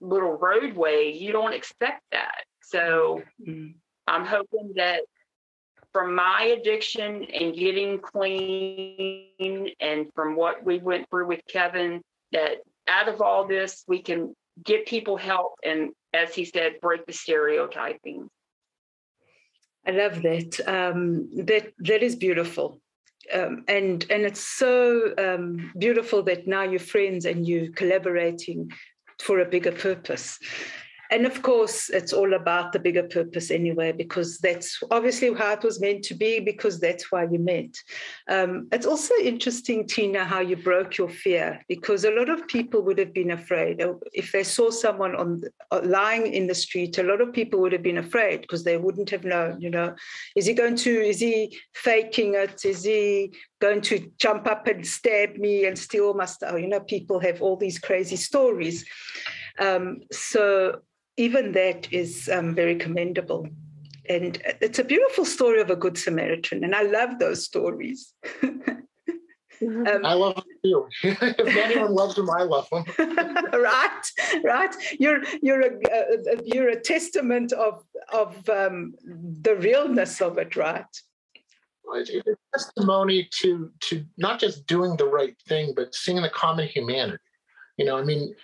little 0.00 0.36
roadway. 0.36 1.12
You 1.12 1.32
don't 1.32 1.52
expect 1.52 2.02
that. 2.12 2.44
So, 2.62 3.22
mm-hmm. 3.40 3.72
I'm 4.10 4.26
hoping 4.26 4.72
that 4.74 5.02
from 5.92 6.14
my 6.14 6.56
addiction 6.58 7.24
and 7.24 7.54
getting 7.54 8.00
clean 8.00 9.70
and 9.80 10.06
from 10.14 10.34
what 10.34 10.64
we 10.64 10.78
went 10.78 11.08
through 11.08 11.28
with 11.28 11.40
Kevin, 11.48 12.02
that 12.32 12.56
out 12.88 13.08
of 13.08 13.22
all 13.22 13.46
this, 13.46 13.84
we 13.86 14.02
can 14.02 14.34
get 14.64 14.86
people 14.86 15.16
help 15.16 15.52
and, 15.64 15.90
as 16.12 16.34
he 16.34 16.44
said, 16.44 16.80
break 16.82 17.06
the 17.06 17.12
stereotyping. 17.12 18.28
I 19.86 19.92
love 19.92 20.22
that. 20.22 20.60
Um, 20.66 21.30
that 21.46 21.72
that 21.78 22.02
is 22.02 22.14
beautiful, 22.14 22.80
um, 23.32 23.64
and 23.66 24.04
and 24.10 24.22
it's 24.26 24.46
so 24.46 25.14
um, 25.16 25.72
beautiful 25.78 26.22
that 26.24 26.46
now 26.46 26.64
you're 26.64 26.78
friends 26.78 27.24
and 27.24 27.48
you're 27.48 27.70
collaborating 27.72 28.70
for 29.18 29.40
a 29.40 29.46
bigger 29.46 29.72
purpose 29.72 30.38
and 31.10 31.26
of 31.26 31.42
course 31.42 31.90
it's 31.90 32.12
all 32.12 32.34
about 32.34 32.72
the 32.72 32.78
bigger 32.78 33.02
purpose 33.02 33.50
anyway 33.50 33.92
because 33.92 34.38
that's 34.38 34.80
obviously 34.90 35.32
how 35.34 35.52
it 35.52 35.62
was 35.62 35.80
meant 35.80 36.04
to 36.04 36.14
be 36.14 36.40
because 36.40 36.78
that's 36.78 37.10
why 37.10 37.24
you 37.24 37.38
met. 37.38 37.74
Um, 38.28 38.68
it's 38.72 38.86
also 38.86 39.14
interesting 39.22 39.86
tina 39.86 40.24
how 40.24 40.40
you 40.40 40.56
broke 40.56 40.96
your 40.96 41.08
fear 41.08 41.60
because 41.68 42.04
a 42.04 42.10
lot 42.12 42.28
of 42.28 42.46
people 42.46 42.82
would 42.82 42.98
have 42.98 43.12
been 43.12 43.32
afraid. 43.32 43.82
If 44.12 44.32
they 44.32 44.44
saw 44.44 44.70
someone 44.70 45.16
on 45.16 45.42
uh, 45.70 45.80
lying 45.82 46.32
in 46.32 46.46
the 46.46 46.54
street 46.54 46.98
a 46.98 47.02
lot 47.02 47.20
of 47.20 47.32
people 47.32 47.60
would 47.60 47.72
have 47.72 47.82
been 47.82 47.98
afraid 47.98 48.42
because 48.42 48.64
they 48.64 48.76
wouldn't 48.76 49.10
have 49.10 49.24
known 49.24 49.60
you 49.60 49.70
know. 49.70 49.94
Is 50.36 50.46
he 50.46 50.54
going 50.54 50.76
to 50.76 50.90
is 50.90 51.20
he 51.20 51.58
faking 51.74 52.34
it? 52.34 52.64
Is 52.64 52.84
he 52.84 53.32
going 53.60 53.80
to 53.82 54.10
jump 54.18 54.46
up 54.46 54.66
and 54.68 54.86
stab 54.86 55.36
me 55.36 55.66
and 55.66 55.78
steal 55.78 56.14
my 56.14 56.26
stuff? 56.26 56.60
You 56.60 56.68
know 56.68 56.80
people 56.80 57.18
have 57.18 57.42
all 57.42 57.56
these 57.56 57.78
crazy 57.78 58.16
stories. 58.16 58.84
Um, 59.58 60.00
so 60.10 60.80
even 61.16 61.52
that 61.52 61.92
is 61.92 62.28
um, 62.32 62.54
very 62.54 62.76
commendable. 62.76 63.48
And 64.08 64.40
it's 64.60 64.78
a 64.78 64.84
beautiful 64.84 65.24
story 65.24 65.60
of 65.60 65.70
a 65.70 65.76
good 65.76 65.96
Samaritan, 65.96 66.64
and 66.64 66.74
I 66.74 66.82
love 66.82 67.18
those 67.18 67.44
stories. 67.44 68.12
um, 68.42 70.00
I 70.04 70.14
love 70.14 70.34
them 70.34 70.44
too. 70.64 70.88
if 71.02 71.56
anyone 71.56 71.94
loves 71.94 72.16
them, 72.16 72.28
I 72.30 72.42
love 72.42 72.68
them. 72.70 72.84
right, 73.52 74.02
right. 74.42 74.74
You're 74.98 75.22
you're 75.42 75.60
a, 75.60 75.70
a, 75.70 76.42
you're 76.44 76.70
a 76.70 76.80
testament 76.80 77.52
of 77.52 77.84
of 78.12 78.48
um, 78.48 78.94
the 79.04 79.54
realness 79.56 80.20
of 80.20 80.38
it, 80.38 80.56
right? 80.56 80.86
It's 81.94 82.10
a 82.10 82.36
testimony 82.52 83.28
to 83.42 83.70
to 83.80 84.04
not 84.16 84.40
just 84.40 84.66
doing 84.66 84.96
the 84.96 85.06
right 85.06 85.36
thing, 85.48 85.72
but 85.74 85.94
seeing 85.94 86.22
the 86.22 86.30
common 86.30 86.68
humanity. 86.68 87.18
You 87.76 87.84
know, 87.84 87.96
I 87.96 88.02
mean, 88.02 88.34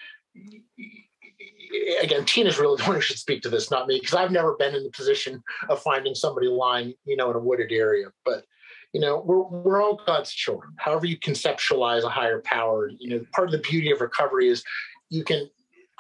again, 2.03 2.25
Tina's 2.25 2.59
really 2.59 2.77
the 2.83 2.85
one 2.85 2.97
who 2.97 3.01
should 3.01 3.19
speak 3.19 3.43
to 3.43 3.49
this, 3.49 3.71
not 3.71 3.87
me, 3.87 3.99
because 4.01 4.15
I've 4.15 4.33
never 4.33 4.55
been 4.55 4.75
in 4.75 4.83
the 4.83 4.91
position 4.91 5.43
of 5.69 5.83
finding 5.83 6.15
somebody 6.15 6.49
lying, 6.49 6.95
you 7.05 7.17
know, 7.17 7.31
in 7.31 7.37
a 7.37 7.41
wooded 7.41 7.73
area. 7.73 8.07
But 8.25 8.45
you 8.93 9.01
know, 9.01 9.23
we're 9.25 9.43
we're 9.43 9.83
all 9.83 10.01
God's 10.07 10.33
children. 10.33 10.73
However 10.79 11.07
you 11.07 11.19
conceptualize 11.19 12.05
a 12.05 12.09
higher 12.09 12.41
power, 12.41 12.91
you 12.99 13.11
know, 13.11 13.25
part 13.35 13.49
of 13.49 13.53
the 13.53 13.69
beauty 13.69 13.91
of 13.91 14.01
recovery 14.01 14.49
is 14.49 14.63
you 15.11 15.25
can 15.25 15.51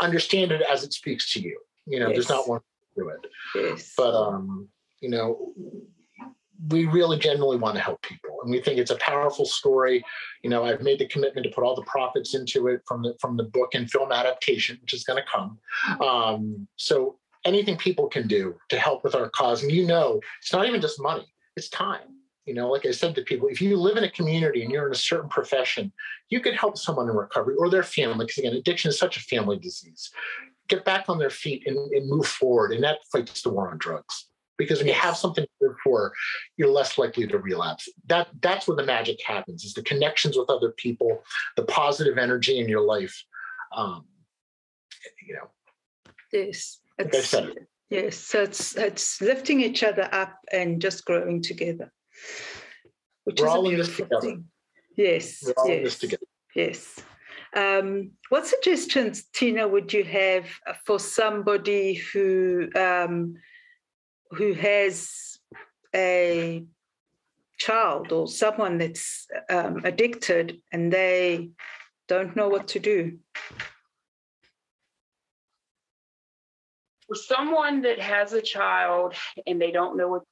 understand 0.00 0.52
it 0.52 0.62
as 0.62 0.84
it 0.84 0.92
speaks 0.92 1.32
to 1.34 1.40
you. 1.40 1.58
You 1.86 2.00
know, 2.00 2.08
yes. 2.08 2.14
there's 2.14 2.28
not 2.30 2.48
one 2.48 2.60
to 2.60 3.02
do 3.02 3.08
it. 3.08 3.20
Yes. 3.54 3.92
But 3.96 4.14
um, 4.14 4.68
you 5.00 5.10
know, 5.10 5.52
we 6.68 6.86
really 6.86 7.18
genuinely 7.18 7.56
want 7.56 7.74
to 7.74 7.80
help 7.80 8.02
people 8.02 8.38
and 8.42 8.50
we 8.50 8.60
think 8.60 8.78
it's 8.78 8.90
a 8.90 8.96
powerful 8.96 9.44
story. 9.44 10.04
You 10.42 10.50
know 10.50 10.64
i've 10.64 10.82
made 10.82 10.98
the 10.98 11.08
commitment 11.08 11.44
to 11.44 11.52
put 11.52 11.64
all 11.64 11.74
the 11.74 11.82
profits 11.82 12.34
into 12.34 12.68
it 12.68 12.82
from 12.86 13.02
the 13.02 13.14
from 13.20 13.36
the 13.36 13.44
book 13.44 13.74
and 13.74 13.90
film 13.90 14.12
adaptation 14.12 14.78
which 14.80 14.94
is 14.94 15.04
going 15.04 15.22
to 15.22 15.30
come. 15.30 15.58
Um, 16.00 16.68
so 16.76 17.18
anything 17.44 17.76
people 17.76 18.08
can 18.08 18.26
do 18.26 18.56
to 18.68 18.78
help 18.78 19.04
with 19.04 19.14
our 19.14 19.28
cause 19.30 19.62
and 19.62 19.72
you 19.72 19.86
know 19.86 20.20
it's 20.40 20.52
not 20.52 20.66
even 20.66 20.80
just 20.80 21.00
money 21.00 21.26
it's 21.56 21.68
time. 21.68 22.08
You 22.44 22.54
know 22.54 22.70
like 22.70 22.86
i 22.86 22.92
said 22.92 23.14
to 23.16 23.22
people 23.22 23.48
if 23.48 23.60
you 23.60 23.76
live 23.76 23.96
in 23.96 24.04
a 24.04 24.10
community 24.10 24.62
and 24.62 24.70
you're 24.70 24.86
in 24.86 24.92
a 24.92 24.96
certain 25.10 25.28
profession 25.28 25.92
you 26.28 26.40
could 26.40 26.54
help 26.54 26.78
someone 26.78 27.08
in 27.08 27.16
recovery 27.16 27.56
or 27.58 27.68
their 27.68 27.82
family 27.82 28.24
because 28.24 28.38
again 28.38 28.54
addiction 28.54 28.88
is 28.88 28.98
such 28.98 29.16
a 29.16 29.20
family 29.20 29.58
disease. 29.58 30.10
Get 30.68 30.84
back 30.84 31.08
on 31.08 31.18
their 31.18 31.30
feet 31.30 31.62
and, 31.66 31.76
and 31.92 32.08
move 32.08 32.26
forward 32.26 32.72
and 32.72 32.82
that 32.84 32.98
fights 33.12 33.42
the 33.42 33.50
war 33.50 33.70
on 33.70 33.78
drugs 33.78 34.26
because 34.58 34.78
when 34.78 34.88
you 34.88 34.94
have 34.94 35.16
something 35.16 35.44
to 35.44 35.50
live 35.60 35.76
for, 35.84 36.12
you're 36.56 36.70
less 36.70 36.98
likely 36.98 37.26
to 37.26 37.38
relapse. 37.38 37.88
That 38.06 38.28
that's 38.40 38.66
where 38.66 38.76
the 38.76 38.84
magic 38.84 39.22
happens: 39.24 39.64
is 39.64 39.74
the 39.74 39.82
connections 39.82 40.36
with 40.36 40.50
other 40.50 40.70
people, 40.70 41.22
the 41.56 41.64
positive 41.64 42.18
energy 42.18 42.58
in 42.58 42.68
your 42.68 42.82
life. 42.82 43.24
Um, 43.74 44.06
you 45.26 45.34
know. 45.34 45.50
Yes. 46.32 46.80
Like 46.98 47.14
I 47.14 47.20
said 47.20 47.48
it. 47.48 47.68
Yes. 47.90 48.16
So 48.16 48.42
it's 48.42 48.76
it's 48.76 49.20
lifting 49.20 49.60
each 49.60 49.82
other 49.82 50.08
up 50.12 50.38
and 50.52 50.80
just 50.80 51.04
growing 51.04 51.42
together. 51.42 51.92
Which 53.24 53.40
We're 53.40 53.46
is 53.46 53.52
all 53.52 53.66
a 53.66 53.68
beautiful 53.68 54.20
thing. 54.20 54.44
Yes. 54.96 55.42
We're 55.44 55.52
all 55.56 55.68
yes, 55.68 55.76
in 55.76 55.84
this 55.84 55.98
together. 55.98 56.26
Yes. 56.54 57.00
Um, 57.54 58.12
what 58.28 58.46
suggestions, 58.46 59.24
Tina, 59.32 59.66
would 59.66 59.92
you 59.92 60.04
have 60.04 60.46
for 60.84 60.98
somebody 60.98 61.94
who 61.94 62.68
um, 62.74 63.36
who 64.30 64.52
has 64.54 65.38
a 65.94 66.64
child 67.58 68.12
or 68.12 68.28
someone 68.28 68.78
that's 68.78 69.26
um, 69.50 69.82
addicted 69.84 70.60
and 70.72 70.92
they 70.92 71.50
don't 72.08 72.36
know 72.36 72.48
what 72.48 72.68
to 72.68 72.78
do? 72.78 73.18
For 77.08 77.14
someone 77.14 77.82
that 77.82 78.00
has 78.00 78.32
a 78.32 78.42
child 78.42 79.14
and 79.46 79.60
they 79.60 79.70
don't 79.70 79.96
know 79.96 80.08
what 80.08 80.22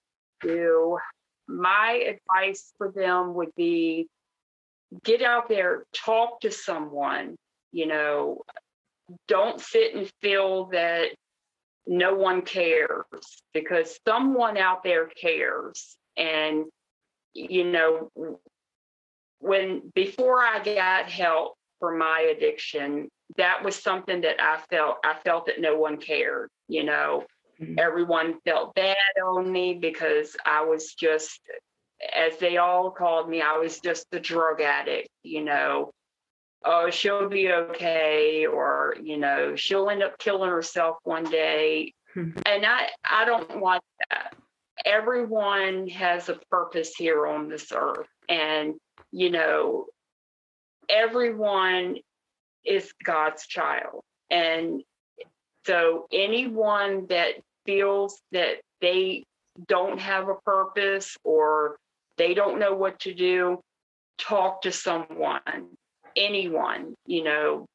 to 0.43 0.49
do, 0.49 0.99
my 1.47 2.17
advice 2.17 2.73
for 2.79 2.91
them 2.91 3.35
would 3.35 3.55
be 3.57 4.09
get 5.03 5.23
out 5.23 5.49
there, 5.49 5.85
talk 5.93 6.41
to 6.41 6.51
someone, 6.51 7.37
you 7.73 7.87
know, 7.87 8.43
don't 9.29 9.61
sit 9.61 9.95
and 9.95 10.11
feel 10.21 10.67
that 10.67 11.09
no 11.87 12.15
one 12.15 12.43
cares 12.43 13.43
because 13.53 13.99
someone 14.07 14.57
out 14.57 14.83
there 14.83 15.07
cares. 15.07 15.97
And, 16.17 16.65
you 17.35 17.65
know, 17.65 18.11
when 19.41 19.93
before 19.95 20.41
I 20.41 20.63
got 20.65 21.11
help 21.11 21.55
for 21.81 21.97
my 21.97 22.33
addiction, 22.35 23.09
that 23.37 23.65
was 23.65 23.77
something 23.77 24.21
that 24.23 24.41
I 24.41 24.61
felt 24.71 24.97
I 25.05 25.17
felt 25.25 25.47
that 25.47 25.61
no 25.61 25.77
one 25.77 25.99
cared, 25.99 26.49
you 26.69 26.85
know. 26.85 27.25
Mm-hmm. 27.61 27.79
Everyone 27.79 28.41
felt 28.45 28.75
bad 28.75 28.97
on 29.25 29.51
me 29.51 29.75
because 29.75 30.37
I 30.45 30.65
was 30.65 30.95
just, 30.95 31.41
as 32.15 32.37
they 32.39 32.57
all 32.57 32.91
called 32.91 33.29
me, 33.29 33.43
I 33.43 33.59
was 33.59 33.81
just 33.81 34.07
a 34.13 34.21
drug 34.21 34.61
addict, 34.61 35.09
you 35.23 35.45
know. 35.45 35.91
Oh, 36.65 36.91
she'll 36.91 37.29
be 37.29 37.51
okay, 37.53 38.47
or 38.47 38.97
you 39.03 39.19
know, 39.19 39.55
she'll 39.57 39.91
end 39.91 40.03
up 40.03 40.19
killing 40.19 40.51
herself 40.51 40.97
one 41.05 41.25
day. 41.25 41.93
Mm-hmm. 42.17 42.39
And 42.47 42.65
I, 42.65 42.89
I 43.05 43.25
don't 43.25 43.61
want 43.61 43.83
that. 44.11 44.35
Everyone 44.87 45.89
has 45.89 46.29
a 46.29 46.39
purpose 46.51 46.95
here 46.97 47.27
on 47.27 47.49
this 47.49 47.73
earth, 47.75 48.09
and 48.29 48.75
you 49.13 49.31
know, 49.31 49.87
everyone 50.89 51.97
is 52.65 52.93
God's 53.05 53.47
child, 53.47 54.03
and 54.31 54.83
so 55.67 56.07
anyone 56.13 57.07
that 57.09 57.35
feels 57.65 58.21
that 58.33 58.61
they 58.81 59.25
don't 59.67 60.01
have 60.01 60.29
a 60.29 60.35
purpose 60.35 61.17
or 61.25 61.77
they 62.17 62.35
don't 62.35 62.59
know 62.59 62.75
what 62.75 63.01
to 63.01 63.15
do, 63.15 63.61
talk 64.19 64.63
to 64.63 64.73
someone, 64.73 65.69
anyone, 66.17 66.95
you 67.07 67.25
know, 67.25 67.67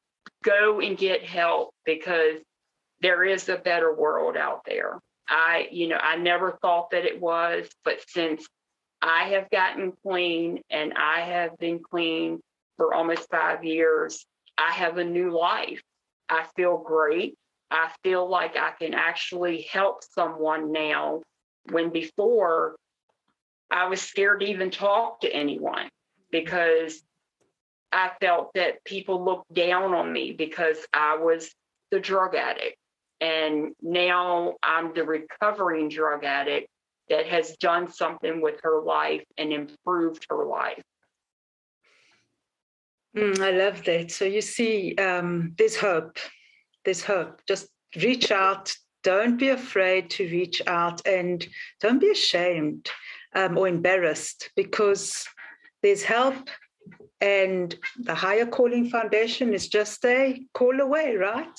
go 0.44 0.80
and 0.80 0.96
get 0.96 1.24
help 1.24 1.70
because 1.84 2.36
there 3.00 3.24
is 3.24 3.48
a 3.48 3.56
better 3.56 3.94
world 3.94 4.36
out 4.36 4.62
there. 4.66 4.98
I, 5.28 5.68
you 5.70 5.88
know, 5.88 5.96
I 5.96 6.16
never 6.16 6.58
thought 6.60 6.90
that 6.90 7.04
it 7.04 7.20
was, 7.20 7.68
but 7.84 8.00
since 8.08 8.46
I 9.00 9.24
have 9.30 9.48
gotten 9.50 9.92
clean 10.02 10.60
and 10.70 10.92
I 10.94 11.20
have 11.20 11.56
been 11.58 11.78
clean 11.78 12.40
for 12.76 12.92
almost 12.92 13.30
five 13.30 13.64
years, 13.64 14.26
I 14.58 14.72
have 14.72 14.98
a 14.98 15.04
new 15.04 15.30
life. 15.30 15.80
I 16.28 16.46
feel 16.56 16.78
great. 16.78 17.34
I 17.70 17.90
feel 18.02 18.28
like 18.28 18.56
I 18.56 18.72
can 18.72 18.94
actually 18.94 19.62
help 19.70 20.02
someone 20.02 20.72
now 20.72 21.22
when 21.70 21.90
before 21.90 22.76
I 23.70 23.86
was 23.86 24.02
scared 24.02 24.40
to 24.40 24.46
even 24.46 24.70
talk 24.70 25.20
to 25.20 25.32
anyone 25.32 25.88
because 26.32 27.02
I 27.92 28.10
felt 28.20 28.50
that 28.54 28.84
people 28.84 29.24
looked 29.24 29.52
down 29.52 29.94
on 29.94 30.12
me 30.12 30.32
because 30.32 30.78
I 30.92 31.16
was 31.16 31.50
the 31.90 32.00
drug 32.00 32.34
addict. 32.34 32.76
And 33.20 33.74
now 33.82 34.54
I'm 34.62 34.94
the 34.94 35.04
recovering 35.04 35.88
drug 35.88 36.24
addict 36.24 36.68
that 37.08 37.26
has 37.26 37.56
done 37.56 37.90
something 37.92 38.40
with 38.40 38.60
her 38.62 38.80
life 38.80 39.24
and 39.36 39.52
improved 39.52 40.26
her 40.30 40.44
life. 40.44 40.82
Mm, 43.16 43.40
I 43.40 43.50
love 43.50 43.84
that. 43.84 44.12
So 44.12 44.24
you 44.24 44.40
see, 44.40 44.94
um, 44.94 45.54
there's 45.58 45.76
hope 45.76 46.16
there's 46.84 47.02
hope. 47.02 47.40
Just 47.46 47.68
reach 47.96 48.30
out. 48.30 48.72
Don't 49.02 49.38
be 49.38 49.48
afraid 49.48 50.10
to 50.10 50.24
reach 50.24 50.60
out 50.66 51.06
and 51.06 51.46
don't 51.80 52.00
be 52.00 52.10
ashamed 52.10 52.90
um, 53.34 53.56
or 53.56 53.66
embarrassed 53.66 54.50
because 54.56 55.26
there's 55.82 56.02
help. 56.02 56.50
And 57.20 57.76
the 57.98 58.14
Hyer 58.14 58.46
Calling 58.46 58.88
Foundation 58.88 59.52
is 59.52 59.68
just 59.68 60.04
a 60.04 60.40
call 60.54 60.80
away, 60.80 61.16
right? 61.16 61.58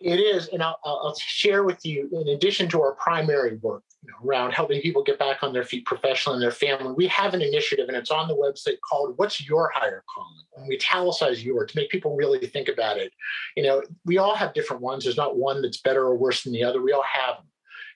It 0.00 0.20
is. 0.20 0.48
And 0.48 0.62
I'll, 0.62 0.78
I'll 0.84 1.16
share 1.16 1.64
with 1.64 1.84
you, 1.84 2.08
in 2.12 2.28
addition 2.28 2.68
to 2.70 2.80
our 2.80 2.92
primary 2.92 3.56
work, 3.56 3.82
you 4.02 4.10
know, 4.10 4.26
around 4.26 4.52
helping 4.52 4.80
people 4.80 5.02
get 5.02 5.18
back 5.18 5.42
on 5.42 5.52
their 5.52 5.64
feet 5.64 5.84
professionally 5.84 6.36
and 6.36 6.42
their 6.42 6.50
family. 6.52 6.92
We 6.92 7.08
have 7.08 7.34
an 7.34 7.42
initiative, 7.42 7.88
and 7.88 7.96
it's 7.96 8.10
on 8.10 8.28
the 8.28 8.36
website 8.36 8.78
called 8.88 9.14
"What's 9.18 9.46
Your 9.46 9.70
Higher 9.74 10.04
Calling?" 10.14 10.44
And 10.56 10.68
we 10.68 10.76
italicize 10.76 11.44
"your" 11.44 11.66
to 11.66 11.76
make 11.76 11.90
people 11.90 12.16
really 12.16 12.46
think 12.46 12.68
about 12.68 12.98
it. 12.98 13.12
You 13.56 13.64
know, 13.64 13.82
we 14.06 14.18
all 14.18 14.34
have 14.34 14.54
different 14.54 14.80
ones. 14.80 15.04
There's 15.04 15.16
not 15.16 15.36
one 15.36 15.60
that's 15.60 15.80
better 15.80 16.04
or 16.04 16.16
worse 16.16 16.44
than 16.44 16.52
the 16.52 16.64
other. 16.64 16.80
We 16.80 16.92
all 16.92 17.04
have 17.12 17.36
them. 17.36 17.46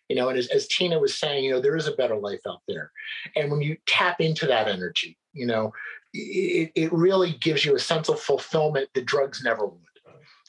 You 0.09 0.17
know, 0.17 0.29
and 0.29 0.39
as, 0.39 0.49
as 0.49 0.69
Tina 0.69 0.99
was 0.99 1.15
saying, 1.19 1.45
you 1.45 1.53
know, 1.53 1.61
there 1.61 1.77
is 1.77 1.87
a 1.87 1.93
better 1.93 2.17
life 2.17 2.43
out 2.47 2.61
there, 2.69 2.91
and 3.37 3.51
when 3.51 3.63
you 3.63 3.79
tap 3.87 4.21
into 4.21 4.47
that 4.47 4.69
energy, 4.69 5.17
you 5.35 5.47
know, 5.47 5.73
it, 6.13 6.73
it 6.75 6.93
really 6.93 7.33
gives 7.33 7.65
you 7.65 7.75
a 7.75 7.79
sense 7.79 8.09
of 8.09 8.21
fulfillment 8.21 8.89
that 8.95 9.07
drugs 9.07 9.43
never 9.45 9.67
would 9.67 9.81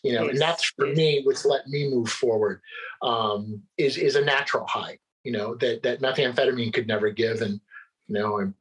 you 0.04 0.14
know 0.14 0.24
yes. 0.24 0.32
and 0.32 0.42
that's 0.42 0.66
for 0.66 0.88
yes. 0.88 0.98
me 0.98 1.22
what's 1.24 1.46
let 1.46 1.66
me 1.68 1.90
move 1.90 2.10
forward 2.10 2.62
um, 3.02 3.62
is 3.78 3.98
is 3.98 4.16
a 4.16 4.24
natural 4.24 4.66
high 4.68 5.00
you 5.26 5.32
know, 5.32 5.56
that 5.56 5.82
that 5.84 6.02
methamphetamine 6.02 6.72
could 6.72 6.88
never 6.88 7.10
give, 7.10 7.42
and 7.42 7.60
you 8.08 8.14
know, 8.14 8.40
I'm 8.40 8.56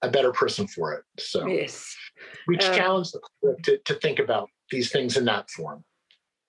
a 0.00 0.08
better 0.08 0.32
person 0.32 0.66
for 0.66 0.94
it. 0.94 1.04
So 1.20 1.46
yes, 1.46 1.94
we 2.48 2.56
um, 2.56 2.74
challenge 2.74 3.12
them 3.12 3.56
to 3.64 3.78
to 3.78 3.94
think 3.94 4.18
about 4.18 4.48
these 4.70 4.90
things 4.90 5.16
in 5.18 5.26
that 5.26 5.50
form. 5.50 5.84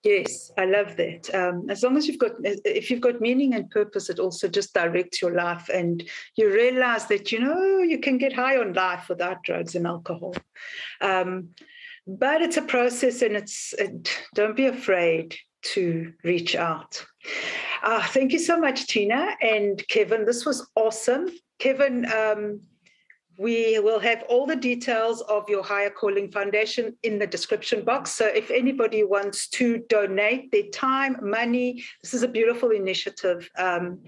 Yes, 0.04 0.52
I 0.58 0.66
love 0.66 0.96
that. 0.96 1.34
Um, 1.34 1.70
as 1.70 1.82
long 1.82 1.96
as 1.96 2.06
you've 2.06 2.18
got, 2.18 2.32
if 2.42 2.90
you've 2.90 3.00
got 3.00 3.22
meaning 3.22 3.54
and 3.54 3.70
purpose, 3.70 4.10
it 4.10 4.18
also 4.18 4.48
just 4.48 4.74
directs 4.74 5.22
your 5.22 5.32
life, 5.32 5.70
and 5.72 6.04
you 6.36 6.52
realize 6.52 7.06
that 7.06 7.32
you 7.32 7.40
know 7.40 7.78
you 7.78 7.98
can 7.98 8.18
get 8.18 8.34
high 8.34 8.58
on 8.58 8.74
life 8.74 9.08
without 9.08 9.42
drugs 9.42 9.74
and 9.74 9.86
alcohol. 9.86 10.34
Um, 11.00 11.48
but 12.06 12.42
it's 12.42 12.58
a 12.58 12.62
process, 12.62 13.22
and 13.22 13.34
it's 13.34 13.72
it, 13.78 14.14
don't 14.34 14.54
be 14.54 14.66
afraid 14.66 15.36
to 15.72 16.12
reach 16.22 16.54
out. 16.54 17.02
Uh, 17.82 18.02
thank 18.08 18.32
you 18.32 18.38
so 18.38 18.58
much, 18.58 18.86
Tina 18.86 19.34
and 19.40 19.82
Kevin. 19.88 20.26
This 20.26 20.44
was 20.44 20.68
awesome. 20.74 21.28
Kevin, 21.58 22.04
um, 22.12 22.60
we 23.36 23.78
will 23.80 23.98
have 23.98 24.24
all 24.28 24.46
the 24.46 24.56
details 24.56 25.20
of 25.22 25.48
your 25.48 25.62
Hyer 25.62 25.90
Calling 25.90 26.30
Foundation 26.30 26.96
in 27.02 27.18
the 27.18 27.26
description 27.26 27.84
box. 27.84 28.10
So 28.12 28.26
if 28.26 28.50
anybody 28.50 29.02
wants 29.02 29.48
to 29.48 29.78
donate 29.88 30.52
their 30.52 30.68
time, 30.72 31.18
money, 31.22 31.84
this 32.02 32.14
is 32.14 32.22
a 32.22 32.28
beautiful 32.28 32.70
initiative. 32.70 33.50
Um, 33.58 34.00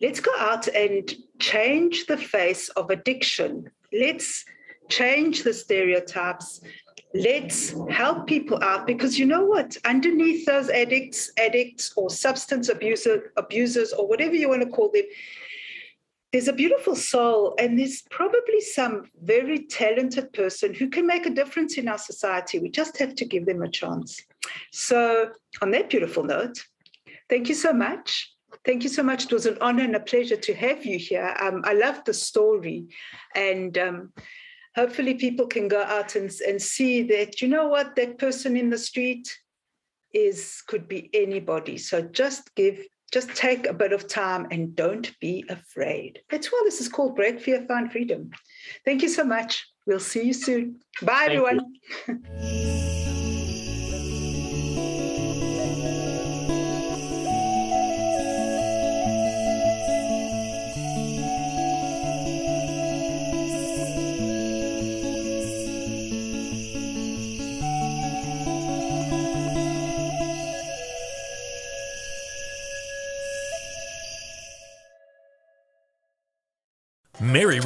let's 0.00 0.20
go 0.20 0.32
out 0.38 0.68
and 0.68 1.12
change 1.38 2.06
the 2.06 2.16
face 2.16 2.68
of 2.70 2.90
addiction. 2.90 3.70
Let's 3.92 4.44
change 4.88 5.44
the 5.44 5.54
stereotypes 5.54 6.60
let's 7.14 7.72
help 7.90 8.26
people 8.26 8.60
out 8.62 8.88
because 8.88 9.18
you 9.18 9.24
know 9.24 9.44
what 9.44 9.76
underneath 9.84 10.44
those 10.46 10.68
addicts 10.68 11.30
addicts 11.38 11.92
or 11.96 12.10
substance 12.10 12.68
abuser, 12.68 13.32
abusers 13.36 13.92
or 13.92 14.08
whatever 14.08 14.34
you 14.34 14.48
want 14.48 14.60
to 14.60 14.68
call 14.68 14.90
them 14.90 15.04
there's 16.34 16.48
a 16.48 16.52
beautiful 16.52 16.96
soul 16.96 17.54
and 17.60 17.78
there's 17.78 18.02
probably 18.10 18.60
some 18.60 19.04
very 19.22 19.66
talented 19.66 20.32
person 20.32 20.74
who 20.74 20.88
can 20.88 21.06
make 21.06 21.26
a 21.26 21.30
difference 21.30 21.78
in 21.78 21.86
our 21.86 21.96
society 21.96 22.58
we 22.58 22.68
just 22.68 22.98
have 22.98 23.14
to 23.14 23.24
give 23.24 23.46
them 23.46 23.62
a 23.62 23.70
chance 23.70 24.20
so 24.72 25.30
on 25.62 25.70
that 25.70 25.88
beautiful 25.88 26.24
note 26.24 26.58
thank 27.30 27.48
you 27.48 27.54
so 27.54 27.72
much 27.72 28.30
Thank 28.64 28.82
you 28.82 28.88
so 28.88 29.02
much. 29.02 29.24
It 29.24 29.32
was 29.32 29.44
an 29.44 29.58
honor 29.60 29.82
and 29.82 29.96
a 29.96 30.00
pleasure 30.00 30.36
to 30.36 30.54
have 30.54 30.86
you 30.86 30.96
here. 30.96 31.36
Um, 31.38 31.60
I 31.64 31.74
love 31.74 32.02
the 32.04 32.14
story, 32.14 32.86
and 33.34 33.76
um, 33.76 34.12
hopefully 34.74 35.14
people 35.14 35.46
can 35.46 35.68
go 35.68 35.82
out 35.82 36.16
and, 36.16 36.30
and 36.46 36.62
see 36.62 37.02
that 37.02 37.42
you 37.42 37.48
know 37.48 37.68
what 37.68 37.94
that 37.96 38.16
person 38.16 38.56
in 38.56 38.70
the 38.70 38.78
street 38.78 39.28
is 40.12 40.62
could 40.68 40.88
be 40.88 41.10
anybody 41.12 41.76
so 41.76 42.00
just 42.00 42.54
give 42.54 42.86
just 43.14 43.32
take 43.36 43.68
a 43.68 43.72
bit 43.72 43.92
of 43.92 44.08
time 44.08 44.48
and 44.50 44.74
don't 44.74 45.18
be 45.20 45.44
afraid. 45.48 46.20
That's 46.30 46.48
why 46.48 46.60
this 46.64 46.80
is 46.80 46.88
called 46.88 47.14
break 47.14 47.40
fear 47.40 47.64
find 47.68 47.90
freedom. 47.90 48.32
Thank 48.84 49.02
you 49.02 49.08
so 49.08 49.22
much. 49.22 49.64
We'll 49.86 50.00
see 50.00 50.24
you 50.24 50.32
soon. 50.32 50.80
Bye 51.00 51.28
Thank 51.28 51.30
everyone 51.30 52.70